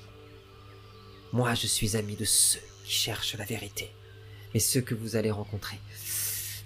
Moi, 1.31 1.53
je 1.55 1.67
suis 1.67 1.95
ami 1.95 2.15
de 2.15 2.25
ceux 2.25 2.59
qui 2.83 2.91
cherchent 2.91 3.37
la 3.37 3.45
vérité, 3.45 3.91
mais 4.53 4.59
ceux 4.59 4.81
que 4.81 4.95
vous 4.95 5.15
allez 5.15 5.31
rencontrer 5.31 5.79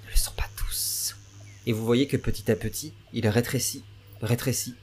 ne 0.05 0.11
le 0.11 0.17
sont 0.17 0.31
pas. 0.31 0.43
Et 1.65 1.73
vous 1.73 1.85
voyez 1.85 2.07
que 2.07 2.17
petit 2.17 2.51
à 2.51 2.55
petit, 2.55 2.93
il 3.13 3.27
rétrécit, 3.27 3.83
rétrécit. 4.21 4.75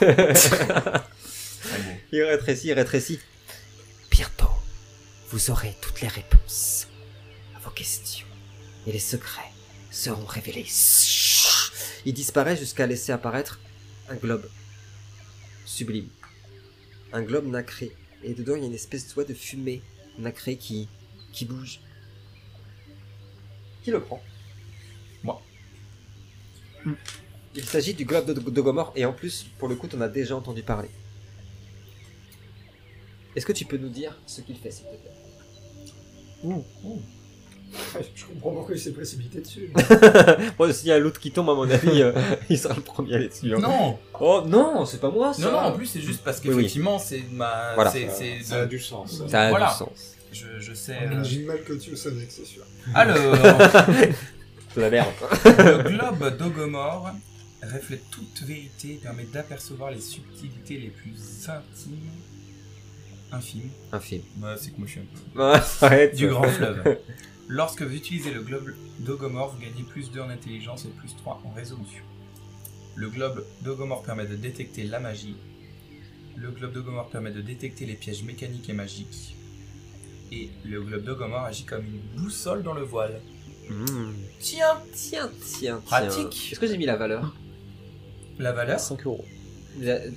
il 2.12 2.22
rétrécit, 2.22 2.68
il 2.68 2.72
rétrécit. 2.74 3.20
Bientôt, 4.10 4.50
vous 5.30 5.50
aurez 5.50 5.74
toutes 5.80 6.00
les 6.02 6.08
réponses 6.08 6.88
à 7.54 7.60
vos 7.60 7.70
questions, 7.70 8.26
et 8.86 8.92
les 8.92 8.98
secrets 8.98 9.52
seront 9.90 10.26
révélés. 10.26 10.66
Il 12.04 12.12
disparaît 12.12 12.56
jusqu'à 12.56 12.86
laisser 12.86 13.12
apparaître 13.12 13.60
un 14.08 14.16
globe 14.16 14.48
sublime. 15.64 16.08
Un 17.12 17.22
globe 17.22 17.46
nacré. 17.46 17.96
Et 18.22 18.34
dedans, 18.34 18.56
il 18.56 18.60
y 18.60 18.64
a 18.64 18.68
une 18.68 18.74
espèce 18.74 19.14
de, 19.14 19.22
de 19.22 19.34
fumée 19.34 19.82
nacrée 20.18 20.56
qui, 20.56 20.88
qui 21.32 21.44
bouge. 21.44 21.80
Qui 23.86 23.92
le 23.92 24.00
prend? 24.00 24.20
Moi. 25.22 25.40
Il 27.54 27.64
s'agit 27.64 27.94
du 27.94 28.04
globe 28.04 28.26
de, 28.26 28.32
de 28.32 28.60
Gomorre, 28.60 28.92
et 28.96 29.04
en 29.04 29.12
plus, 29.12 29.46
pour 29.60 29.68
le 29.68 29.76
coup, 29.76 29.86
tu 29.86 29.94
en 29.94 30.00
as 30.00 30.08
déjà 30.08 30.34
entendu 30.34 30.64
parler. 30.64 30.88
Est-ce 33.36 33.46
que 33.46 33.52
tu 33.52 33.64
peux 33.64 33.76
nous 33.76 33.88
dire 33.88 34.18
ce 34.26 34.40
qu'il 34.40 34.56
fait, 34.56 34.72
s'il 34.72 34.86
te 34.86 34.96
plaît? 34.96 35.12
Je 38.16 38.24
comprends 38.24 38.50
pourquoi 38.54 38.74
il 38.74 38.80
s'est 38.80 38.90
précipité 38.92 39.40
dessus. 39.40 39.70
Bon, 40.58 40.72
s'il 40.72 40.88
y 40.88 40.92
a 40.92 40.98
l'autre 40.98 41.20
qui 41.20 41.30
tombe, 41.30 41.48
à 41.50 41.54
mon 41.54 41.70
avis, 41.70 42.02
euh, 42.02 42.12
il 42.50 42.58
sera 42.58 42.74
le 42.74 42.80
premier 42.82 43.12
à 43.12 43.16
aller 43.18 43.28
dessus. 43.28 43.54
hein. 43.54 43.60
Non, 43.60 44.00
Oh 44.18 44.42
non, 44.44 44.84
c'est 44.84 45.00
pas 45.00 45.10
moi 45.12 45.32
ça 45.32 45.42
non, 45.42 45.52
non, 45.52 45.58
en 45.58 45.72
plus 45.72 45.86
c'est 45.86 46.00
juste 46.00 46.24
parce 46.24 46.40
Oui, 46.40 46.48
oui. 46.48 46.54
qu'effectivement 46.56 46.98
c'est 46.98 47.22
ma. 47.30 47.74
Voilà. 47.76 47.92
c'est- 47.92 48.08
Ça, 48.08 48.14
c'est 48.16 48.42
ça 48.42 48.62
a 48.62 48.66
du 48.66 48.80
sens. 48.80 49.22
Ça 49.28 49.42
a 49.42 49.50
Voilà. 49.50 49.68
du 49.70 49.74
sens. 49.76 50.15
Je, 50.36 50.60
je 50.60 50.74
sais. 50.74 50.96
On 51.00 51.08
euh, 51.08 51.12
imagine 51.14 51.46
mal 51.46 51.62
Cotios 51.64 52.06
avec, 52.06 52.30
c'est 52.30 52.44
sûr. 52.44 52.64
Alors, 52.94 53.16
C'est 54.76 54.82
la 54.82 54.90
merde. 54.90 55.14
le 55.46 55.88
globe 55.88 56.36
d'Ogomor 56.36 57.10
reflète 57.62 58.10
toute 58.10 58.42
vérité 58.42 58.92
et 58.92 58.96
permet 58.96 59.24
d'apercevoir 59.24 59.90
les 59.90 60.02
subtilités 60.02 60.76
les 60.76 60.88
plus 60.88 61.48
intimes, 61.48 62.10
infimes. 63.32 63.70
Un 63.90 64.00
film. 64.00 64.22
Bah, 64.36 64.56
c'est 64.60 64.72
que 64.72 64.76
moi 64.76 64.86
je 64.86 64.92
suis 64.92 65.00
un 65.00 65.06
peu. 65.34 66.16
Du 66.16 66.28
grand 66.28 66.46
fleuve. 66.46 66.98
Lorsque 67.48 67.80
vous 67.80 67.94
utilisez 67.94 68.32
le 68.32 68.42
globe 68.42 68.74
d'Ogomor, 68.98 69.54
vous 69.54 69.60
gagnez 69.60 69.82
plus 69.88 70.10
2 70.10 70.20
en 70.20 70.28
intelligence 70.28 70.84
et 70.84 70.88
plus 70.88 71.16
3 71.16 71.40
en 71.46 71.50
résolution. 71.52 72.02
Le 72.96 73.08
globe 73.08 73.46
d'Ogomor 73.62 74.02
permet 74.02 74.26
de 74.26 74.36
détecter 74.36 74.84
la 74.84 75.00
magie. 75.00 75.36
Le 76.36 76.50
globe 76.50 76.74
d'Ogomor 76.74 77.08
permet 77.08 77.30
de 77.30 77.40
détecter 77.40 77.86
les 77.86 77.94
pièges 77.94 78.24
mécaniques 78.24 78.68
et 78.68 78.74
magiques. 78.74 79.36
Et 80.32 80.50
le 80.64 80.82
globe 80.82 81.02
d'Ogomor 81.04 81.44
agit 81.44 81.64
comme 81.64 81.84
une 81.84 82.00
boussole 82.22 82.62
dans 82.62 82.74
le 82.74 82.82
voile. 82.82 83.20
Mmh. 83.68 83.84
Tiens 84.40 84.66
Tiens, 84.94 85.30
tiens, 85.30 85.30
tiens. 85.58 85.82
Pratique. 85.86 86.50
Est-ce 86.52 86.60
que 86.60 86.66
j'ai 86.66 86.76
mis 86.78 86.86
la 86.86 86.96
valeur 86.96 87.34
La 88.38 88.52
valeur 88.52 88.78
5 88.80 89.04
euros. 89.06 89.24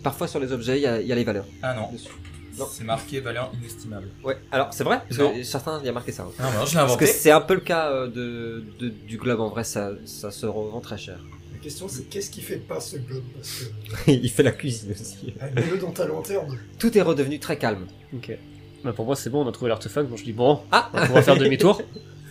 Parfois 0.04 0.28
sur 0.28 0.40
les 0.40 0.52
objets, 0.52 0.78
il 0.80 0.84
y 0.84 0.88
a, 0.88 1.02
il 1.02 1.08
y 1.08 1.12
a 1.12 1.16
les 1.16 1.24
valeurs 1.24 1.46
Ah 1.62 1.74
non, 1.74 1.92
dessus. 1.92 2.10
Non. 2.58 2.68
c'est 2.72 2.84
marqué 2.84 3.20
valeur 3.22 3.52
inestimable. 3.60 4.08
Ouais, 4.24 4.38
alors 4.52 4.74
c'est 4.74 4.84
vrai 4.84 5.02
Parce 5.08 5.20
Non. 5.20 5.34
que 5.34 5.44
certains, 5.44 5.80
il 5.82 5.86
y 5.86 5.90
a 5.90 5.92
marqué 5.94 6.12
ça. 6.12 6.24
hein. 6.24 6.32
Non, 6.40 6.50
je 6.50 6.50
l'ai 6.52 6.56
Parce 6.62 6.76
inventé. 6.76 7.06
que 7.06 7.12
c'est 7.12 7.32
un 7.32 7.42
peu 7.42 7.54
le 7.56 7.60
cas 7.62 7.90
euh, 7.92 8.08
de, 8.08 8.64
de- 8.80 8.90
du 8.90 9.18
globe, 9.18 9.40
en 9.40 9.50
vrai, 9.50 9.64
ça, 9.64 9.92
ça 10.06 10.30
se 10.32 10.46
revend 10.46 10.80
très 10.82 10.98
cher. 10.98 11.20
La 11.54 11.60
question 11.60 11.88
c'est 11.90 12.04
qu'est-ce 12.10 12.30
qui 12.30 12.42
fait 12.42 12.58
pas 12.58 12.80
ce 12.80 12.98
globe 12.98 13.24
Parce 13.36 13.64
que. 14.06 14.12
il 14.12 14.30
fait 14.30 14.44
la 14.44 14.52
cuisine 14.52 14.92
aussi. 14.92 15.34
ah, 15.42 15.50
Mets-le 15.52 15.78
dans 15.78 15.92
ta 15.92 16.06
lanterne. 16.06 16.58
Tout 16.78 16.98
est 16.98 17.02
redevenu 17.02 17.40
très 17.40 17.58
calme. 17.58 17.86
Ok. 18.14 18.38
Bah 18.84 18.94
pour 18.94 19.06
moi 19.06 19.16
c'est 19.16 19.30
bon, 19.30 19.44
on 19.46 19.50
a 19.50 19.52
trouvé 19.52 19.70
l'artefact, 19.70 20.10
donc 20.10 20.18
je 20.18 20.24
dis 20.24 20.34
bon, 20.34 20.62
Ah 20.72 20.90
on 20.94 21.14
va 21.14 21.22
faire 21.22 21.38
demi-tour. 21.38 21.82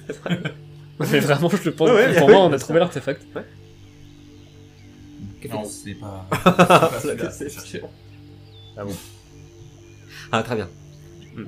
Mais 1.01 1.20
vraiment, 1.20 1.49
je 1.49 1.64
le 1.64 1.72
pense. 1.72 1.90
Ouais, 1.90 1.94
ouais, 2.07 2.14
pour 2.18 2.26
ouais, 2.26 2.32
moi, 2.32 2.42
on 2.44 2.49
ouais, 2.49 2.55
a 2.57 2.59
trouvé 2.59 2.80
l'artefact. 2.80 3.22
Non, 5.49 5.64
c'est 5.64 5.94
pas. 5.94 6.28
c'est. 7.30 7.82
Ah 8.76 8.84
bon. 8.84 8.94
Ah, 10.32 10.42
très 10.42 10.57
bien. 10.57 10.68
Hmm. 11.36 11.44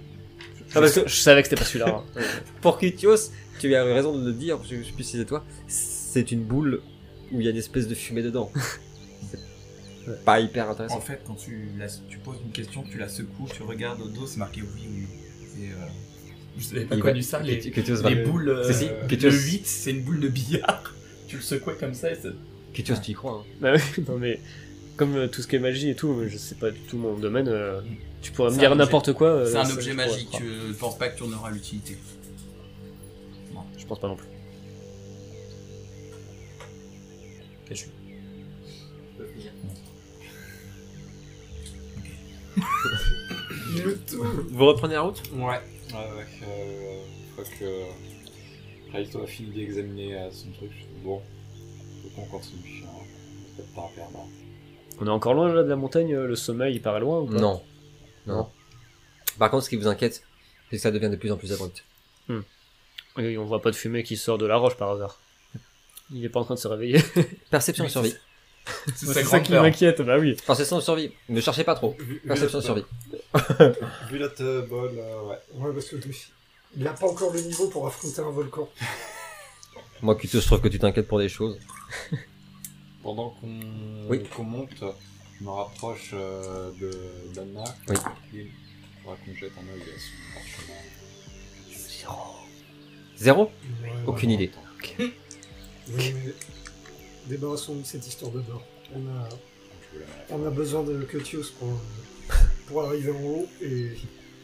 Ah, 0.75 0.81
parce 0.81 0.93
que 0.93 1.09
Je 1.09 1.15
savais 1.17 1.43
que 1.43 1.49
c'était 1.49 1.61
pas 1.61 1.67
celui-là. 1.67 1.89
hein. 2.17 2.21
pour 2.61 2.79
Kutios, 2.79 3.31
tu 3.59 3.75
as 3.75 3.85
eu 3.85 3.93
raison 3.93 4.17
de 4.17 4.25
le 4.25 4.33
dire, 4.33 4.59
je 4.63 4.77
je 4.77 4.83
sais 4.85 4.93
plus 4.93 5.03
si 5.05 5.17
c'est 5.17 5.25
toi, 5.25 5.45
c'est 5.67 6.31
une 6.31 6.45
boule 6.45 6.81
où 7.33 7.41
il 7.41 7.45
y 7.45 7.49
a 7.49 7.51
une 7.51 7.57
espèce 7.57 7.89
de 7.89 7.95
fumée 7.97 8.23
dedans. 8.23 8.53
Pas 10.25 10.41
hyper 10.41 10.69
En 10.69 10.73
intéressant. 10.73 11.01
fait, 11.01 11.21
quand 11.27 11.35
tu, 11.35 11.69
la- 11.79 11.87
tu 12.09 12.19
poses 12.19 12.39
une 12.45 12.53
question, 12.53 12.83
tu 12.83 12.99
la 12.99 13.09
secoues, 13.09 13.49
tu 13.55 13.63
regardes 13.63 14.01
au 14.01 14.09
dos, 14.09 14.27
c'est 14.27 14.39
marqué 14.39 14.63
oui 14.63 14.87
ou 14.89 15.01
non. 15.01 15.07
C'est, 15.55 15.69
euh, 15.69 15.87
Vous 16.57 16.77
avez 16.77 16.85
pas 16.87 16.95
Il 16.97 17.01
connu 17.03 17.21
va- 17.21 17.27
ça, 17.27 17.41
les, 17.41 17.59
va- 17.61 18.11
les 18.11 18.25
boules. 18.25 18.49
euh, 18.49 18.73
Si, 18.73 18.87
le 18.87 19.07
Kutios. 19.09 19.31
8, 19.31 19.67
c'est 19.67 19.91
une 19.93 20.03
boule 20.03 20.21
de 20.21 20.29
billard. 20.29 20.95
tu 21.29 21.37
le 21.37 21.43
secouais 21.43 21.77
comme 21.79 21.95
ça 21.95 22.11
et 22.11 22.17
ça. 22.17 22.29
Kutios, 22.73 22.97
tu 23.03 23.11
y 23.13 23.15
crois. 23.15 23.45
hein. 23.45 23.53
Bah 23.61 23.73
oui, 23.75 24.05
non 24.09 24.17
mais 24.19 24.41
comme 24.97 25.17
euh, 25.17 25.29
tout 25.29 25.43
ce 25.43 25.47
qui 25.47 25.57
est 25.57 25.61
magie 25.61 25.91
et 25.91 25.95
tout, 25.95 26.25
je 26.29 26.37
sais 26.37 26.55
pas 26.57 26.71
du 26.71 26.81
tout 26.81 26.97
mon 26.99 27.17
domaine. 27.19 27.49
euh, 27.49 27.81
tu 28.23 28.33
pourrais 28.33 28.51
me 28.53 28.59
dire 28.59 28.75
n'importe 28.75 29.13
quoi. 29.13 29.29
euh, 29.29 29.47
c'est 29.47 29.57
un 29.57 29.65
ça, 29.65 29.75
objet 29.75 29.91
je 29.93 29.97
magique, 29.97 30.37
je 30.41 30.73
pense 30.75 30.99
pas 30.99 31.09
que 31.09 31.17
tu 31.19 31.23
en 31.25 31.33
auras 31.33 31.51
l'utilité. 31.51 31.97
Je 33.79 33.87
pense 33.87 34.01
pas 34.01 34.09
non 34.09 34.17
plus. 34.17 34.27
Cache-le. 37.69 37.93
Le 43.77 43.99
tout. 44.11 44.25
Vous 44.51 44.67
reprenez 44.67 44.95
la 44.95 45.03
route? 45.03 45.23
Ouais. 45.33 45.41
Ouais. 45.47 45.61
Euh, 45.93 47.05
une 47.05 47.35
fois 47.35 47.45
que 47.59 48.93
Raito 48.93 49.23
a 49.23 49.27
fini 49.27 49.51
d'examiner 49.51 50.17
euh, 50.17 50.31
son 50.31 50.51
truc, 50.53 50.71
bon, 51.03 51.21
faut 52.03 52.09
qu'on 52.21 52.27
continue. 52.27 52.85
Hein. 52.85 53.03
Peut-être 53.57 53.75
pas 53.75 53.83
à 53.83 53.91
perdre. 53.95 54.27
On 55.01 55.07
est 55.07 55.11
encore 55.11 55.35
loin 55.35 55.53
là 55.53 55.63
de 55.63 55.69
la 55.69 55.77
montagne, 55.77 56.15
euh, 56.15 56.27
le 56.27 56.37
sommet 56.37 56.73
il 56.73 56.83
paraît 56.83 57.01
loin 57.01 57.21
ou 57.21 57.27
pas? 57.27 57.35
Non. 57.35 57.63
Non. 58.27 58.35
Non. 58.35 58.49
Par 59.39 59.51
contre, 59.51 59.65
ce 59.65 59.71
qui 59.71 59.77
vous 59.77 59.87
inquiète, 59.87 60.23
c'est 60.69 60.77
que 60.77 60.83
ça 60.83 60.91
devient 60.91 61.11
de 61.11 61.17
plus 61.17 61.33
en 61.33 61.37
plus 61.37 61.53
abrupt. 61.53 61.85
Et 63.19 63.37
on 63.39 63.45
voit 63.45 63.61
pas 63.61 63.71
de 63.71 63.77
fumée 63.77 64.05
qui 64.05 64.17
sort 64.17 64.39
de 64.39 64.47
la 64.47 64.57
roche 64.57 64.77
par 64.77 64.91
hasard. 64.91 65.19
Il 66.13 66.25
est 66.25 66.29
pas 66.29 66.41
en 66.41 66.45
train 66.45 66.55
de 66.55 66.61
se 66.61 66.69
réveiller. 66.69 67.01
Perception 67.51 67.85
et 67.85 67.89
survie. 67.89 68.15
C'est 68.95 69.25
ça 69.25 69.41
qui 69.41 69.53
peur. 69.53 69.63
m'inquiète, 69.63 70.01
bah 70.03 70.19
oui. 70.19 70.37
Perception 70.47 70.79
et 70.79 70.83
survie. 70.83 71.13
Ne 71.29 71.41
cherchez 71.41 71.65
pas 71.65 71.75
trop. 71.75 71.97
Vu, 71.99 72.21
Perception 72.27 72.59
notre- 72.59 72.67
survie. 72.67 72.85
Vu 74.11 74.19
euh, 74.41 74.67
bol, 74.67 74.91
euh, 74.97 75.23
ouais. 75.29 75.39
Ouais, 75.55 75.73
parce 75.73 75.87
que 75.87 75.97
il 76.77 76.85
n'a 76.85 76.93
pas 76.93 77.07
encore 77.09 77.33
le 77.33 77.41
niveau 77.41 77.69
pour 77.69 77.87
affronter 77.87 78.21
un 78.21 78.31
volcan. 78.31 78.69
Moi, 80.03 80.15
Kuto, 80.15 80.41
je 80.41 80.47
trouve 80.47 80.61
que 80.61 80.69
tu 80.69 80.79
t'inquiètes 80.79 81.09
pour 81.09 81.19
des 81.19 81.29
choses. 81.29 81.59
Pendant 83.03 83.31
qu'on 83.31 83.61
Oui. 84.09 84.23
monte, 84.39 84.71
je 85.39 85.45
me 85.45 85.51
rapproche 85.51 86.11
euh, 86.15 86.71
de 86.81 86.91
d'Anna. 87.35 87.65
Oui. 87.89 87.97
Il 88.35 88.47
faudra 89.03 89.17
qu'on 89.25 89.35
jette 89.35 89.53
un 89.59 89.73
œil 89.75 89.83
à 89.83 89.99
son 89.99 90.35
parchemin. 90.35 90.81
Zéro 93.17 93.45
Ouais, 93.83 93.91
Aucune 94.07 94.31
idée. 94.31 94.51
ouais, 94.99 95.11
mais 95.89 96.15
Débarrassons-nous 97.31 97.83
de 97.83 97.87
cette 97.87 98.05
histoire 98.09 98.33
de 98.33 98.41
d'or. 98.41 98.61
On 98.93 98.99
a, 98.99 100.47
on 100.47 100.51
besoin 100.51 100.83
de 100.83 101.01
Cutios 101.05 101.53
pour, 101.61 101.81
pour 102.67 102.83
arriver 102.83 103.13
en 103.13 103.23
haut 103.23 103.49
et 103.63 103.93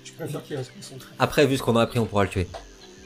je 0.04 0.12
préfère 0.12 0.40
qu'il 0.44 0.56
reste 0.56 0.72
concentré. 0.72 1.08
Après, 1.18 1.44
vu 1.48 1.56
ce 1.56 1.64
qu'on 1.64 1.74
a 1.74 1.82
appris, 1.82 1.98
on 1.98 2.06
pourra 2.06 2.22
le 2.22 2.30
tuer. 2.30 2.46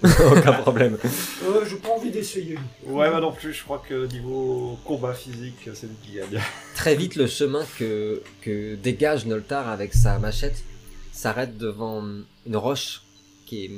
Aucun 0.04 0.52
problème. 0.52 0.98
Euh, 1.44 1.64
j'ai 1.66 1.76
pas 1.76 1.88
envie 1.88 2.10
d'essayer. 2.10 2.58
Ouais, 2.84 3.08
moi 3.08 3.20
non 3.20 3.32
plus, 3.32 3.54
je 3.54 3.64
crois 3.64 3.82
que 3.86 4.06
niveau 4.06 4.78
combat 4.84 5.14
physique, 5.14 5.70
c'est 5.72 5.86
lui 5.86 5.96
qui 6.02 6.12
gagne. 6.16 6.42
Très 6.74 6.94
vite, 6.94 7.16
le 7.16 7.26
chemin 7.26 7.64
que, 7.78 8.22
que 8.42 8.74
dégage 8.74 9.24
Noltar 9.24 9.66
avec 9.66 9.94
sa 9.94 10.18
machette 10.18 10.62
s'arrête 11.10 11.56
devant 11.56 12.04
une 12.46 12.56
roche 12.56 13.02
qui, 13.46 13.64
est, 13.64 13.70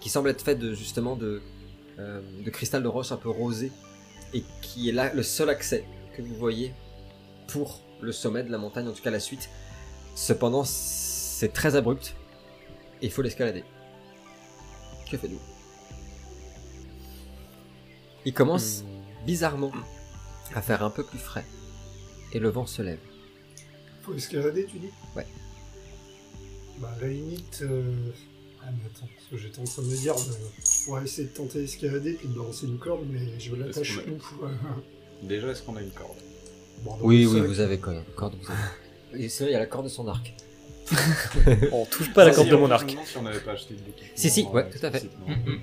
qui 0.00 0.08
semble 0.08 0.30
être 0.30 0.42
faite 0.42 0.58
de, 0.58 0.74
justement 0.74 1.14
de, 1.14 1.40
euh, 2.00 2.20
de 2.44 2.50
cristal 2.50 2.82
de 2.82 2.88
roche 2.88 3.12
un 3.12 3.16
peu 3.16 3.28
rosé 3.28 3.70
et 4.34 4.44
qui 4.62 4.88
est 4.88 4.92
là 4.92 5.12
le 5.12 5.22
seul 5.22 5.50
accès 5.50 5.84
que 6.16 6.22
vous 6.22 6.34
voyez 6.34 6.74
pour 7.46 7.80
le 8.00 8.12
sommet 8.12 8.42
de 8.42 8.50
la 8.50 8.58
montagne, 8.58 8.88
en 8.88 8.92
tout 8.92 9.02
cas 9.02 9.10
la 9.10 9.20
suite. 9.20 9.48
Cependant, 10.14 10.64
c'est 10.64 11.52
très 11.52 11.76
abrupt 11.76 12.14
et 13.00 13.06
il 13.06 13.12
faut 13.12 13.22
l'escalader. 13.22 13.64
Que 15.10 15.16
faites-vous? 15.16 15.40
Il 18.24 18.34
commence 18.34 18.84
bizarrement 19.24 19.72
à 20.54 20.60
faire 20.60 20.82
un 20.82 20.90
peu 20.90 21.04
plus 21.04 21.18
frais 21.18 21.44
et 22.32 22.38
le 22.38 22.48
vent 22.48 22.66
se 22.66 22.82
lève. 22.82 22.98
Faut 24.02 24.14
escalader, 24.14 24.66
tu 24.66 24.78
dis? 24.78 24.90
Ouais. 25.16 25.26
Bah, 26.78 26.92
à 26.96 27.00
la 27.00 27.08
limite. 27.08 27.60
Euh... 27.62 28.12
Ah, 28.68 28.72
mais 28.76 28.84
attends, 28.94 29.08
parce 29.14 29.26
que 29.30 29.36
j'étais 29.38 29.60
en 29.60 29.64
train 29.64 29.82
de 29.82 29.86
me 29.88 29.96
dire, 29.96 30.14
euh, 30.14 30.88
on 30.88 30.92
va 30.92 31.02
essayer 31.02 31.26
de 31.28 31.32
tenter 31.32 31.60
d'escalader 31.60 32.12
puis 32.12 32.28
de 32.28 32.34
balancer 32.34 32.66
une 32.66 32.78
corde, 32.78 33.06
mais 33.10 33.40
je 33.40 33.54
l'attache 33.54 33.98
où 33.98 34.18
Déjà, 35.26 35.48
est-ce 35.48 35.62
qu'on 35.62 35.76
a 35.76 35.80
une 35.82 35.90
corde 35.90 36.18
bon, 36.84 36.98
Oui, 37.00 37.24
oui, 37.26 37.40
vous 37.40 37.60
avez 37.60 37.78
corde. 37.78 38.04
corde 38.14 38.34
vous 38.40 38.46
avez. 38.52 39.24
Et 39.24 39.28
sinon, 39.30 39.48
il 39.48 39.52
y 39.52 39.54
a 39.54 39.58
la 39.60 39.66
corde 39.66 39.84
de 39.86 39.90
son 39.90 40.06
arc. 40.06 40.34
On 41.72 41.86
touche 41.86 42.12
pas 42.12 42.26
la 42.26 42.34
corde 42.34 42.46
si, 42.46 42.50
de 42.52 42.56
mon 42.56 42.70
arc. 42.70 42.94
Si 43.06 43.16
on 43.16 43.22
n'avait 43.22 43.40
pas 43.40 43.52
acheté 43.52 43.74
de. 43.74 43.80
Si, 44.14 44.28
si, 44.28 44.44
ouais, 44.44 44.64
euh, 44.64 44.70
tout 44.78 44.84
à 44.84 44.90
fait. 44.90 45.04
Mm. 45.04 45.30
Ouais, 45.30 45.58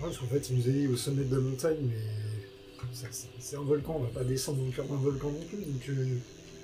parce 0.00 0.18
qu'en 0.18 0.26
fait, 0.26 0.50
il 0.50 0.56
nous 0.58 0.68
a 0.68 0.70
dit 0.70 0.86
au 0.88 0.96
sommet 0.96 1.24
de 1.24 1.34
la 1.34 1.42
montagne, 1.42 1.76
mais. 1.82 1.96
C'est 3.38 3.56
un 3.56 3.62
volcan, 3.62 3.96
on 3.98 4.02
va 4.04 4.08
pas 4.08 4.24
descendre 4.24 4.62
au 4.66 4.70
cœur 4.70 4.86
d'un 4.86 4.96
volcan 4.96 5.28
non 5.28 5.40
plus, 5.50 5.58
donc. 5.58 5.88
euh, 5.90 6.18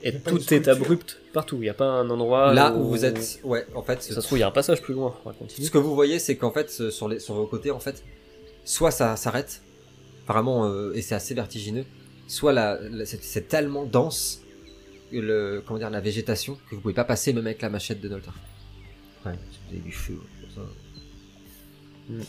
Et 0.05 0.13
tout 0.19 0.53
est 0.55 0.69
abrupt 0.69 1.19
partout. 1.33 1.59
Il 1.61 1.67
y 1.67 1.69
a 1.69 1.75
pas 1.75 1.85
un 1.87 2.11
endroit 2.11 2.53
Là 2.53 2.73
où 2.75 2.85
vous 2.89 3.05
êtes, 3.05 3.41
ouais, 3.45 3.67
en 3.75 3.83
fait, 3.83 4.03
Ça 4.03 4.15
se 4.21 4.27
trouve, 4.27 4.39
il 4.39 4.41
y 4.41 4.45
a 4.45 4.49
un 4.49 4.53
passage 4.53 4.83
plus 4.83 4.95
loin. 4.95 5.15
On 5.25 5.29
va 5.31 5.35
continuer. 5.35 5.67
ce 5.67 5.71
que 5.71 5.79
vous 5.79 5.95
voyez, 5.95 6.19
c'est 6.19 6.37
qu'en 6.37 6.51
fait, 6.51 6.71
sur, 6.71 7.09
les, 7.09 7.19
sur 7.21 7.35
vos 7.35 7.47
côtés, 7.47 7.71
en 7.71 7.79
fait, 7.81 8.03
soit 8.65 8.91
ça 8.91 9.17
s'arrête, 9.17 9.63
vraiment, 10.27 10.67
euh, 10.67 10.93
et 10.95 11.03
c'est 11.03 11.15
assez 11.15 11.35
vertigineux, 11.35 11.85
soit 12.27 12.53
la, 12.53 12.79
la- 12.91 13.07
c'est 13.07 13.49
tellement 13.49 13.85
dense, 13.85 14.41
que 15.11 15.17
le, 15.19 15.63
comment 15.67 15.79
dire, 15.79 15.91
la 15.91 16.01
végétation, 16.01 16.59
que 16.69 16.75
vous 16.75 16.81
pouvez 16.81 16.95
pas 16.95 17.05
passer 17.05 17.33
même 17.33 17.47
avec 17.47 17.63
la 17.63 17.69
machette 17.71 18.01
de 18.01 18.09
Noltar. 18.09 18.35
Ouais, 19.25 19.33
vous 19.33 19.71
avez 19.75 19.79
du 19.81 19.93
feu, 19.93 20.19
comme 20.41 20.51
ça. 20.51 22.25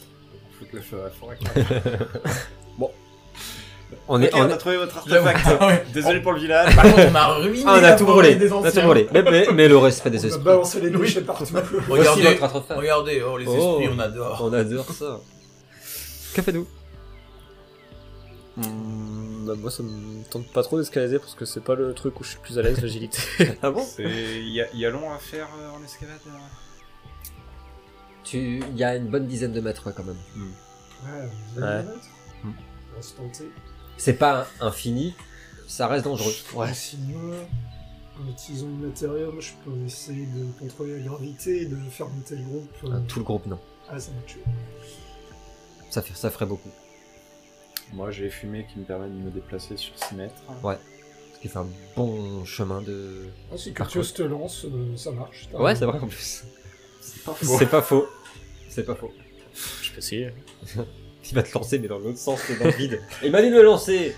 Foutre 0.60 0.76
le 0.76 0.82
feu 0.82 1.00
à 1.02 1.04
la 1.06 1.10
forêt. 1.10 1.38
On 4.08 4.22
est, 4.22 4.34
on 4.34 4.40
on 4.42 4.50
est- 4.50 4.54
a 4.54 4.58
trouvé 4.58 4.78
votre 4.78 4.98
artefact. 4.98 5.40
Ah 5.60 5.68
ouais. 5.68 5.86
Désolé 5.94 6.20
pour 6.22 6.34
le 6.34 6.40
village. 6.40 6.76
Par 6.76 6.84
contre, 6.86 7.08
on 7.12 7.16
a 7.16 7.28
ruiné 7.36 7.64
Ah, 7.68 7.78
on 7.80 7.84
a 7.84 7.92
tout 7.94 8.06
brûlé, 8.06 8.52
on 8.52 8.64
a 8.64 8.72
tout 8.72 8.82
brûlé. 8.82 9.08
Mais, 9.14 9.24
mais, 9.24 9.48
mais 9.54 9.68
le 9.68 9.78
respect 9.78 10.10
des 10.10 10.20
On 10.20 10.24
a 10.24 10.28
esprits. 10.28 10.44
balancé 10.44 10.82
les 10.82 10.90
déchets 10.90 11.22
partout. 11.22 11.46
Voici 11.52 11.82
Regardez, 11.90 12.24
votre 12.24 12.44
artefact. 12.44 12.80
regardez, 12.80 13.22
oh 13.22 13.38
les 13.38 13.46
Oh. 13.48 13.80
esprits, 13.82 13.96
on 13.96 14.00
adore. 14.00 14.42
On 14.44 14.54
adore 14.54 14.92
ça. 14.92 15.20
Que 16.36 16.42
faites-vous? 16.42 16.68
Hmm, 18.56 19.46
bah, 19.48 19.54
moi, 19.58 19.72
ça 19.72 19.82
me 19.84 20.24
tente 20.30 20.48
pas 20.54 20.62
trop 20.64 20.78
d'escalader 20.78 21.18
parce 21.20 21.34
que 21.36 21.46
c'est 21.46 21.64
pas 21.64 21.74
le 21.76 21.94
truc 21.94 22.20
où 22.20 22.24
je 22.24 22.30
suis 22.30 22.38
le 22.38 22.44
plus 22.44 22.60
à 22.60 22.62
l'aise, 22.62 22.82
l'agilité. 22.82 23.18
Ah 23.64 23.72
bon? 23.72 23.84
Il 24.00 24.50
y, 24.50 24.62
a- 24.62 24.68
il 24.74 24.80
y 24.80 24.86
a 24.86 24.90
long 24.92 25.12
à 25.12 25.18
faire 25.18 25.48
euh, 25.60 25.70
en 25.80 25.84
escalade 25.84 26.20
euh 26.28 26.32
Tu, 28.24 28.60
il 28.72 28.78
y 28.78 28.84
a 28.84 28.96
une 28.96 29.08
bonne 29.08 29.26
dizaine 29.28 29.54
de 29.54 29.60
mètres 29.62 29.88
ouais, 29.88 29.94
quand 29.96 30.04
même. 30.06 30.16
Ouais, 30.36 31.28
vous 31.56 31.62
Ouais. 31.62 31.68
allez 31.68 31.84
le 31.84 31.88
mettre 31.90 32.08
Hmm. 32.44 32.52
On 32.92 32.96
va 32.98 33.02
se 33.02 33.14
tenter. 33.14 33.50
C'est 33.98 34.14
pas 34.14 34.48
infini, 34.60 35.14
ça 35.68 35.88
reste 35.88 36.06
dangereux. 36.06 36.34
Ouais. 36.56 36.74
Sinon, 36.74 37.34
en 38.20 38.30
utilisant 38.32 38.68
le 38.68 38.88
matérium, 38.88 39.40
je 39.40 39.52
peux 39.64 39.78
essayer 39.86 40.26
de 40.26 40.46
contrôler 40.60 41.00
la 41.00 41.06
gravité 41.08 41.62
et 41.62 41.66
de 41.66 41.78
faire 41.90 42.10
monter 42.10 42.36
le 42.36 42.44
groupe. 42.44 42.70
euh, 42.86 42.90
Ah, 42.96 43.00
Tout 43.08 43.20
le 43.20 43.26
groupe 43.26 43.46
non. 43.46 43.60
Ah, 43.90 44.00
ça 44.00 44.12
va 44.12 44.22
tuer. 44.28 44.42
Ça, 45.90 46.02
fait, 46.02 46.16
ça 46.16 46.30
ferait 46.30 46.46
beaucoup. 46.46 46.70
Moi, 47.94 48.10
j'ai 48.12 48.30
fumé 48.30 48.66
qui 48.72 48.80
me 48.80 48.86
permet 48.86 49.08
de 49.08 49.14
me 49.14 49.30
déplacer 49.30 49.78
sur 49.78 49.94
6 49.98 50.16
mètres. 50.16 50.42
Ouais. 50.64 50.78
Ce 51.36 51.40
qui 51.40 51.48
fait 51.48 51.60
un 51.60 51.68
bon 51.96 52.44
chemin 52.46 52.82
de. 52.82 53.28
Ah, 53.52 53.58
si 53.58 53.72
Par 53.72 53.88
Curtius 53.88 54.14
te 54.14 54.24
lance, 54.24 54.66
euh, 54.66 54.98
ça 54.98 55.12
marche. 55.12 55.48
t'as 55.52 55.58
Ouais, 55.60 55.66
raison. 55.74 55.80
c'est 55.80 55.86
vrai 55.86 56.00
en 56.00 56.08
plus. 56.08 56.44
C'est 57.02 57.24
pas 57.24 57.36
C'est 57.42 57.70
pas 57.70 57.82
faux. 57.82 58.08
C'est 58.70 58.84
pas 58.86 58.96
faux. 58.96 59.12
je 59.82 59.92
peux 59.92 59.98
essayer. 60.00 60.32
Il 61.30 61.36
va 61.36 61.44
te 61.44 61.54
lancer, 61.54 61.80
mais 61.80 61.88
dans 61.88 62.00
l'autre 62.00 62.18
sens 62.18 62.42
que 62.44 62.54
dans 62.60 62.66
le 62.66 62.72
vide. 62.72 63.02
Il 63.24 63.32
m'a 63.32 63.42
dit 63.42 63.50
de 63.50 63.56
me 63.56 63.64
lancer 63.64 64.14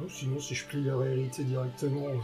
Non, 0.00 0.08
sinon, 0.08 0.40
si 0.40 0.54
je 0.54 0.64
plie 0.66 0.82
la 0.84 0.96
réalité 0.96 1.44
directement, 1.44 2.08
euh, 2.08 2.14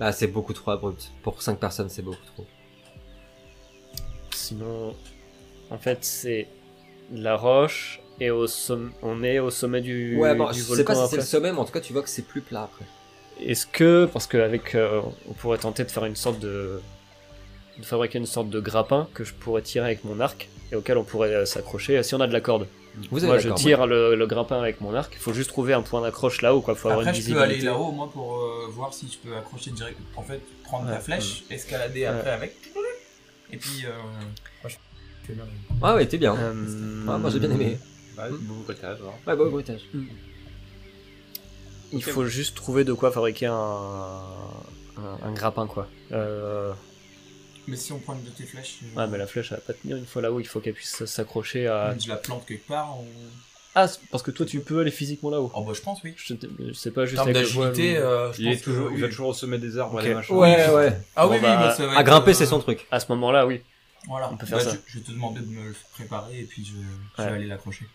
Bah, 0.00 0.12
c'est 0.12 0.26
beaucoup 0.26 0.52
trop 0.52 0.72
abrupt. 0.72 1.12
Pour 1.22 1.40
5 1.42 1.58
personnes, 1.60 1.88
c'est 1.88 2.02
beaucoup 2.02 2.24
trop. 2.34 2.46
Sinon, 4.34 4.94
en 5.70 5.78
fait, 5.78 5.98
c'est 6.04 6.48
la 7.12 7.36
roche 7.36 8.00
et 8.20 8.30
au 8.30 8.46
somm- 8.46 8.90
on 9.02 9.22
est 9.22 9.38
au 9.38 9.50
sommet 9.50 9.80
du, 9.80 10.16
Ouais, 10.18 10.34
bon, 10.34 10.50
du 10.50 10.58
je 10.58 10.64
sais 10.64 10.68
volcan 10.76 10.84
pas 10.84 10.94
si 10.94 11.00
c'est 11.00 11.04
après. 11.06 11.16
le 11.18 11.22
sommet, 11.22 11.52
mais 11.52 11.58
en 11.58 11.64
tout 11.64 11.72
cas, 11.72 11.80
tu 11.80 11.92
vois 11.92 12.02
que 12.02 12.08
c'est 12.08 12.22
plus 12.26 12.40
plat 12.40 12.64
après. 12.64 12.84
Est-ce 13.46 13.66
que, 13.66 14.06
parce 14.12 14.26
qu'avec, 14.26 14.76
on 14.76 15.32
pourrait 15.34 15.58
tenter 15.58 15.84
de 15.84 15.90
faire 15.90 16.04
une 16.04 16.16
sorte 16.16 16.38
de, 16.40 16.80
de 17.78 17.84
fabriquer 17.84 18.18
une 18.18 18.26
sorte 18.26 18.48
de 18.50 18.60
grappin 18.60 19.08
que 19.14 19.24
je 19.24 19.32
pourrais 19.34 19.62
tirer 19.62 19.86
avec 19.86 20.04
mon 20.04 20.20
arc 20.20 20.48
et 20.70 20.76
auquel 20.76 20.96
on 20.98 21.04
pourrait 21.04 21.34
euh, 21.34 21.44
s'accrocher 21.44 21.98
euh, 21.98 22.02
si 22.02 22.14
on 22.14 22.20
a 22.20 22.26
de 22.26 22.32
la 22.32 22.40
corde. 22.40 22.66
Vous 23.10 23.18
avez 23.24 23.26
Moi, 23.26 23.38
je 23.38 23.48
tire 23.50 23.86
le, 23.86 24.14
le 24.14 24.26
grappin 24.26 24.58
avec 24.58 24.80
mon 24.82 24.94
arc. 24.94 25.12
Il 25.14 25.18
faut 25.18 25.32
juste 25.32 25.48
trouver 25.48 25.72
un 25.72 25.80
point 25.82 26.02
d'accroche 26.02 26.42
là-haut, 26.42 26.60
quoi. 26.60 26.74
Faut 26.74 26.88
avoir 26.88 27.06
Après, 27.06 27.18
une 27.18 27.24
je 27.26 27.32
peux 27.32 27.40
aller 27.40 27.60
là-haut, 27.60 27.90
moi, 27.90 28.10
pour 28.12 28.36
euh, 28.36 28.66
voir 28.70 28.92
si 28.92 29.08
je 29.10 29.16
peux 29.18 29.34
accrocher 29.34 29.70
direct. 29.70 29.98
En 30.16 30.22
fait, 30.22 30.40
prendre 30.64 30.86
Ouais. 30.86 30.92
la 30.92 31.00
flèche, 31.00 31.44
escalader 31.50 32.04
après 32.04 32.30
avec. 32.30 32.54
Et 33.50 33.56
puis, 33.56 33.84
euh, 33.86 33.90
moi, 34.62 34.70
je. 34.70 35.32
Ah 35.82 35.94
ouais, 35.94 36.06
t'es 36.06 36.18
bien. 36.18 36.34
Euh, 36.36 37.04
Ah, 37.08 37.16
moi, 37.18 37.30
j'ai 37.30 37.38
bien 37.38 37.50
aimé. 37.50 37.78
Ouais, 38.18 38.24
beau 38.30 38.54
bruitage. 38.64 38.98
hein. 39.02 39.12
Ouais, 39.26 39.36
beau 39.36 39.48
bruitage. 39.50 39.80
Il 41.92 42.02
faut 42.02 42.24
juste 42.26 42.54
trouver 42.56 42.84
de 42.84 42.92
quoi 42.92 43.12
fabriquer 43.12 43.46
un, 43.46 43.52
un, 43.54 45.18
un 45.22 45.32
grappin, 45.32 45.66
quoi. 45.66 45.88
Euh, 46.12 46.72
Mais 47.68 47.76
si 47.76 47.92
on 47.92 47.98
prend 47.98 48.14
une 48.14 48.24
de 48.24 48.30
tes 48.30 48.44
flèches, 48.44 48.78
euh, 48.82 48.98
Ouais, 49.00 49.06
mais 49.08 49.18
la 49.18 49.26
flèche, 49.26 49.52
elle 49.52 49.58
va 49.58 49.62
pas 49.62 49.72
tenir 49.74 49.96
une 49.96 50.06
fois 50.06 50.22
là-haut. 50.22 50.40
Il 50.40 50.46
faut 50.46 50.60
qu'elle 50.60 50.74
puisse 50.74 51.04
s'accrocher 51.04 51.66
à. 51.66 51.96
je 51.98 52.08
la 52.08 52.16
plante 52.16 52.46
quelque 52.46 52.66
part. 52.66 52.98
on- 52.98 53.06
Ah, 53.74 53.86
parce 54.10 54.22
que 54.22 54.30
toi, 54.30 54.44
tu 54.46 54.60
peux 54.60 54.80
aller 54.80 54.90
physiquement 54.90 55.30
là-haut. 55.30 55.50
Oh, 55.54 55.62
bah, 55.64 55.72
je 55.74 55.80
pense, 55.80 56.02
oui. 56.02 56.14
Je, 56.16 56.34
je 56.58 56.72
sais 56.72 56.90
pas 56.90 57.06
juste 57.06 57.20
avec 57.22 57.34
d'agilité, 57.34 57.96
euh, 57.96 58.32
je 58.32 58.42
Il, 58.42 58.48
est 58.48 58.52
pense 58.54 58.62
toujours, 58.62 58.86
oui. 58.88 58.92
il 58.96 59.00
va 59.00 59.08
toujours 59.08 59.28
au 59.28 59.32
sommet 59.34 59.58
des 59.58 59.78
arbres 59.78 59.94
Ok. 59.98 60.04
et 60.04 60.08
des 60.08 60.14
machins. 60.14 60.34
Ouais, 60.36 60.68
ouais. 60.70 61.00
Ah 61.16 61.26
Bon, 61.26 61.32
oui, 61.32 61.36
oui, 61.38 61.42
bah, 61.42 61.56
bah, 61.56 61.74
ça 61.74 61.86
va 61.86 61.96
À 61.96 62.00
être, 62.00 62.06
grimper, 62.06 62.30
euh, 62.32 62.34
c'est 62.34 62.46
son 62.46 62.58
truc. 62.58 62.86
À 62.90 63.00
ce 63.00 63.06
moment-là, 63.12 63.46
oui. 63.46 63.62
Voilà, 64.08 64.30
On 64.32 64.36
peut 64.36 64.46
faire 64.46 64.58
Bah, 64.58 64.64
ça. 64.64 64.70
Je, 64.72 64.76
je 64.92 64.98
vais 64.98 65.04
te 65.04 65.10
demander 65.12 65.40
de 65.40 65.46
me 65.46 65.68
le 65.68 65.74
préparer 65.94 66.40
et 66.40 66.44
puis 66.44 66.64
je, 66.64 66.72
je 66.72 67.22
Ouais. 67.22 67.28
vais 67.30 67.34
aller 67.36 67.46
l'accrocher. 67.46 67.86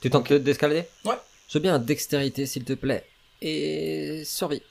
Tu 0.00 0.08
tentes 0.08 0.32
d'escalader? 0.32 0.84
Ouais. 1.04 1.16
Je 1.50 1.58
veux 1.58 1.62
bien 1.62 1.80
dextérité, 1.80 2.46
s'il 2.46 2.64
te 2.64 2.74
plaît. 2.74 3.04
Et 3.42 4.22
survie. 4.24 4.62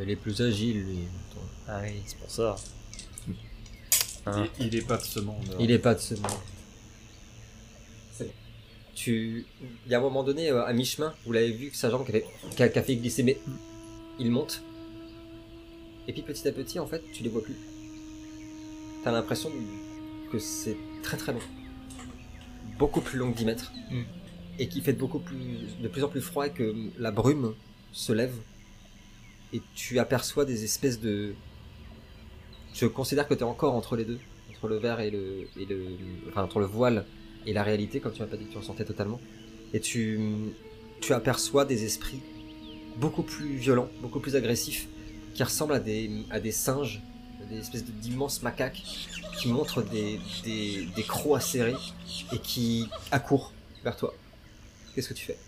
Il 0.00 0.10
est 0.10 0.16
plus 0.16 0.40
agile, 0.40 0.82
lui. 0.84 0.98
Ah 1.68 1.80
oui, 1.82 2.02
c'est 2.04 2.18
pour 2.18 2.30
ça. 2.30 2.56
Hein. 4.26 4.48
Il, 4.58 4.66
il 4.66 4.74
est 4.76 4.86
pas 4.86 4.96
de 4.96 5.04
ce 5.04 5.20
monde. 5.20 5.56
Il 5.60 5.70
est 5.70 5.78
pas 5.78 5.94
de 5.94 6.00
ce 6.00 6.14
monde. 6.14 6.30
Tu... 8.94 9.46
Il 9.86 9.90
y 9.92 9.94
a 9.94 9.98
un 9.98 10.02
moment 10.02 10.22
donné, 10.22 10.50
euh, 10.50 10.64
à 10.64 10.72
mi-chemin, 10.72 11.14
vous 11.24 11.32
l'avez 11.32 11.50
vu 11.52 11.70
que 11.70 11.76
sa 11.76 11.90
jambe 11.90 12.04
qui 12.04 12.10
avait- 12.10 12.26
qui 12.54 12.62
a, 12.62 12.68
qui 12.68 12.78
a 12.78 12.82
fait 12.82 12.94
glisser, 12.96 13.22
mais 13.22 13.38
il 14.18 14.30
monte. 14.30 14.62
Et 16.06 16.12
puis 16.12 16.22
petit 16.22 16.46
à 16.46 16.52
petit, 16.52 16.78
en 16.78 16.86
fait, 16.86 17.02
tu 17.12 17.22
les 17.22 17.28
vois 17.28 17.42
plus. 17.42 17.56
T'as 19.02 19.12
l'impression 19.12 19.50
que 20.32 20.38
c'est 20.38 20.76
très 21.02 21.16
très 21.16 21.32
long. 21.32 21.40
Beaucoup 22.78 23.00
plus 23.00 23.18
long 23.18 23.30
que 23.32 23.36
10 23.36 23.44
mètres. 23.44 23.72
Mm. 23.90 24.02
Et 24.58 24.68
qui 24.68 24.80
fait 24.80 24.92
de, 24.92 24.98
beaucoup 24.98 25.18
plus, 25.18 25.36
de 25.80 25.88
plus 25.88 26.02
en 26.02 26.08
plus 26.08 26.20
froid 26.20 26.46
et 26.46 26.50
que 26.50 26.74
la 26.98 27.10
brume 27.10 27.54
se 27.92 28.12
lève. 28.12 28.34
Et 29.52 29.60
tu 29.74 29.98
aperçois 29.98 30.44
des 30.44 30.64
espèces 30.64 31.00
de... 31.00 31.34
Je 32.72 32.86
considère 32.86 33.28
que 33.28 33.34
tu 33.34 33.40
es 33.40 33.44
encore 33.44 33.74
entre 33.74 33.96
les 33.96 34.04
deux. 34.04 34.18
Entre 34.50 34.68
le 34.68 34.76
verre 34.76 35.00
et 35.00 35.10
le, 35.10 35.48
et 35.58 35.66
le... 35.66 35.86
Enfin, 36.28 36.42
entre 36.42 36.58
le 36.58 36.66
voile 36.66 37.04
et 37.46 37.52
la 37.52 37.62
réalité, 37.62 38.00
comme 38.00 38.12
tu 38.12 38.20
m'as 38.20 38.26
pas 38.26 38.36
dit 38.36 38.46
que 38.46 38.52
tu 38.52 38.58
ressentais 38.58 38.84
totalement. 38.84 39.20
Et 39.74 39.80
tu, 39.80 40.20
tu 41.00 41.12
aperçois 41.12 41.64
des 41.64 41.84
esprits 41.84 42.20
beaucoup 42.96 43.22
plus 43.22 43.56
violents, 43.56 43.88
beaucoup 44.00 44.20
plus 44.20 44.36
agressifs, 44.36 44.88
qui 45.34 45.42
ressemblent 45.42 45.74
à 45.74 45.80
des, 45.80 46.10
à 46.30 46.40
des 46.40 46.52
singes, 46.52 47.02
des 47.50 47.58
espèces 47.58 47.84
d'immenses 47.84 48.42
macaques, 48.42 48.82
qui 49.38 49.48
montrent 49.48 49.82
des, 49.82 50.20
des, 50.44 50.86
des 50.94 51.02
crocs 51.02 51.36
acérés 51.36 51.76
et 52.32 52.38
qui 52.38 52.88
accourent 53.10 53.52
vers 53.84 53.96
toi. 53.96 54.14
Qu'est-ce 54.94 55.08
que 55.08 55.14
tu 55.14 55.24
fais 55.24 55.38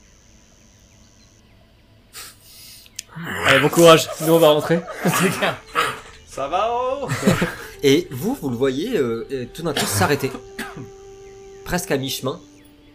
Allez, 3.47 3.61
bon 3.61 3.69
courage, 3.69 4.09
nous 4.23 4.33
on 4.33 4.39
va 4.39 4.51
rentrer. 4.51 4.81
Ça 6.27 6.49
va 6.49 6.69
oh 6.73 7.09
Et 7.85 8.09
vous, 8.11 8.35
vous 8.35 8.51
le 8.51 8.57
voyez 8.57 8.97
euh, 8.97 9.27
euh, 9.31 9.47
tout 9.53 9.63
d'un 9.63 9.73
coup 9.73 9.87
s'arrêter. 9.87 10.33
Presque 11.65 11.91
à 11.93 11.97
mi-chemin. 11.97 12.41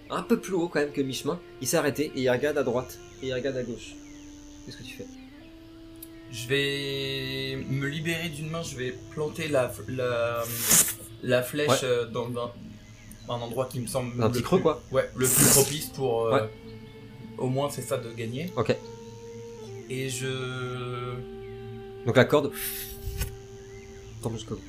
Un 0.09 0.23
peu 0.23 0.39
plus 0.39 0.53
haut 0.53 0.67
quand 0.67 0.79
même 0.79 0.91
que 0.91 1.01
mi-chemin. 1.01 1.39
Il 1.61 1.67
s'est 1.67 1.77
arrêté 1.77 2.11
et 2.15 2.21
il 2.21 2.29
regarde 2.29 2.57
à 2.57 2.63
droite 2.63 2.97
et 3.21 3.27
il 3.27 3.33
regarde 3.33 3.55
à 3.55 3.63
gauche. 3.63 3.95
Qu'est-ce 4.65 4.77
que 4.77 4.83
tu 4.83 4.95
fais 4.95 5.05
Je 6.31 6.47
vais 6.47 7.63
me 7.69 7.87
libérer 7.87 8.29
d'une 8.29 8.49
main, 8.49 8.61
je 8.61 8.75
vais 8.75 8.93
planter 9.11 9.47
la, 9.47 9.71
la, 9.87 10.43
la 11.23 11.41
flèche 11.43 11.67
Ouais. 11.69 11.77
euh, 11.83 12.05
dans 12.05 12.27
un, 12.37 12.51
un 13.29 13.39
endroit 13.41 13.65
qui 13.67 13.79
me 13.79 13.87
semble. 13.87 14.21
Un 14.21 14.27
le 14.27 14.31
petit 14.33 14.43
creux 14.43 14.57
plus- 14.59 14.63
quoi 14.63 14.81
Ouais, 14.91 15.09
le 15.15 15.27
plus 15.27 15.49
propice 15.53 15.87
pour. 15.87 16.25
euh, 16.27 16.33
Ouais. 16.43 16.49
Au 17.39 17.47
moins, 17.47 17.69
c'est 17.69 17.81
ça 17.81 17.97
de 17.97 18.11
gagner. 18.13 18.51
Ok. 18.57 18.75
Et 19.89 20.09
je. 20.09 21.13
Donc 22.05 22.15
la 22.15 22.25
corde 22.25 22.51
tombe 24.21 24.33
jusqu'au. 24.33 24.59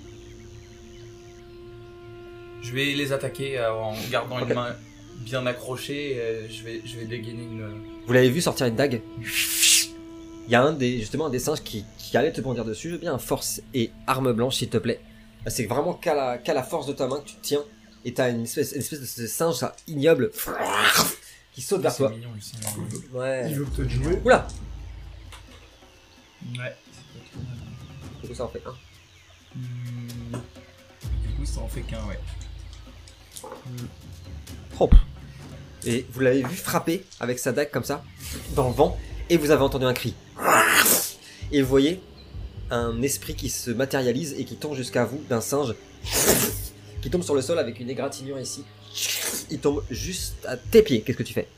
Je 2.63 2.73
vais 2.73 2.93
les 2.95 3.13
attaquer 3.13 3.59
euh, 3.59 3.73
en 3.73 3.95
gardant 4.11 4.41
Ok. 4.41 4.49
une 4.49 4.55
main 4.55 4.75
bien 5.19 5.45
accrochée. 5.47 6.17
euh, 6.19 6.47
je, 6.49 6.63
vais, 6.63 6.81
je 6.85 6.97
vais 6.99 7.05
dégainer 7.07 7.43
une. 7.43 7.83
Vous 8.07 8.13
l'avez 8.13 8.31
vu 8.31 8.41
sortir 8.41 8.67
une 8.67 8.77
dague? 8.77 9.03
Il 10.51 10.55
y 10.55 10.57
a 10.57 10.63
un 10.65 10.73
des, 10.73 10.99
justement 10.99 11.27
un 11.27 11.31
des 11.31 11.39
singes 11.39 11.63
qui, 11.63 11.85
qui 11.97 12.17
allait 12.17 12.33
te 12.33 12.41
bondir 12.41 12.65
dessus. 12.65 12.89
Je 12.89 12.95
veux 12.95 12.99
bien 13.01 13.17
force 13.19 13.63
et 13.73 13.93
arme 14.09 14.33
blanche 14.33 14.57
s'il 14.57 14.69
te 14.69 14.79
plaît. 14.79 15.01
C'est 15.47 15.67
vraiment 15.67 15.95
qu'à 15.95 16.13
la, 16.13 16.39
qu'à 16.39 16.53
la 16.55 16.65
force 16.65 16.89
de 16.89 16.93
ta 16.93 17.07
main 17.07 17.21
que 17.21 17.29
tu 17.29 17.35
te 17.37 17.41
tiens. 17.41 17.63
Et 18.05 18.13
t'as 18.13 18.31
une 18.31 18.43
espèce, 18.43 18.73
une 18.73 18.81
espèce 18.81 19.17
de 19.21 19.27
singe 19.29 19.55
ça, 19.55 19.77
ignoble 19.87 20.33
qui 21.53 21.63
saute 21.63 21.83
vers 21.83 21.93
C'est 21.93 21.99
toi. 21.99 22.11
mignon. 22.11 22.31
Ouais. 23.13 23.49
Il 23.49 23.55
veut 23.61 23.65
peut-être 23.65 23.91
jouer. 23.91 24.19
Oula 24.25 24.49
Ouais. 26.59 26.75
Du 28.23 28.29
coup 28.29 28.35
ça 28.35 28.45
en 28.45 28.49
fait 28.49 28.63
un. 28.67 28.75
Hmm, 29.55 30.33
Du 31.29 31.35
coup, 31.37 31.45
ça 31.47 31.61
en 31.61 31.69
fait 31.69 31.83
qu'un, 31.83 32.05
ouais. 32.07 32.19
Hop. 34.81 34.95
Et 35.87 36.07
vous 36.13 36.21
l'avez 36.21 36.43
vu 36.43 36.57
frapper 36.57 37.05
avec 37.21 37.39
sa 37.39 37.53
dague 37.53 37.71
comme 37.71 37.85
ça, 37.85 38.03
dans 38.57 38.69
le 38.69 38.75
vent, 38.75 38.99
et 39.31 39.37
vous 39.39 39.51
avez 39.51 39.63
entendu 39.63 39.87
un 39.87 39.95
cri. 39.95 40.15
Et 41.53 41.63
vous 41.63 41.69
voyez 41.69 42.01
un 42.71 43.01
esprit 43.03 43.35
qui 43.35 43.49
se 43.49 43.71
matérialise 43.71 44.35
et 44.39 44.45
qui 44.45 44.57
tombe 44.57 44.75
jusqu'à 44.77 45.05
vous 45.05 45.21
d'un 45.29 45.41
singe, 45.41 45.75
qui 47.03 47.11
tombe 47.11 47.23
sur 47.23 47.35
le 47.35 47.43
sol 47.43 47.59
avec 47.59 47.81
une 47.81 47.89
égratignure 47.91 48.39
ici. 48.39 48.65
Il 49.51 49.59
tombe 49.59 49.83
juste 49.91 50.45
à 50.47 50.57
tes 50.57 50.83
pieds. 50.83 51.01
Qu'est-ce 51.03 51.17
que 51.19 51.23
tu 51.23 51.33
fais 51.35 51.49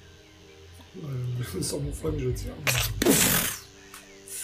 Euh, 1.02 1.60
sans 1.62 1.80
mon 1.80 1.92
flingue, 1.92 2.18
je 2.18 2.28
tire. 2.30 2.52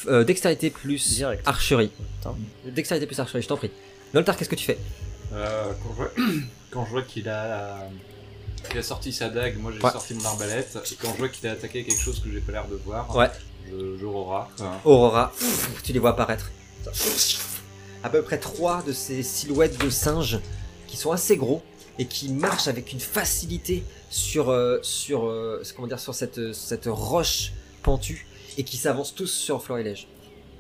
Euh, 0.09 0.25
Dextérité 0.25 0.71
plus 0.71 1.07
Direct. 1.15 1.43
archerie. 1.47 1.91
Putain. 2.19 2.35
Dextérité 2.67 3.07
plus 3.07 3.19
archerie, 3.19 3.43
je 3.43 3.49
t'en 3.49 3.57
prie. 3.57 3.71
Noltar, 4.15 4.37
qu'est-ce 4.37 4.49
que 4.49 4.55
tu 4.55 4.65
fais 4.65 4.79
Euh, 5.33 5.73
quand 5.83 5.91
je 5.91 5.95
vois, 5.97 6.11
quand 6.71 6.85
je 6.87 6.91
vois 6.91 7.03
qu'il 7.03 7.29
a, 7.29 7.89
qu'il 8.63 8.79
a 8.79 8.83
sorti 8.83 9.13
sa 9.13 9.29
dague, 9.29 9.59
moi 9.61 9.73
j'ai 9.73 9.83
Ouais. 9.83 9.91
sorti 9.91 10.15
mon 10.15 10.25
arbalète, 10.25 10.79
et 10.91 10.95
quand 10.97 11.13
je 11.13 11.19
vois 11.19 11.29
qu'il 11.29 11.47
a 11.49 11.53
attaqué 11.53 11.85
quelque 11.85 12.01
chose 12.01 12.21
que 12.23 12.31
j'ai 12.31 12.41
pas 12.41 12.53
l'air 12.53 12.67
de 12.69 12.77
voir, 12.77 13.15
Ouais. 13.17 13.29
je, 13.71 14.05
Aurora, 14.05 15.33
tu 15.85 15.93
les 15.93 15.99
vois 15.99 16.11
apparaître. 16.11 16.51
À 18.03 18.09
peu 18.11 18.23
près 18.23 18.39
trois 18.39 18.83
de 18.83 18.93
ces 18.93 19.23
silhouettes 19.23 19.79
de 19.79 19.91
singes 19.91 20.39
qui 20.87 20.97
sont 20.97 21.11
assez 21.13 21.37
gros 21.37 21.63
et 21.99 22.07
qui 22.07 22.29
marchent 22.33 22.69
avec 22.69 22.93
une 22.93 23.01
facilité 23.01 23.83
sur 24.09 24.51
euh, 24.51 24.79
sur 24.83 25.27
euh, 25.27 25.63
comment 25.75 25.89
dire 25.89 25.99
sur 25.99 26.15
cette 26.15 26.53
cette 26.55 26.87
roche 26.87 27.53
pentue 27.83 28.27
et 28.57 28.63
qui 28.65 28.77
s'avancent 28.77 29.15
tous 29.15 29.27
sur 29.27 29.63
Florilège. 29.63 30.07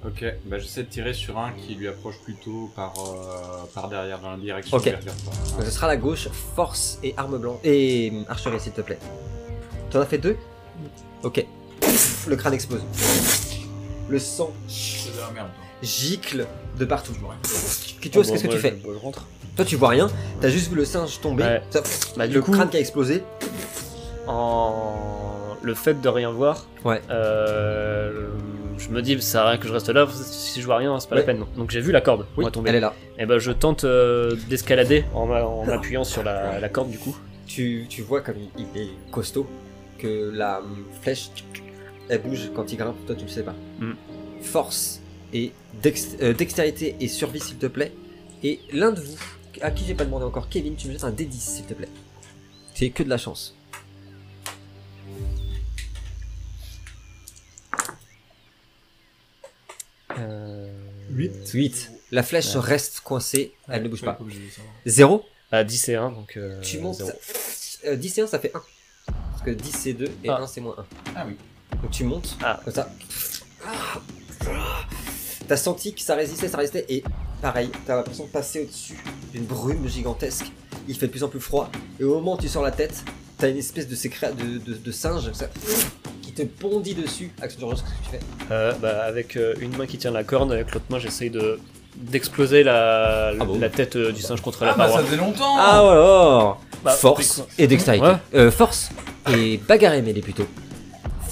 Ok, 0.06 0.24
bah 0.46 0.58
j'essaie 0.58 0.84
de 0.84 0.88
tirer 0.88 1.12
sur 1.12 1.36
un 1.38 1.50
qui 1.52 1.74
lui 1.74 1.88
approche 1.88 2.18
plutôt 2.24 2.70
par, 2.76 2.92
euh, 2.98 3.64
par 3.74 3.88
derrière, 3.88 4.20
dans 4.20 4.30
la 4.30 4.36
direction 4.36 4.76
Ok. 4.76 4.84
vers 4.84 5.00
vers 5.00 5.16
toi. 5.16 5.32
Donc 5.56 5.64
ce 5.64 5.70
sera 5.72 5.88
la 5.88 5.96
gauche, 5.96 6.28
force 6.54 6.98
et 7.02 7.14
arme 7.16 7.38
blanche 7.38 7.58
et 7.64 8.12
euh, 8.14 8.22
archerie 8.30 8.60
s'il 8.60 8.72
te 8.72 8.80
plaît. 8.80 8.98
T'en 9.90 10.00
as 10.00 10.06
fait 10.06 10.18
deux 10.18 10.36
Ok. 11.24 11.44
Le 12.28 12.36
crâne 12.36 12.54
explose. 12.54 12.82
Le 14.08 14.18
sang 14.20 14.52
C'est 14.68 15.12
de 15.14 15.18
la 15.20 15.30
merde, 15.32 15.48
toi. 15.48 15.64
gicle 15.82 16.46
de 16.78 16.84
partout. 16.84 17.12
Je. 17.14 18.08
Qu'est-ce 18.08 18.32
que 18.42 18.46
tu 18.48 18.58
fais 18.58 18.78
je- 18.80 18.92
je 18.92 18.98
rentre. 18.98 19.26
Toi 19.56 19.64
tu 19.64 19.74
vois 19.74 19.88
rien, 19.88 20.08
t'as 20.40 20.48
juste 20.48 20.68
vu 20.70 20.76
le 20.76 20.84
singe 20.84 21.20
tomber, 21.20 21.42
Ouais. 21.42 21.62
ça- 21.70 21.82
Bah, 22.16 22.28
du 22.28 22.34
le 22.34 22.42
coup, 22.42 22.52
crâne 22.52 22.70
qui 22.70 22.76
a 22.76 22.80
explosé. 22.80 23.24
en 24.28 24.94
le 25.60 25.74
fait 25.74 26.00
de 26.00 26.08
rien 26.08 26.30
voir, 26.30 26.66
Ouais. 26.84 27.02
euh, 27.10 28.28
je 28.78 28.88
me 28.90 29.02
dis, 29.02 29.14
ça 29.20 29.20
sert 29.20 29.40
à 29.42 29.48
rien 29.50 29.58
que 29.58 29.68
je 29.68 29.72
reste 29.72 29.88
là, 29.90 30.06
si 30.10 30.60
je 30.60 30.66
vois 30.66 30.76
rien, 30.78 30.98
c'est 31.00 31.08
pas 31.08 31.14
Ouais. 31.16 31.20
la 31.22 31.26
peine. 31.26 31.44
Donc 31.56 31.70
j'ai 31.70 31.80
vu 31.80 31.92
la 31.92 32.00
corde, 32.00 32.26
Oui, 32.36 32.50
tomber. 32.50 32.70
elle 32.70 32.76
est 32.76 32.80
là. 32.80 32.94
Et 33.18 33.26
ben 33.26 33.38
je 33.38 33.52
tente 33.52 33.84
euh, 33.84 34.34
d'escalader 34.48 35.04
en, 35.14 35.28
en 35.30 35.64
m'appuyant 35.64 36.04
sur 36.04 36.22
la, 36.22 36.58
la 36.60 36.68
corde 36.68 36.90
du 36.90 36.98
coup. 36.98 37.16
Tu, 37.46 37.86
tu 37.88 38.02
vois 38.02 38.20
comme 38.20 38.36
il, 38.56 38.66
il 38.74 38.80
est 38.82 38.88
costaud, 39.10 39.46
que 39.98 40.30
la 40.34 40.60
flèche, 41.02 41.30
elle 42.08 42.20
bouge 42.22 42.50
quand 42.54 42.70
il 42.72 42.76
grimpe, 42.76 42.96
toi 43.06 43.14
tu 43.16 43.24
le 43.24 43.30
sais 43.30 43.42
pas. 43.42 43.54
Mm. 43.80 43.92
Force 44.42 45.00
et 45.32 45.52
euh, 46.22 46.32
dextérité 46.32 46.96
et 47.00 47.08
survie 47.08 47.40
s'il 47.40 47.56
te 47.56 47.66
plaît. 47.66 47.92
Et 48.42 48.60
l'un 48.72 48.92
de 48.92 49.00
vous, 49.00 49.16
à 49.60 49.70
qui 49.72 49.84
j'ai 49.84 49.94
pas 49.94 50.04
demandé 50.04 50.24
encore, 50.24 50.48
Kevin, 50.48 50.76
tu 50.76 50.86
me 50.88 50.92
jettes 50.92 51.04
un 51.04 51.10
D10 51.10 51.32
s'il 51.32 51.64
te 51.64 51.74
plaît. 51.74 51.88
C'est 52.74 52.90
que 52.90 53.02
de 53.02 53.08
la 53.08 53.18
chance. 53.18 53.56
8. 61.18 61.50
8. 61.52 61.90
La 62.12 62.22
flèche 62.22 62.54
Ouais. 62.54 62.60
reste 62.60 63.00
coincée, 63.00 63.52
elle 63.68 63.82
ne 63.82 63.88
bouge 63.88 64.02
pas. 64.02 64.16
obligé 64.20 64.40
de 64.40 64.50
savoir. 64.50 64.72
0. 64.86 65.24
À 65.50 65.64
10 65.64 65.88
et 65.88 65.94
1, 65.96 66.10
donc. 66.10 66.36
euh, 66.36 66.60
Tu 66.60 66.78
montes. 66.78 66.96
zéro. 66.96 67.10
euh, 67.86 67.96
10 67.96 68.18
et 68.18 68.20
1 68.22 68.26
ça 68.26 68.38
fait 68.38 68.52
1. 68.54 68.62
Parce 69.30 69.42
que 69.42 69.50
10 69.50 69.72
c'est 69.72 69.92
2 69.94 70.06
et 70.24 70.28
Ah. 70.28 70.40
1 70.42 70.46
c'est 70.46 70.60
moins 70.60 70.74
1. 70.78 70.84
Ah 71.16 71.24
oui. 71.26 71.36
Donc 71.82 71.90
tu 71.90 72.04
montes, 72.04 72.36
Ah. 72.42 72.60
comme 72.64 72.72
ça. 72.74 72.90
T'as 75.48 75.56
senti 75.56 75.94
que 75.94 76.00
ça 76.00 76.14
résistait, 76.14 76.48
ça 76.48 76.58
résistait, 76.58 76.84
et 76.88 77.02
pareil, 77.40 77.70
t'as 77.86 77.96
l'impression 77.96 78.26
de 78.26 78.30
passer 78.30 78.60
au-dessus 78.62 78.96
d'une 79.32 79.44
brume 79.44 79.88
gigantesque. 79.88 80.46
Il 80.86 80.94
fait 80.96 81.06
de 81.06 81.12
plus 81.12 81.24
en 81.24 81.28
plus 81.28 81.40
froid, 81.40 81.70
et 81.98 82.04
au 82.04 82.14
moment 82.14 82.34
où 82.34 82.38
tu 82.40 82.48
sors 82.48 82.62
la 82.62 82.70
tête, 82.72 83.02
t'as 83.38 83.48
une 83.48 83.56
espèce 83.56 83.88
de, 83.88 83.94
sécré- 83.96 84.34
de, 84.34 84.58
de, 84.58 84.74
de 84.74 84.92
singe 84.92 85.32
ça, 85.32 85.48
te 86.46 86.62
bondit 86.62 86.94
dessus. 86.94 87.30
Action 87.42 87.58
d'urgence, 87.60 87.82
qu'est-ce 87.82 87.98
que 87.98 88.04
tu 88.04 88.10
fais 88.10 88.52
Euh, 88.52 88.72
bah, 88.80 89.02
avec 89.04 89.36
euh, 89.36 89.54
une 89.60 89.76
main 89.76 89.86
qui 89.86 89.98
tient 89.98 90.10
la 90.10 90.24
corne, 90.24 90.52
avec 90.52 90.72
l'autre 90.72 90.86
main 90.90 90.98
j'essaye 90.98 91.30
de 91.30 91.58
d'exploser 91.96 92.62
la, 92.62 93.32
Ah 93.40 93.44
bon 93.44 93.58
la 93.58 93.68
tête 93.70 93.96
euh, 93.96 94.12
du 94.12 94.22
singe 94.22 94.40
contre 94.40 94.64
la 94.64 94.70
Ah 94.72 94.74
bah 94.76 94.84
paroi. 94.84 95.00
ça 95.00 95.04
faisait 95.06 95.16
longtemps 95.16 95.56
Ah 95.58 95.78
alors 95.80 96.60
Bah, 96.84 96.92
Force 96.92 97.42
et 97.58 97.66
dextérité. 97.66 98.04
Ouais. 98.06 98.12
Euh, 98.34 98.50
force 98.52 98.90
et 99.32 99.56
bagarre 99.56 99.94
et 99.94 100.02
mêlée 100.02 100.20
plutôt. 100.22 100.46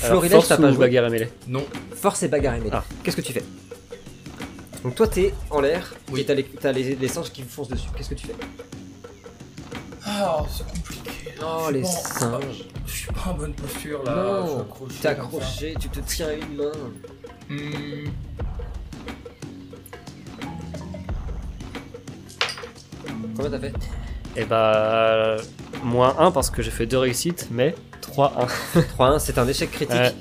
Alors, 0.02 0.18
Florilège, 0.20 0.32
force 0.32 0.48
t'as 0.48 0.56
pas 0.56 0.64
ou 0.64 0.74
joué. 0.74 0.86
bagarre 0.86 1.06
et 1.06 1.10
mêlée 1.10 1.28
Non. 1.46 1.64
Force 1.94 2.22
et 2.24 2.28
bagarre 2.28 2.54
et 2.56 2.58
mêlée. 2.58 2.70
Ah. 2.72 2.82
Qu'est-ce 3.04 3.16
que 3.16 3.20
tu 3.22 3.32
fais 3.32 3.44
Donc 4.82 4.96
toi 4.96 5.06
t'es 5.06 5.32
en 5.50 5.60
l'air 5.60 5.94
Oui. 6.10 6.20
et 6.22 6.24
t'as 6.24 6.34
les, 6.34 6.42
t'as 6.44 6.72
les, 6.72 6.96
les 6.96 7.08
singes 7.08 7.30
qui 7.30 7.42
vous 7.42 7.48
foncent 7.48 7.68
dessus. 7.68 7.88
Qu'est-ce 7.96 8.10
que 8.10 8.14
tu 8.14 8.26
fais 8.26 8.34
Ah, 10.04 10.42
c'est 10.52 10.66
compliqué. 10.66 10.95
Oh 11.42 11.70
les 11.70 11.84
singes. 11.84 12.64
Je 12.86 12.92
suis 12.92 13.12
pas 13.12 13.30
en 13.30 13.34
bonne 13.34 13.54
posture 13.54 14.02
là. 14.04 14.42
je 14.42 14.46
suis 14.46 14.56
Non, 14.56 14.60
accroché 14.60 14.94
t'es 15.00 15.08
accroché, 15.08 15.74
tu 15.78 15.88
te 15.88 16.00
tiens 16.00 16.28
à 16.28 16.32
une 16.32 16.56
main. 16.56 16.72
Hmm. 17.48 18.08
Combien 23.36 23.50
t'as 23.50 23.58
fait? 23.60 23.74
Et 24.36 24.44
bah. 24.44 25.36
Moins 25.82 26.16
1 26.18 26.30
parce 26.32 26.50
que 26.50 26.62
j'ai 26.62 26.70
fait 26.70 26.86
deux 26.86 26.98
réussites, 26.98 27.48
mais 27.50 27.74
3-1. 28.02 28.48
3-1, 28.98 29.18
c'est 29.20 29.38
un 29.38 29.46
échec 29.46 29.70
critique. 29.70 29.94
Ouais. 29.94 30.14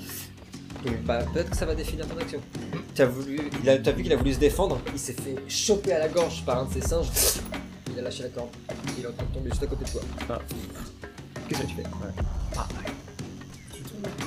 Donc 0.85 1.01
bah 1.03 1.19
peut-être 1.33 1.49
que 1.49 1.57
ça 1.57 1.65
va 1.65 1.73
définir 1.73 2.07
ton 2.07 2.17
action. 2.19 2.39
T'as 2.93 3.05
voulu, 3.05 3.39
il 3.63 3.69
a, 3.69 3.77
t'as 3.79 3.91
vu 3.91 4.03
qu'il 4.03 4.13
a 4.13 4.15
voulu 4.15 4.33
se 4.33 4.39
défendre, 4.39 4.79
il 4.93 4.99
s'est 4.99 5.13
fait 5.13 5.35
choper 5.47 5.93
à 5.93 5.99
la 5.99 6.07
gorge 6.07 6.43
par 6.45 6.59
un 6.59 6.65
de 6.65 6.73
ses 6.73 6.81
singes. 6.81 7.07
Il 7.95 7.99
a 7.99 8.03
lâché 8.03 8.23
la 8.23 8.29
corde. 8.29 8.49
Il 8.97 9.03
est 9.03 9.07
en 9.07 9.11
train 9.13 9.23
de 9.23 9.33
tomber 9.33 9.49
juste 9.49 9.63
à 9.63 9.67
côté 9.67 9.85
de 9.85 9.89
toi. 9.89 10.01
Ah. 10.29 10.39
Qu'est-ce 11.47 11.61
que 11.61 11.67
tu 11.67 11.75
fais? 11.75 11.83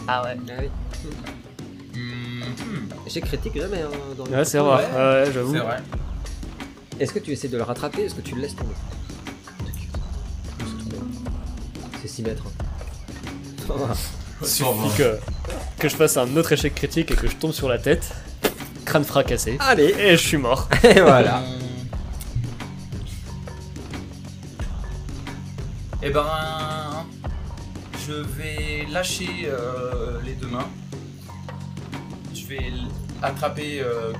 Ah 0.06 0.22
ouais. 0.22 0.36
Ah 0.48 0.52
oui. 0.60 0.68
Hmm. 1.94 3.06
Échec 3.06 3.24
critique 3.26 3.56
jamais 3.60 3.82
hein, 3.82 3.90
dans 4.16 4.24
le 4.24 4.30
Ouais, 4.30 4.44
c'est 4.44 4.58
rare. 4.58 4.80
Ouais. 4.80 5.24
Ouais, 5.26 5.32
j'avoue. 5.32 5.52
C'est 5.52 5.58
vrai. 5.60 5.76
Est-ce 7.00 7.12
que 7.12 7.18
tu 7.18 7.32
essaies 7.32 7.48
de 7.48 7.56
le 7.56 7.62
rattraper? 7.62 8.04
Est-ce 8.04 8.14
que 8.14 8.20
tu 8.22 8.34
le 8.34 8.40
laisses 8.42 8.56
tomber? 8.56 8.74
C'est 12.02 12.08
6 12.08 12.22
mètres. 12.22 12.44
hein. 13.70 13.74
Suffit 14.42 14.96
que, 14.96 15.18
que 15.78 15.88
je 15.88 15.96
fasse 15.96 16.16
un 16.16 16.36
autre 16.36 16.52
échec 16.52 16.72
critique 16.74 17.10
et 17.10 17.14
que 17.16 17.26
je 17.28 17.34
tombe 17.36 17.52
sur 17.52 17.68
la 17.68 17.78
tête, 17.78 18.08
crâne 18.84 19.04
fracassé, 19.04 19.56
Allez, 19.58 19.94
et 19.98 20.12
je 20.12 20.22
suis 20.28 20.36
mort. 20.36 20.68
et 20.84 21.00
voilà. 21.00 21.42
Et 26.02 26.10
ben, 26.10 26.26
je 28.06 28.12
vais 28.12 28.86
lâcher 28.90 29.28
euh, 29.46 30.18
les 30.24 30.34
deux 30.34 30.46
mains. 30.46 30.68
Je 32.34 32.46
vais 32.46 32.70
attraper 33.22 33.80
euh, 33.80 34.12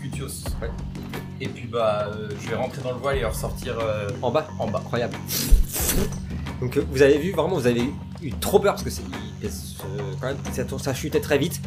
Cutios. 0.00 0.26
Ouais. 0.62 0.70
Et 1.40 1.48
puis 1.48 1.66
bah, 1.66 2.08
euh, 2.12 2.28
je 2.42 2.48
vais 2.48 2.54
rentrer 2.56 2.82
dans 2.82 2.92
le 2.92 2.98
voile 2.98 3.18
et 3.18 3.24
ressortir 3.24 3.76
euh, 3.80 4.08
En 4.22 4.30
bas, 4.30 4.48
en 4.58 4.68
bas. 4.68 4.78
incroyable. 4.78 5.16
Donc 6.60 6.76
euh, 6.76 6.84
vous 6.90 7.02
avez 7.02 7.18
vu, 7.18 7.32
vraiment, 7.32 7.56
vous 7.56 7.66
avez 7.66 7.82
eu, 7.82 7.92
eu 8.22 8.30
trop 8.32 8.58
peur 8.60 8.74
parce 8.74 8.84
que 8.84 8.90
c'est 8.90 9.02
il 9.02 9.32
pèse, 9.40 9.74
euh, 9.84 10.12
quand 10.20 10.26
même, 10.28 10.36
ça, 10.52 10.62
ça 10.78 10.94
chutait 10.94 11.20
très 11.20 11.38
vite. 11.38 11.60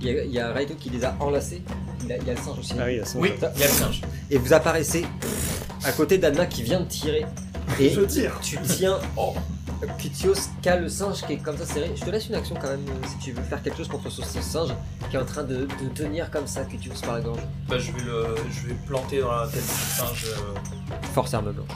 Il 0.00 0.06
y 0.06 0.18
a, 0.18 0.24
il 0.24 0.30
y 0.32 0.38
a 0.38 0.52
Raito 0.52 0.74
qui 0.74 0.90
les 0.90 1.04
a 1.04 1.16
enlacés. 1.20 1.62
Il, 2.04 2.12
a- 2.12 2.18
il 2.18 2.26
y 2.26 2.30
a 2.30 2.34
le 2.34 2.40
singe 2.40 2.58
aussi. 2.58 2.74
Ah 2.78 2.84
oui, 2.86 3.00
ça, 3.04 3.18
Oui, 3.18 3.32
il 3.36 3.60
y 3.60 3.64
a 3.64 3.66
le 3.66 3.72
singe. 3.72 4.00
Et 4.30 4.38
vous 4.38 4.52
apparaissez 4.52 5.04
à 5.84 5.92
côté 5.92 6.18
d'Anna 6.18 6.46
qui 6.46 6.62
vient 6.62 6.80
de 6.80 6.86
tirer. 6.86 7.26
Et 7.80 7.90
Je 7.90 8.00
tire. 8.02 8.38
tu 8.42 8.58
tiens 8.62 8.98
oh, 9.16 9.34
Kitios 9.98 10.34
qui 10.60 10.68
a 10.68 10.76
le 10.76 10.88
singe 10.88 11.22
qui 11.26 11.34
est 11.34 11.36
comme 11.36 11.56
ça 11.56 11.64
serré. 11.64 11.92
Je 11.94 12.04
te 12.04 12.10
laisse 12.10 12.28
une 12.28 12.34
action 12.34 12.56
quand 12.60 12.68
même 12.68 12.84
euh, 12.88 13.06
si 13.06 13.16
tu 13.18 13.32
veux 13.32 13.42
faire 13.42 13.62
quelque 13.62 13.76
chose 13.76 13.88
contre 13.88 14.10
ce, 14.10 14.22
singe 14.22 14.70
qui 15.08 15.16
est 15.16 15.18
en 15.20 15.24
train 15.24 15.44
de, 15.44 15.66
de 15.66 15.88
tenir 15.94 16.30
comme 16.30 16.46
ça 16.46 16.64
Kitios 16.64 16.94
par 17.02 17.14
la 17.14 17.20
gorge. 17.20 17.38
Bah, 17.68 17.78
je 17.78 17.92
vais 17.92 18.02
le, 18.02 18.26
je 18.50 18.68
vais 18.68 18.74
planter 18.86 19.20
dans 19.20 19.30
la 19.30 19.46
tête 19.46 19.62
du 19.62 19.68
singe. 19.68 20.26
euh, 20.26 20.54
Force 21.14 21.32
arme 21.34 21.52
blanche. 21.52 21.68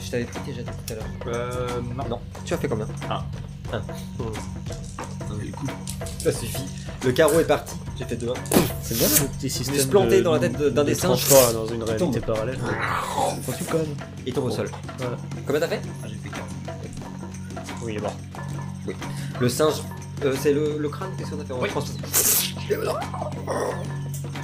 Je 0.00 0.10
t'avais 0.10 0.24
pris 0.24 0.40
déjà 0.46 0.62
tout 0.62 0.92
à 0.92 0.94
l'heure. 0.96 1.04
Euh, 1.28 1.68
non. 1.96 2.08
Non, 2.08 2.20
tu 2.44 2.54
as 2.54 2.58
fait 2.58 2.68
combien? 2.68 2.86
Un. 3.08 3.24
Ça 6.18 6.32
suffit. 6.32 6.64
Le 7.04 7.12
carreau 7.12 7.40
est 7.40 7.44
parti. 7.44 7.74
J'ai 7.98 8.04
fait 8.04 8.16
deux. 8.16 8.32
C'est 8.82 8.96
bien 8.98 9.08
le 9.08 9.26
petit 9.38 9.50
système. 9.50 9.76
se 9.78 9.86
planter 9.86 10.18
de- 10.18 10.22
dans 10.22 10.32
la 10.34 10.38
tête 10.40 10.56
de- 10.58 10.70
d'un 10.70 10.82
de 10.82 10.88
des 10.88 10.94
singes. 10.94 11.24
transport, 11.26 11.46
là, 11.46 11.52
dans 11.52 11.66
une 11.66 11.82
réalité 11.82 12.20
tombe. 12.20 12.34
parallèle. 12.34 12.58
Faut 13.42 13.52
que 13.52 13.58
tu 13.58 13.64
connes. 13.64 13.94
Il 14.26 14.32
tombe 14.32 14.44
au 14.46 14.50
sol. 14.50 14.70
Voilà. 14.98 15.16
Combien 15.46 15.60
t'as 15.60 15.68
fait 15.68 15.80
Ah, 16.02 16.06
j'ai 16.08 16.14
fait 16.16 16.28
15. 16.28 16.40
Oui, 17.82 17.92
il 17.92 17.98
est 17.98 18.00
mort. 18.00 18.16
Le 19.40 19.48
singe. 19.48 19.74
euh, 20.24 20.34
c'est 20.40 20.52
le, 20.52 20.76
le 20.78 20.88
crâne, 20.88 21.10
qu'est-ce 21.16 21.30
qu'on 21.30 21.40
a 21.40 21.44
fait 21.44 21.52
On 21.52 21.62
Oui. 21.62 21.68
transpose. 21.70 21.96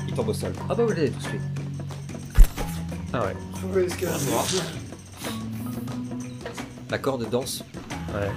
Il 0.08 0.14
tombe 0.14 0.28
au 0.28 0.34
sol. 0.34 0.52
Ah 0.70 0.74
bah 0.74 0.84
vous 0.84 0.88
l'avez 0.92 1.10
tous 1.10 1.22
tué. 1.28 1.40
Ah 3.12 3.20
ouais. 3.24 3.36
L'escalade. 3.82 4.20
La 6.90 6.98
corde 6.98 7.28
danse. 7.28 7.64
Ouais. 8.14 8.30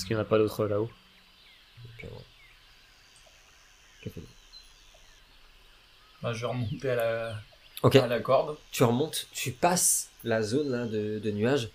Est-ce 0.00 0.06
qu'il 0.06 0.16
n'y 0.16 0.20
en 0.22 0.24
a 0.24 0.28
pas 0.28 0.38
d'autres 0.38 0.64
là-haut 0.66 0.90
euh, 2.04 2.06
qu'est-ce 4.02 4.14
que- 4.14 4.20
Bah, 6.22 6.32
je 6.32 6.40
vais 6.40 6.46
remonter 6.46 6.88
à 6.88 6.94
la, 6.96 7.42
Ok, 7.82 7.96
à 7.96 8.06
la 8.06 8.20
corde. 8.20 8.56
tu 8.72 8.82
remontes, 8.82 9.26
tu 9.32 9.52
passes 9.52 10.08
la 10.24 10.40
zone 10.40 10.70
là 10.70 10.86
de, 10.86 11.18
de 11.18 11.30
nuages 11.30 11.68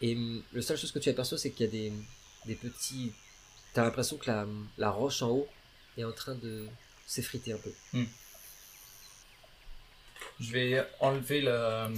et 0.00 0.14
hum, 0.14 0.40
le 0.52 0.62
seule 0.62 0.78
chose 0.78 0.92
que 0.92 1.00
tu 1.00 1.08
aperçois 1.08 1.36
c'est 1.36 1.50
qu'il 1.50 1.66
y 1.66 1.68
a 1.68 1.72
des, 1.72 1.92
des 2.46 2.54
petits... 2.54 3.12
T'as 3.72 3.82
l'impression 3.82 4.18
que 4.18 4.30
la, 4.30 4.46
la 4.78 4.90
roche 4.90 5.20
en 5.22 5.30
haut 5.30 5.48
est 5.98 6.04
en 6.04 6.12
train 6.12 6.36
de 6.36 6.68
s'effriter 7.08 7.52
un 7.54 7.58
peu. 7.58 7.72
Je 10.38 10.52
vais 10.52 10.86
enlever 11.00 11.40
la. 11.40 11.90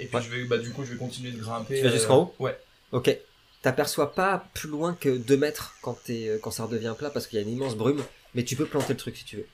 Et 0.00 0.06
puis 0.06 0.16
Ouais. 0.16 0.22
je 0.22 0.28
vais, 0.30 0.44
bah, 0.46 0.58
du 0.58 0.72
coup, 0.72 0.84
je 0.84 0.92
vais 0.94 0.98
continuer 0.98 1.30
de 1.30 1.38
grimper. 1.40 1.76
Tu 1.76 1.82
vas 1.82 1.90
euh, 1.90 1.92
jusqu'en 1.92 2.16
haut? 2.22 2.34
Ouais. 2.40 2.58
Ok. 2.90 3.16
T'aperçois 3.62 4.14
pas 4.14 4.44
plus 4.54 4.68
loin 4.70 4.96
que 4.98 5.16
2 5.18 5.36
mètres 5.36 5.74
quand, 5.82 5.98
t'es- 6.04 6.28
euh, 6.28 6.38
quand 6.42 6.50
ça 6.50 6.64
redevient 6.64 6.94
plat 6.96 7.10
parce 7.10 7.26
qu'il 7.26 7.38
y 7.38 7.42
a 7.42 7.44
une 7.46 7.52
immense 7.52 7.76
brume, 7.76 8.02
mais 8.34 8.42
tu 8.44 8.56
peux 8.56 8.64
planter 8.64 8.94
le 8.94 8.98
truc 8.98 9.16
si 9.16 9.24
tu 9.24 9.36
veux. 9.36 9.46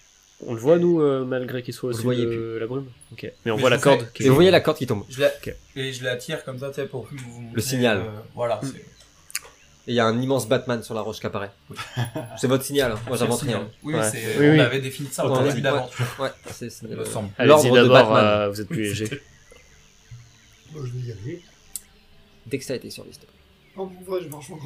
On 0.45 0.53
le 0.53 0.59
voit, 0.59 0.77
nous, 0.77 1.01
euh, 1.01 1.23
malgré 1.25 1.61
qu'il 1.63 1.73
soit 1.73 1.91
Vous 1.91 1.97
le 1.97 2.05
au-dessus 2.07 2.25
voyez 2.25 2.25
de 2.25 2.57
la 2.59 2.67
brume 2.67 2.87
Ok. 3.11 3.31
Mais 3.45 3.51
on 3.51 3.55
Mais 3.55 3.61
voit 3.61 3.69
la 3.69 3.77
sais. 3.77 3.83
corde. 3.83 4.11
qui 4.13 4.23
Et 4.23 4.29
vous 4.29 4.35
voyez 4.35 4.51
la 4.51 4.59
corde 4.61 4.77
qui 4.77 4.87
tombe. 4.87 5.03
Je 5.09 5.21
la... 5.21 5.31
Et 5.75 5.93
je 5.93 6.03
la 6.03 6.15
tire 6.17 6.43
comme 6.43 6.59
ça, 6.59 6.69
tu 6.69 6.75
sais, 6.75 6.85
pour 6.85 7.07
vous 7.11 7.41
montrer, 7.41 7.61
signal. 7.61 7.99
euh, 7.99 8.09
voilà. 8.35 8.59
Mm. 8.61 8.67
c'est- 8.67 8.77
Et 9.85 9.91
il 9.91 9.95
y 9.95 9.99
a 9.99 10.05
un 10.05 10.21
immense 10.21 10.47
Batman 10.47 10.81
sur 10.81 10.93
la 10.95 11.01
roche 11.01 11.19
qui 11.19 11.25
apparaît. 11.27 11.51
C'est 12.39 12.47
votre 12.47 12.63
signal, 12.63 12.93
hein. 12.93 12.99
moi 13.05 13.15
le 13.15 13.19
j'invente 13.19 13.39
signal. 13.39 13.57
rien. 13.57 13.69
Oui, 13.83 13.93
Ouais. 13.95 14.09
c'est... 14.09 14.37
Oui, 14.39 14.47
on 14.47 14.51
oui. 14.53 14.59
avait 14.61 14.79
défini 14.79 15.09
ça 15.11 15.25
au 15.25 15.43
début 15.43 15.61
d'aventure. 15.61 16.05
Ouais, 16.19 16.29
c'est 16.51 16.65
me 16.83 17.03
semble. 17.05 17.29
l'ordre 17.39 17.65
Allez-y 17.65 17.71
de 17.71 17.75
d'abord, 17.87 18.09
Batman. 18.13 18.25
euh, 18.25 18.49
vous 18.49 18.61
êtes 18.61 18.67
plus 18.69 18.83
léger. 18.99 19.21
Bon, 20.73 20.83
je 20.85 20.91
vais 20.91 21.07
y 21.07 21.11
aller. 21.11 21.41
Dextérité 22.47 22.89
sur 22.89 23.03
liste. 23.05 23.25
En 23.75 23.85
vrai, 24.05 24.21
je 24.23 24.29
marche 24.29 24.49
en. 24.51 24.55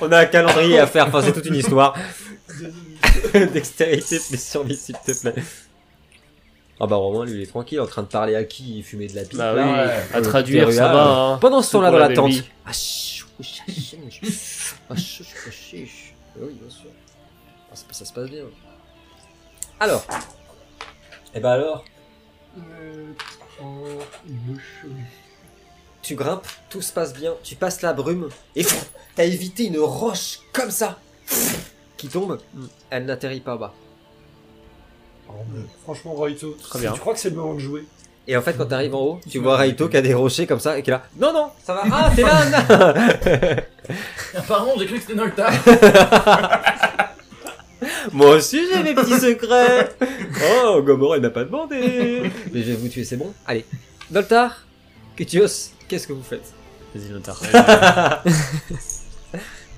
On 0.00 0.10
a 0.12 0.18
un 0.18 0.26
calendrier 0.26 0.78
à 0.78 0.86
faire, 0.86 1.08
enfin 1.08 1.22
c'est 1.22 1.32
toute 1.32 1.46
une 1.46 1.54
histoire. 1.56 1.96
Dextérité 3.34 4.18
survie 4.18 4.76
s'il 4.76 4.94
te 4.96 5.18
plaît. 5.20 5.34
Ah 6.80 6.86
bah 6.86 6.96
Romain 6.96 7.24
lui 7.26 7.34
il 7.34 7.42
est 7.42 7.46
tranquille 7.46 7.78
en 7.80 7.86
train 7.86 8.02
de 8.02 8.08
parler 8.08 8.34
à 8.34 8.42
qui 8.44 8.78
il 8.78 8.82
fumait 8.82 9.06
de 9.06 9.14
la 9.14 9.22
pipe. 9.24 9.36
Bah 9.38 9.54
oui, 9.54 9.60
à 10.14 10.22
traduire, 10.22 10.72
ça 10.72 10.88
va. 10.92 11.06
Hein. 11.06 11.38
Pendant 11.38 11.60
ce 11.62 11.72
temps-là 11.72 11.90
dans 11.90 11.98
la 11.98 12.08
tente. 12.14 12.32
Ah, 12.64 12.70
ah. 12.70 12.72
Oui 16.40 16.52
bien 16.60 16.70
sûr. 16.70 16.90
Ah, 17.70 17.76
ça, 17.76 17.84
ça 17.90 18.04
se 18.04 18.12
passe 18.12 18.30
bien. 18.30 18.44
Alors. 19.78 20.04
Et 21.34 21.40
bah 21.40 21.52
alors, 21.52 21.74
Euh, 21.74 21.76
en 21.76 21.78
bouche. 21.80 21.88
Tu 26.02 26.14
grimpes, 26.14 26.46
tout 26.68 26.82
se 26.82 26.92
passe 26.92 27.12
bien, 27.12 27.34
tu 27.42 27.54
passes 27.56 27.82
la 27.82 27.92
brume 27.92 28.28
et 28.56 28.64
t'as 29.14 29.24
évité 29.24 29.66
une 29.66 29.78
roche 29.78 30.40
comme 30.52 30.70
ça 30.70 30.98
qui 31.96 32.08
tombe. 32.08 32.38
Elle 32.88 33.04
n'atterrit 33.04 33.40
pas 33.40 33.56
bas. 33.56 33.72
Franchement, 35.84 36.14
Raito, 36.16 36.56
Très 36.62 36.80
bien. 36.80 36.92
tu 36.92 37.00
crois 37.00 37.14
que 37.14 37.20
c'est 37.20 37.30
le 37.30 37.36
moment 37.36 37.54
de 37.54 37.60
jouer? 37.60 37.84
Et 38.26 38.36
en 38.36 38.42
fait, 38.42 38.54
quand 38.54 38.66
t'arrives 38.66 38.94
en 38.94 39.00
haut, 39.00 39.20
tu 39.28 39.38
vois 39.38 39.56
Raito 39.56 39.88
qui 39.88 39.96
a 39.96 40.02
des 40.02 40.14
rochers 40.14 40.46
comme 40.46 40.60
ça 40.60 40.78
et 40.78 40.82
qui 40.82 40.90
est 40.90 40.92
là. 40.92 41.02
Non, 41.16 41.32
non, 41.32 41.50
ça 41.62 41.74
va. 41.74 41.82
Ah, 41.90 42.10
t'es 42.14 42.22
là, 42.22 43.56
Pardon, 44.48 44.72
j'ai 44.78 44.86
cru 44.86 44.96
que 44.96 45.00
c'était 45.02 45.14
Nolta. 45.14 45.50
Moi 48.12 48.36
aussi, 48.36 48.60
j'ai 48.72 48.82
mes 48.82 48.94
petits 48.94 49.18
secrets. 49.18 49.90
Oh, 50.64 50.82
Gomorrah, 50.82 51.16
il 51.16 51.22
m'a 51.22 51.30
pas 51.30 51.44
demandé. 51.44 52.22
Mais 52.52 52.62
je 52.62 52.70
vais 52.72 52.76
vous 52.76 52.88
tuer, 52.88 53.04
c'est 53.04 53.16
bon. 53.16 53.32
Allez. 53.46 53.64
Doltar, 54.10 54.64
Kutios, 55.16 55.70
qu'est-ce 55.88 56.06
que 56.06 56.12
vous 56.12 56.22
faites 56.22 56.52
Vas-y, 56.94 57.10
Notar. 57.10 57.40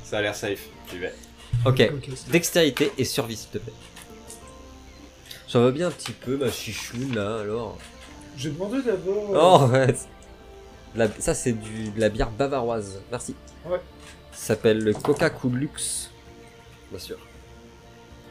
Ça 0.05 0.19
a 0.19 0.23
l'air 0.23 0.35
safe, 0.35 0.61
j'y 0.91 0.99
vais. 0.99 1.13
Ok. 1.67 1.91
Dextérité 2.31 2.93
et 2.99 3.05
survie, 3.05 3.37
s'il 3.37 3.51
te 3.51 3.59
plaît. 3.59 3.73
J'en 5.49 5.61
veux 5.65 5.73
bien 5.73 5.89
un 5.89 5.91
petit 5.91 6.13
peu, 6.13 6.37
ma 6.37 6.51
chichoune, 6.51 7.15
là, 7.15 7.41
alors. 7.41 7.77
J'ai 8.37 8.51
demandé 8.51 8.81
d'abord. 8.83 9.69
Oh, 9.69 9.73
ouais. 9.73 9.95
La- 10.95 11.09
ça, 11.19 11.35
c'est 11.35 11.53
du, 11.53 11.91
de 11.91 12.01
la 12.01 12.09
bière 12.09 12.31
bavaroise. 12.31 13.01
Merci. 13.11 13.35
Ouais. 13.67 13.81
Ça 14.33 14.49
s'appelle 14.55 14.79
le 14.79 14.95
Coca-Cola 14.95 15.59
Luxe. 15.59 16.11
Bien 16.91 16.99
sûr. 17.01 17.19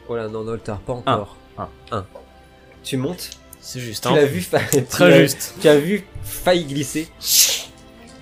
Oh 0.08 0.16
là, 0.16 0.28
non, 0.28 0.44
Noltar, 0.44 0.78
pas 0.80 0.92
encore. 0.94 1.36
Un. 1.58 1.68
Un. 1.90 2.06
Tu 2.82 2.96
montes 2.96 3.30
C'est 3.60 3.80
juste, 3.80 4.02
Tu 4.04 4.08
hein. 4.08 4.16
l'as 4.16 4.24
vu, 4.26 4.40
fa- 4.40 4.58
Très 4.90 5.22
juste. 5.22 5.54
Tu 5.60 5.68
as 5.68 5.78
vu 5.78 6.04
failli 6.24 6.64
glisser. 6.64 7.08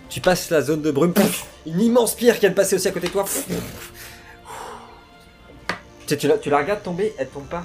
Tu 0.08 0.20
passes 0.20 0.50
la 0.50 0.60
zone 0.62 0.82
de 0.82 0.90
brume. 0.90 1.14
Une 1.66 1.80
immense 1.80 2.14
pierre 2.14 2.34
qui 2.34 2.40
vient 2.40 2.50
de 2.50 2.54
passer 2.54 2.76
aussi 2.76 2.88
à 2.88 2.90
côté 2.92 3.06
de 3.06 3.12
toi. 3.12 3.24
Tu, 6.06 6.16
tu 6.18 6.26
la, 6.28 6.38
tu 6.38 6.50
la 6.50 6.58
regardes 6.58 6.82
tomber, 6.82 7.14
elle 7.18 7.28
tombe 7.28 7.46
pas. 7.48 7.64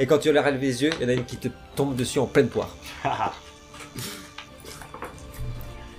Et 0.00 0.06
quand 0.06 0.18
tu 0.18 0.32
la 0.32 0.42
relèves 0.42 0.60
les 0.60 0.82
yeux, 0.82 0.90
il 0.98 1.02
y 1.02 1.06
en 1.06 1.08
a 1.10 1.12
une 1.12 1.24
qui 1.24 1.36
te 1.36 1.48
tombe 1.76 1.94
dessus 1.94 2.18
en 2.18 2.26
pleine 2.26 2.48
poire. 2.48 2.74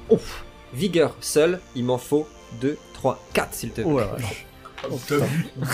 Ouf. 0.10 0.44
Vigueur 0.74 1.16
seul, 1.22 1.60
il 1.76 1.84
m'en 1.86 1.98
faut 1.98 2.28
2, 2.62 2.78
3, 2.94 3.24
4 3.34 3.54
s'il 3.54 3.70
te 3.72 3.82
plaît. 3.82 3.92
Oh 3.92 4.00
la 4.00 4.06
vache. 4.06 4.46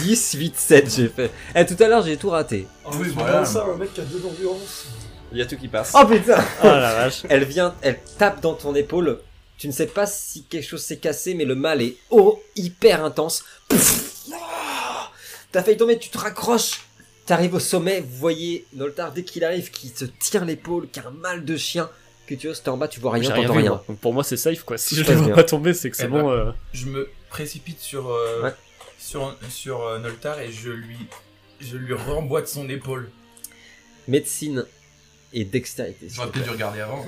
10, 0.01 0.33
8, 0.37 0.57
7 0.57 0.95
j'ai 0.95 1.09
fait. 1.09 1.31
Eh, 1.55 1.65
tout 1.65 1.81
à 1.81 1.87
l'heure 1.87 2.03
j'ai 2.03 2.17
tout 2.17 2.29
raté. 2.29 2.67
Ah 2.85 2.89
Oui, 2.99 3.13
ça, 3.45 3.65
un 3.65 3.77
mec 3.77 3.93
qui 3.93 4.01
a 4.01 4.03
deux 4.05 4.19
d'endurance. 4.19 4.85
Il 5.31 5.37
y 5.37 5.41
a 5.41 5.45
tout 5.45 5.57
qui 5.57 5.67
passe. 5.67 5.91
Oh 5.95 6.05
putain 6.05 6.43
Oh 6.63 6.63
la 6.67 6.93
vache. 6.93 7.23
Elle 7.29 7.43
vient, 7.45 7.75
elle 7.81 7.99
tape 8.17 8.41
dans 8.41 8.53
ton 8.53 8.73
épaule. 8.75 9.19
Tu 9.57 9.67
ne 9.67 9.71
sais 9.71 9.87
pas 9.87 10.05
si 10.05 10.43
quelque 10.43 10.67
chose 10.67 10.81
s'est 10.81 10.97
cassé, 10.97 11.33
mais 11.33 11.45
le 11.45 11.55
mal 11.55 11.81
est 11.81 11.95
oh, 12.09 12.41
hyper 12.55 13.03
intense. 13.03 13.43
Ah 14.33 15.09
T'as 15.51 15.63
failli 15.63 15.77
tomber, 15.77 15.97
tu 15.97 16.09
te 16.09 16.17
raccroches. 16.17 16.81
T'arrives 17.25 17.55
au 17.55 17.59
sommet, 17.59 18.01
vous 18.01 18.17
voyez 18.17 18.65
Noltar 18.73 19.11
dès 19.11 19.23
qu'il 19.23 19.43
arrive, 19.43 19.71
qui 19.71 19.89
se 19.89 20.05
tire 20.05 20.45
l'épaule, 20.45 20.87
qui 20.89 20.99
a 20.99 21.07
un 21.07 21.11
mal 21.11 21.43
de 21.45 21.57
chien. 21.57 21.89
Que 22.27 22.35
tu 22.35 22.47
oses, 22.49 22.61
t'es 22.61 22.69
en 22.69 22.77
bas, 22.77 22.87
tu 22.87 22.99
vois 22.99 23.13
rien, 23.13 23.29
t'entends 23.31 23.53
rien. 23.53 23.81
Donc 23.87 23.99
pour 23.99 24.13
moi, 24.13 24.23
c'est 24.23 24.37
safe, 24.37 24.63
quoi. 24.63 24.77
Si 24.77 24.95
je 24.95 25.03
passe 25.03 25.15
vois 25.15 25.25
bien. 25.27 25.35
pas 25.35 25.43
tomber, 25.43 25.73
c'est 25.73 25.89
que 25.89 25.97
c'est 25.97 26.05
Eh 26.05 26.07
bon. 26.07 26.23
ben, 26.27 26.29
euh, 26.29 26.51
Je 26.73 26.87
me 26.87 27.07
précipite 27.29 27.79
sur, 27.79 28.09
euh, 28.09 28.43
Ouais. 28.43 28.53
Sur, 29.05 29.35
sur 29.49 29.81
euh, 29.83 29.99
Noltar 29.99 30.39
et 30.39 30.51
je 30.51 30.71
lui, 30.71 30.97
je 31.59 31.77
lui 31.77 31.93
remboîte 31.93 32.47
son 32.47 32.67
épaule. 32.69 33.11
Médecine 34.07 34.65
et 35.33 35.45
dextérité. 35.45 36.07
s'il 36.07 36.15
J'aurais 36.15 36.27
te 36.29 36.33
peut-être 36.33 36.45
dû 36.45 36.51
regarder 36.51 36.81
avant. 36.81 37.05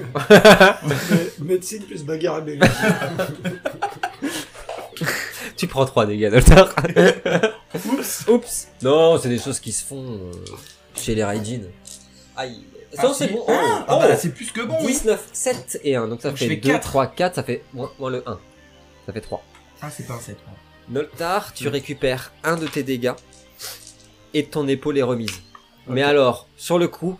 Médecine 1.40 1.84
plus 1.84 2.04
bagarre 2.04 2.36
à 2.36 2.42
Belgique. 2.42 2.64
Tu 5.56 5.68
prends 5.68 5.86
3 5.86 6.06
dégâts, 6.06 6.30
Noltar. 6.32 6.76
Oups. 7.86 8.26
Oups. 8.28 8.68
Non, 8.84 9.18
c'est 9.20 9.30
des 9.30 9.40
choses 9.40 9.60
qui 9.60 9.72
se 9.72 9.84
font 9.84 10.06
euh, 10.06 10.32
chez 10.96 11.16
les 11.16 11.24
Raijin. 11.24 11.62
Aïe. 12.36 12.64
Ça, 12.94 13.04
Ah, 13.08 13.14
c'est 13.14 13.28
si. 13.28 13.34
bon. 13.34 13.44
Ah, 13.48 13.54
Oh, 13.54 13.84
ah 13.88 14.00
bah, 14.00 14.08
oh. 14.14 14.18
c'est 14.20 14.34
plus 14.34 14.52
que 14.52 14.62
bon, 14.62 14.78
oui. 14.82 14.88
19, 14.94 15.30
7 15.34 15.80
et 15.84 15.96
1. 15.96 16.08
Donc 16.08 16.22
ça 16.22 16.30
Donc 16.30 16.38
je 16.38 16.44
fait 16.44 16.50
fais 16.50 16.56
2, 16.58 16.70
quatre. 16.74 16.90
3, 16.90 17.08
4. 17.08 17.36
Ça 17.36 17.44
fait 17.44 17.64
moins, 17.74 17.92
moins 17.98 18.12
le 18.12 18.24
1. 18.30 18.40
Ça 19.08 19.14
fait 19.14 19.22
3. 19.22 19.44
Ah, 19.82 19.90
c'est 19.90 20.06
pas 20.06 20.14
un 20.14 20.20
7. 20.20 20.38
Noltar, 20.90 21.54
tu 21.54 21.68
récupères 21.68 22.32
un 22.44 22.56
de 22.56 22.68
tes 22.68 22.84
dégâts 22.84 23.14
et 24.34 24.46
ton 24.46 24.68
épaule 24.68 24.98
est 24.98 25.04
remise. 25.04 25.42
Mais 25.88 26.04
alors, 26.04 26.48
sur 26.58 26.78
le 26.80 26.88
coup, 26.88 27.20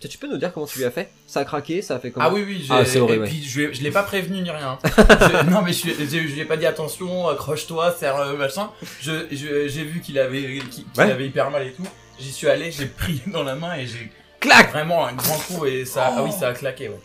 tu 0.00 0.18
peux 0.18 0.28
nous 0.28 0.36
dire 0.36 0.52
comment 0.52 0.66
tu 0.66 0.78
lui 0.78 0.84
as 0.84 0.90
fait? 0.90 1.10
Ça 1.26 1.40
a 1.40 1.44
craqué 1.44 1.80
Ça 1.80 1.96
a 1.96 1.98
fait 1.98 2.10
comment? 2.10 2.26
Ah 2.26 2.32
oui, 2.32 2.44
oui, 2.46 2.62
j'ai. 2.66 2.74
Ah, 2.74 2.84
c'est 2.84 3.00
horrible, 3.00 3.24
Et 3.24 3.28
puis 3.28 3.42
je, 3.42 3.82
l'ai 3.82 3.90
pas 3.90 4.02
prévenu 4.02 4.42
ni 4.42 4.50
rien. 4.50 4.78
Je- 4.84 5.50
non, 5.50 5.62
mais 5.62 5.72
je, 5.72 6.16
lui 6.18 6.40
ai 6.40 6.44
pas 6.44 6.56
dit 6.58 6.66
attention, 6.66 7.26
accroche-toi, 7.28 7.92
serre 7.98 8.16
euh, 8.16 8.36
machin. 8.36 8.70
Je, 9.00 9.26
je- 9.32 9.66
j'ai 9.68 9.84
vu 9.84 10.00
qu'il 10.00 10.18
avait, 10.18 10.42
qu'il 10.42 10.68
qu'il 10.68 10.84
Ouais. 10.98 11.10
avait 11.10 11.26
hyper 11.26 11.50
mal 11.50 11.66
et 11.66 11.72
tout. 11.72 11.86
J'y 12.20 12.30
suis 12.32 12.48
allé, 12.48 12.70
j'ai 12.70 12.86
pris 12.86 13.22
dans 13.28 13.42
la 13.44 13.54
main 13.54 13.76
et 13.76 13.86
j'ai 13.86 14.12
Clac 14.40 14.72
vraiment 14.72 15.06
un 15.06 15.14
grand 15.14 15.38
coup 15.38 15.64
et 15.64 15.84
ça. 15.86 16.12
Ah 16.18 16.22
oui, 16.22 16.30
ça 16.38 16.48
a 16.48 16.52
claqué, 16.52 16.88
ouais. 16.88 17.00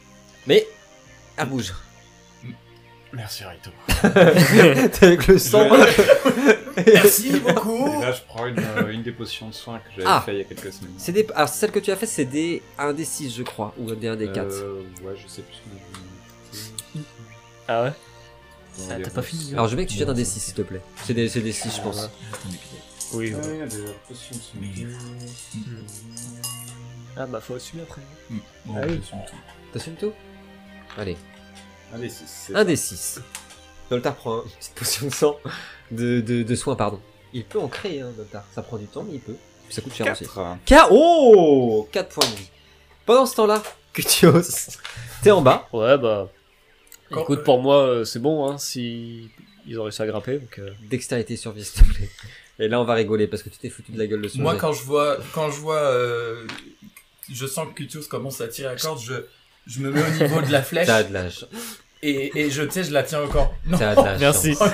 Mais, 0.45 0.67
elle 1.37 1.47
bouge. 1.47 1.73
Merci 3.13 3.43
Rito. 3.43 3.71
T'es 4.99 5.05
avec 5.05 5.27
le 5.27 5.37
sang. 5.39 5.67
Merci 6.85 7.31
beaucoup. 7.39 7.87
Et 7.87 8.01
là, 8.01 8.11
je 8.11 8.21
prends 8.27 8.45
une, 8.45 8.59
euh, 8.59 8.91
une 8.91 9.01
des 9.01 9.11
potions 9.11 9.49
de 9.49 9.53
soins 9.53 9.79
que 9.79 9.89
j'avais 9.97 10.07
Ah. 10.07 10.21
fait 10.25 10.33
il 10.33 10.37
y 10.37 10.41
a 10.41 10.43
quelques 10.43 10.71
semaines. 10.71 10.93
C'est 10.97 11.11
des... 11.11 11.27
Alors, 11.35 11.49
celle 11.49 11.71
que 11.71 11.79
tu 11.79 11.91
as 11.91 11.95
fait, 11.95 12.05
c'est 12.05 12.25
des 12.25 12.61
1 12.77 12.93
des 12.93 13.05
6, 13.05 13.35
je 13.35 13.43
crois, 13.43 13.73
ou 13.79 13.89
des 13.95 14.07
1 14.07 14.15
des 14.15 14.27
4. 14.31 14.45
Euh, 14.51 14.81
ouais, 15.03 15.15
je 15.21 15.27
sais 15.27 15.41
plus. 15.41 15.57
mais 16.95 17.01
Ah 17.67 17.83
ouais 17.83 17.91
Ah, 18.91 18.93
t'as 19.03 19.09
pas 19.09 19.21
fini 19.23 19.53
Alors, 19.53 19.67
je 19.67 19.75
veux 19.75 19.83
que 19.83 19.89
tu 19.89 19.97
jettes 19.97 20.07
un 20.09 20.13
des 20.13 20.23
6, 20.25 20.39
s'il 20.39 20.53
te 20.53 20.61
plaît. 20.61 20.81
C'est 21.03 21.13
des, 21.15 21.27
c'est 21.29 21.41
des 21.41 21.51
6, 21.51 21.75
je 21.77 21.81
pense. 21.81 22.09
Oui. 23.13 23.33
Ah, 23.35 23.47
ouais. 23.47 23.67
Ah 27.17 27.25
bah 27.25 27.41
faut 27.41 27.55
assumer 27.55 27.81
après. 27.81 28.01
Bon, 28.65 28.75
Ah 28.77 28.81
oui. 28.87 28.99
je 29.01 29.05
suis 29.07 29.15
tout. 29.27 29.35
T'assumes 29.73 29.95
tout? 29.95 30.13
Allez. 30.97 31.17
Allez, 31.93 32.09
c'est- 32.09 32.25
c'est 32.27 32.55
Un 32.55 32.63
des 32.65 32.75
6. 32.75 33.19
Doltar 33.89 34.15
prend 34.15 34.43
une 34.43 34.49
petite 34.51 34.75
potion 34.75 35.07
de 35.07 35.13
sang, 35.13 35.39
de, 35.91 36.21
de, 36.21 36.43
de 36.43 36.55
soins, 36.55 36.75
pardon. 36.75 36.99
Il 37.33 37.43
peut 37.45 37.59
en 37.59 37.67
créer, 37.67 38.01
hein, 38.01 38.11
Doltar. 38.15 38.43
Ça 38.53 38.61
prend 38.61 38.77
du 38.77 38.85
temps, 38.85 39.03
mais 39.03 39.15
il 39.15 39.19
peut. 39.21 39.35
Puis 39.65 39.73
ça 39.75 39.81
coûte 39.81 39.93
cher 39.93 40.11
aussi. 40.11 40.25
Quatre. 40.25 40.57
K 40.65 40.87
oh 40.91 41.87
4 41.91 42.09
points 42.09 42.27
de 42.29 42.35
vie. 42.35 42.49
Pendant 43.05 43.25
ce 43.25 43.35
temps-là, 43.35 43.61
Cutios, 43.93 44.41
t'es 45.23 45.31
en 45.31 45.41
bas. 45.41 45.67
Ouais 45.73 45.97
bah. 45.97 46.29
Quand- 47.11 47.21
Écoute, 47.23 47.43
pour 47.43 47.59
moi, 47.61 47.77
euh, 47.87 48.05
c'est 48.05 48.19
bon, 48.19 48.47
hein, 48.47 48.57
si 48.59 49.31
ils 49.65 49.79
ont 49.79 49.83
réussi 49.83 50.01
à 50.03 50.05
grimper. 50.07 50.37
Donc, 50.39 50.59
euh, 50.59 50.69
Dextérité 50.89 51.35
survie, 51.37 51.65
s'il 51.65 51.81
te 51.83 51.87
plaît. 51.93 52.09
Et 52.59 52.67
là, 52.67 52.79
on 52.79 52.83
va 52.83 52.93
rigoler 52.93 53.25
parce 53.27 53.41
que 53.41 53.49
tu 53.49 53.57
t'es 53.57 53.69
foutu 53.69 53.91
de 53.91 53.97
la 53.97 54.05
gueule 54.05 54.21
de 54.21 54.27
ce 54.27 54.37
Moi, 54.37 54.53
jet. 54.53 54.59
quand 54.59 54.73
je 54.73 54.83
vois, 54.83 55.17
quand 55.33 55.49
je 55.49 55.59
vois, 55.59 55.77
euh, 55.77 56.45
je 57.31 57.47
sens 57.47 57.67
que 57.69 57.73
Cutios 57.73 58.03
commence 58.09 58.41
à 58.41 58.47
tirer 58.47 58.69
la 58.69 58.75
corde, 58.79 58.99
je, 59.01 59.13
je 59.69 59.79
me 59.79 59.91
mets 59.91 60.01
au 60.01 60.23
niveau 60.23 60.41
de 60.41 60.51
la 60.51 60.61
flèche 60.69 60.87
T'as 60.87 61.03
de 61.03 61.13
la 61.13 61.29
chance. 61.29 61.45
et, 62.01 62.31
et 62.39 62.49
je, 62.49 62.63
tu 62.63 62.71
sais, 62.71 62.83
je 62.83 62.91
la 62.91 63.03
tiens 63.03 63.21
encore. 63.21 63.53
Non, 63.65 63.77
T'as 63.77 63.95
de 63.95 64.01
la 64.05 64.17
Merci. 64.17 64.55
chance. 64.55 64.69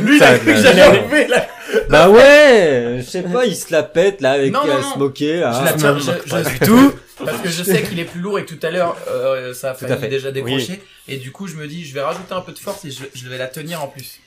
lui, 0.00 0.16
il 0.16 0.22
a 0.22 0.28
a 0.28 0.38
cru 0.38 0.46
que 0.46 0.50
la 0.52 0.62
j'allais 0.62 0.82
enlever 0.84 1.26
la... 1.28 1.46
Bah 1.88 2.08
ouais 2.10 2.96
Je 2.98 3.02
sais 3.10 3.22
pas, 3.22 3.46
il 3.46 3.56
se 3.56 3.72
la 3.72 3.82
pète 3.82 4.20
là 4.20 4.32
avec 4.32 4.52
Non, 4.52 4.66
non, 4.66 4.72
euh, 4.74 4.80
non. 4.80 4.92
Smokey 4.94 5.40
là. 5.40 5.58
Je 5.60 5.64
la 5.64 5.72
tiens, 5.72 5.98
je, 5.98 6.10
je- 6.26 6.30
pas 6.30 6.42
du 6.42 6.58
tout. 6.60 6.92
Parce 7.24 7.40
que 7.40 7.48
je 7.48 7.62
sais 7.62 7.82
qu'il 7.82 7.98
est 8.00 8.04
plus 8.04 8.20
lourd 8.20 8.38
et 8.38 8.44
que 8.44 8.52
tout 8.54 8.66
à 8.66 8.70
l'heure, 8.70 8.96
euh, 9.08 9.54
ça 9.54 9.68
a 9.68 9.70
à 9.72 9.74
fait. 9.74 10.08
déjà 10.08 10.30
décrocher. 10.32 10.82
Et 11.08 11.16
du 11.16 11.30
coup, 11.32 11.46
je 11.46 11.54
me 11.56 11.66
dis, 11.68 11.84
je 11.84 11.94
vais 11.94 12.00
rajouter 12.02 12.32
un 12.34 12.40
peu 12.40 12.52
de 12.52 12.58
force 12.58 12.84
et 12.84 12.90
je, 12.90 13.04
je 13.14 13.28
vais 13.28 13.38
la 13.38 13.46
tenir 13.46 13.82
en 13.82 13.86
plus. 13.88 14.20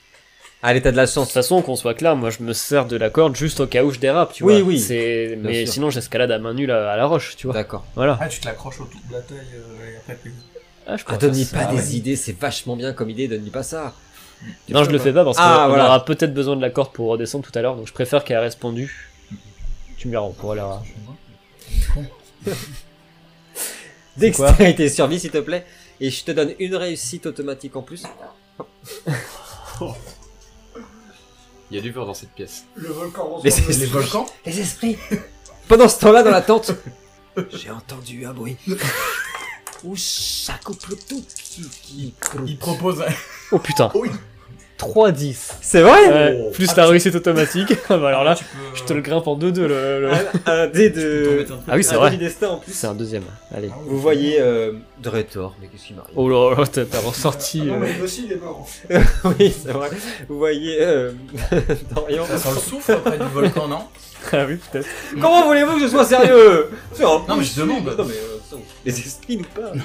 Allez, 0.62 0.82
t'as 0.82 0.90
de 0.90 0.96
la 0.96 1.02
De 1.02 1.06
toute 1.06 1.14
chance. 1.14 1.32
façon, 1.32 1.62
qu'on 1.62 1.76
soit 1.76 1.94
clair, 1.94 2.16
moi 2.16 2.30
je 2.30 2.42
me 2.42 2.52
sers 2.52 2.86
de 2.86 2.96
la 2.96 3.10
corde 3.10 3.36
juste 3.36 3.60
au 3.60 3.66
cas 3.68 3.84
où 3.84 3.90
je 3.92 4.00
dérape, 4.00 4.32
tu 4.32 4.42
Oui, 4.44 4.60
vois. 4.60 4.68
oui. 4.70 4.84
Bien 4.88 5.36
Mais 5.40 5.64
sûr. 5.64 5.74
sinon, 5.74 5.90
j'escalade 5.90 6.30
à 6.32 6.38
main 6.40 6.52
nue 6.54 6.70
à, 6.70 6.90
à 6.90 6.96
la 6.96 7.06
roche, 7.06 7.36
tu 7.36 7.46
vois. 7.46 7.54
D'accord. 7.54 7.84
Voilà. 7.94 8.18
Ah, 8.20 8.28
tu 8.28 8.40
te 8.40 8.46
l'accroches 8.46 8.80
autour 8.80 9.00
de 9.08 9.12
la 9.14 9.20
taille 9.20 9.38
euh, 9.54 9.92
et 9.92 9.96
après 9.98 10.18
tu... 10.22 10.32
Ah, 10.86 10.96
je 10.96 11.04
Ah, 11.06 11.18
faire 11.18 11.30
pas 11.68 11.70
ça. 11.70 11.72
des 11.74 11.96
idées, 11.96 12.16
c'est 12.16 12.36
vachement 12.38 12.74
bien 12.74 12.92
comme 12.92 13.08
idée, 13.10 13.28
donne-lui 13.28 13.50
pas 13.50 13.62
ça. 13.62 13.94
Non, 14.68 14.82
je 14.84 14.90
le 14.90 14.98
fais 14.98 15.12
pas 15.12 15.24
parce 15.24 15.36
qu'on 15.36 15.42
Ah, 15.44 15.66
voilà. 15.68 15.86
aura 15.86 16.04
peut-être 16.04 16.32
besoin 16.34 16.56
de 16.56 16.60
la 16.62 16.70
corde 16.70 16.92
pour 16.92 17.08
redescendre 17.08 17.44
tout 17.44 17.56
à 17.56 17.62
l'heure, 17.62 17.76
donc 17.76 17.86
je 17.86 17.92
préfère 17.92 18.24
qu'elle 18.24 18.38
reste 18.38 18.58
pendue. 18.58 19.10
Tu 19.96 20.08
me 20.08 20.12
la 20.14 20.20
rends 20.20 20.30
pour 20.32 20.54
la. 20.54 20.80
Dextérité 24.16 24.88
survie, 24.88 25.20
s'il 25.20 25.30
te 25.30 25.38
plaît. 25.38 25.64
Et 26.00 26.10
je 26.10 26.24
te 26.24 26.30
donne 26.32 26.52
une 26.58 26.74
réussite 26.76 27.26
automatique 27.26 27.76
en 27.76 27.82
plus. 27.82 28.02
Il 31.70 31.76
y 31.76 31.80
a 31.80 31.82
du 31.82 31.90
vent 31.92 32.06
dans 32.06 32.14
cette 32.14 32.30
pièce. 32.30 32.64
Le 32.76 32.88
volcan 32.88 33.40
Les- 33.44 33.50
Les 33.50 33.86
volcans 33.86 34.26
Les 34.46 34.60
esprits 34.60 34.96
Pendant 35.68 35.88
ce 35.88 36.00
temps-là, 36.00 36.22
dans 36.22 36.30
la 36.30 36.40
tente, 36.40 36.72
j'ai 37.52 37.70
entendu 37.70 38.24
un 38.24 38.32
bruit. 38.32 38.56
Où 39.84 39.94
ça 39.96 40.54
coupe 40.64 40.86
le 40.86 40.96
tout 40.96 41.22
qui, 41.36 41.68
qui 41.82 42.14
croûte. 42.18 42.42
Il 42.46 42.58
propose 42.58 43.02
un... 43.02 43.12
Oh 43.52 43.58
putain 43.58 43.90
Oui. 43.94 44.08
3-10 44.78 45.34
C'est 45.60 45.80
vrai 45.82 46.08
Ouais, 46.08 46.50
plus 46.52 46.74
la 46.76 46.86
réussite 46.86 47.14
automatique. 47.14 47.74
Ah 47.90 47.96
bah 47.98 48.08
alors 48.08 48.22
là, 48.24 48.34
tu 48.36 48.44
peux... 48.44 48.76
je 48.76 48.84
te 48.84 48.92
le 48.92 49.00
grimpe 49.00 49.26
en 49.26 49.36
2-2 49.36 49.60
le. 49.62 49.66
le- 50.02 50.10
un, 50.12 50.18
un 50.46 50.66
dé 50.68 50.92
tu 50.92 50.98
de. 51.00 51.46
Ah 51.66 51.74
oui, 51.76 51.82
c'est 51.82 51.94
un 51.94 51.98
vrai. 51.98 52.18
C'est 52.68 52.86
un 52.86 52.94
deuxième. 52.94 53.24
Allez. 53.54 53.70
Vous 53.86 53.98
voyez 54.00 54.40
euh, 54.40 54.72
Dretor, 55.02 55.56
mais 55.60 55.66
qu'est-ce 55.66 55.86
qui 55.88 55.94
m'arrive 55.94 56.12
Oh 56.16 56.28
là 56.28 56.54
là, 56.56 56.66
t'as 56.66 57.00
ressorti. 57.00 57.62
Ah 57.64 57.66
non, 57.66 57.74
euh, 57.74 57.78
mais 57.80 58.00
aussi, 58.02 58.24
il 58.26 58.32
est 58.32 58.36
mort. 58.36 58.66
Oui, 59.38 59.52
c'est 59.64 59.72
vrai. 59.72 59.88
Vous 60.28 60.38
voyez 60.38 60.78
euh, 60.80 61.12
Dorian. 61.94 62.24
Ça 62.26 62.38
sent 62.38 62.48
le 62.54 62.60
souffle 62.60 62.98
près 63.04 63.18
du 63.18 63.24
volcan, 63.26 63.66
non? 63.68 63.80
Ah 64.32 64.44
oui, 64.48 64.58
peut-être. 64.70 64.88
Comment 65.20 65.46
voulez-vous 65.46 65.74
que 65.76 65.82
je 65.82 65.88
sois 65.88 66.04
sérieux? 66.04 66.70
Non, 67.00 67.24
mais 67.36 67.44
je 67.44 67.60
demande. 67.60 67.84
Non, 67.86 68.04
mais 68.04 68.14
euh, 68.14 68.56
les 68.84 68.98
esprits 68.98 69.38
nous 69.38 69.44
parlent. 69.60 69.80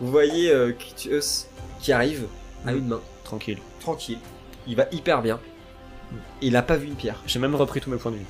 Vous 0.00 0.10
voyez 0.10 0.50
euh, 0.50 0.72
qui 1.80 1.92
arrive 1.92 2.24
à 2.66 2.72
une 2.72 2.86
main, 2.88 3.00
Tranquille. 3.24 3.58
Tranquille. 3.88 4.18
Il 4.66 4.76
va 4.76 4.86
hyper 4.92 5.22
bien. 5.22 5.40
Il 6.42 6.56
a 6.56 6.62
pas 6.62 6.76
vu 6.76 6.86
une 6.86 6.94
pierre. 6.94 7.20
J'ai 7.26 7.38
même 7.38 7.54
repris 7.54 7.80
tous 7.80 7.90
mes 7.90 7.96
points 7.96 8.12
de 8.12 8.18
vie. 8.18 8.24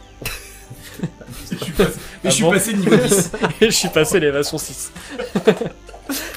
Je 1.50 1.56
suis 1.56 1.72
je 2.24 2.30
suis 2.30 2.42
bon 2.42 2.52
passé 2.52 2.72
de 2.74 2.78
niveau 2.78 2.96
10. 2.96 3.32
je 3.60 3.70
suis 3.70 3.88
passé 3.88 4.20
l'évasion 4.20 4.56
6. 4.56 4.92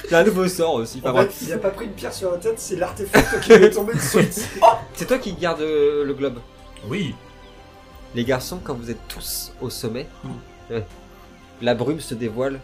Il 0.07 0.15
a 0.15 0.19
un 0.19 0.23
nouveau 0.23 0.47
sort 0.47 0.75
aussi. 0.75 1.01
En 1.05 1.15
fait, 1.15 1.33
il 1.43 1.53
a 1.53 1.57
pas 1.57 1.69
pris 1.69 1.85
une 1.85 1.93
pierre 1.93 2.13
sur 2.13 2.31
la 2.31 2.37
tête, 2.37 2.59
c'est 2.59 2.75
l'artefact 2.75 3.41
qui 3.41 3.51
est 3.53 3.69
tombé 3.69 3.93
dessus. 3.93 4.27
C'est 4.93 5.05
toi 5.05 5.17
qui 5.17 5.33
garde 5.33 5.61
euh, 5.61 6.03
le 6.03 6.13
globe. 6.13 6.39
Oui. 6.87 7.15
Les 8.13 8.23
garçons, 8.23 8.59
quand 8.63 8.75
vous 8.75 8.91
êtes 8.91 9.07
tous 9.07 9.53
au 9.61 9.69
sommet, 9.69 10.07
euh, 10.69 10.81
la 11.61 11.73
brume 11.73 11.99
se 11.99 12.13
dévoile, 12.13 12.59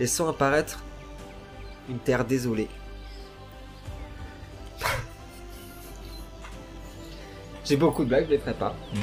laissant 0.00 0.28
apparaître 0.28 0.82
une 1.88 1.98
terre 1.98 2.24
désolée. 2.24 2.68
J'ai 7.64 7.76
beaucoup 7.76 8.04
de 8.04 8.08
blagues, 8.08 8.26
je 8.26 8.30
les 8.30 8.38
ferai 8.38 8.54
pas. 8.54 8.74
Mm. 8.92 8.98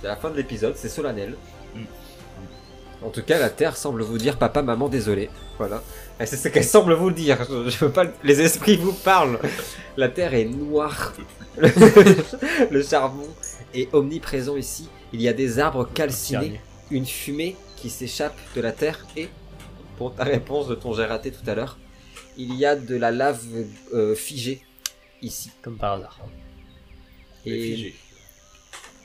C'est 0.00 0.06
la 0.08 0.16
fin 0.16 0.30
de 0.30 0.36
l'épisode, 0.36 0.74
c'est 0.76 0.88
solennel. 0.88 1.36
Mm. 1.74 1.84
En 3.02 3.10
tout 3.10 3.22
cas, 3.22 3.38
la 3.38 3.50
Terre 3.50 3.76
semble 3.76 4.02
vous 4.02 4.18
dire 4.18 4.36
papa, 4.36 4.62
maman, 4.62 4.88
désolé. 4.88 5.30
Voilà. 5.58 5.82
C'est 6.18 6.36
ce 6.36 6.48
qu'elle 6.48 6.64
semble 6.64 6.94
vous 6.94 7.10
dire. 7.10 7.38
Je, 7.48 7.70
je 7.70 7.84
veux 7.84 7.90
pas. 7.90 8.04
Les 8.22 8.40
esprits 8.40 8.76
vous 8.76 8.92
parlent. 8.92 9.38
La 9.96 10.08
Terre 10.08 10.34
est 10.34 10.44
noire. 10.44 11.14
Le, 11.56 11.70
le 12.70 12.82
charbon 12.82 13.26
est 13.74 13.92
omniprésent 13.94 14.56
ici. 14.56 14.88
Il 15.12 15.22
y 15.22 15.28
a 15.28 15.32
des 15.32 15.58
arbres 15.58 15.88
calcinés, 15.92 16.60
une 16.90 17.06
fumée 17.06 17.56
qui 17.76 17.90
s'échappe 17.90 18.36
de 18.54 18.60
la 18.60 18.72
Terre 18.72 19.06
et, 19.16 19.28
pour 19.96 20.14
ta 20.14 20.24
réponse 20.24 20.68
de 20.68 20.74
ton 20.74 20.92
j'ai 20.92 21.04
raté 21.04 21.30
tout 21.30 21.48
à 21.48 21.54
l'heure, 21.54 21.78
il 22.36 22.54
y 22.54 22.64
a 22.64 22.76
de 22.76 22.96
la 22.96 23.10
lave 23.10 23.42
euh, 23.92 24.14
figée 24.14 24.62
ici. 25.22 25.50
Comme 25.62 25.76
par 25.76 25.94
hasard. 25.94 26.18
Et 27.46 27.94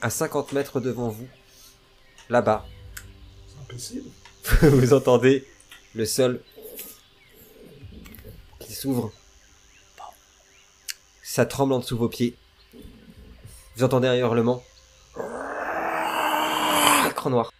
à 0.01 0.09
50 0.09 0.51
mètres 0.53 0.79
devant 0.79 1.09
vous, 1.09 1.27
là-bas, 2.29 2.65
C'est 3.47 3.61
impossible. 3.61 4.09
vous 4.61 4.93
entendez 4.93 5.47
le 5.93 6.05
sol 6.05 6.41
qui 8.59 8.73
s'ouvre. 8.73 9.11
Ça 11.23 11.45
tremble 11.45 11.73
en 11.73 11.79
dessous 11.79 11.95
de 11.95 11.99
vos 11.99 12.09
pieds. 12.09 12.35
Vous 13.75 13.83
entendez 13.83 14.07
un 14.07 14.15
hurlement. 14.15 14.63
Écran 17.09 17.29
noir. 17.29 17.51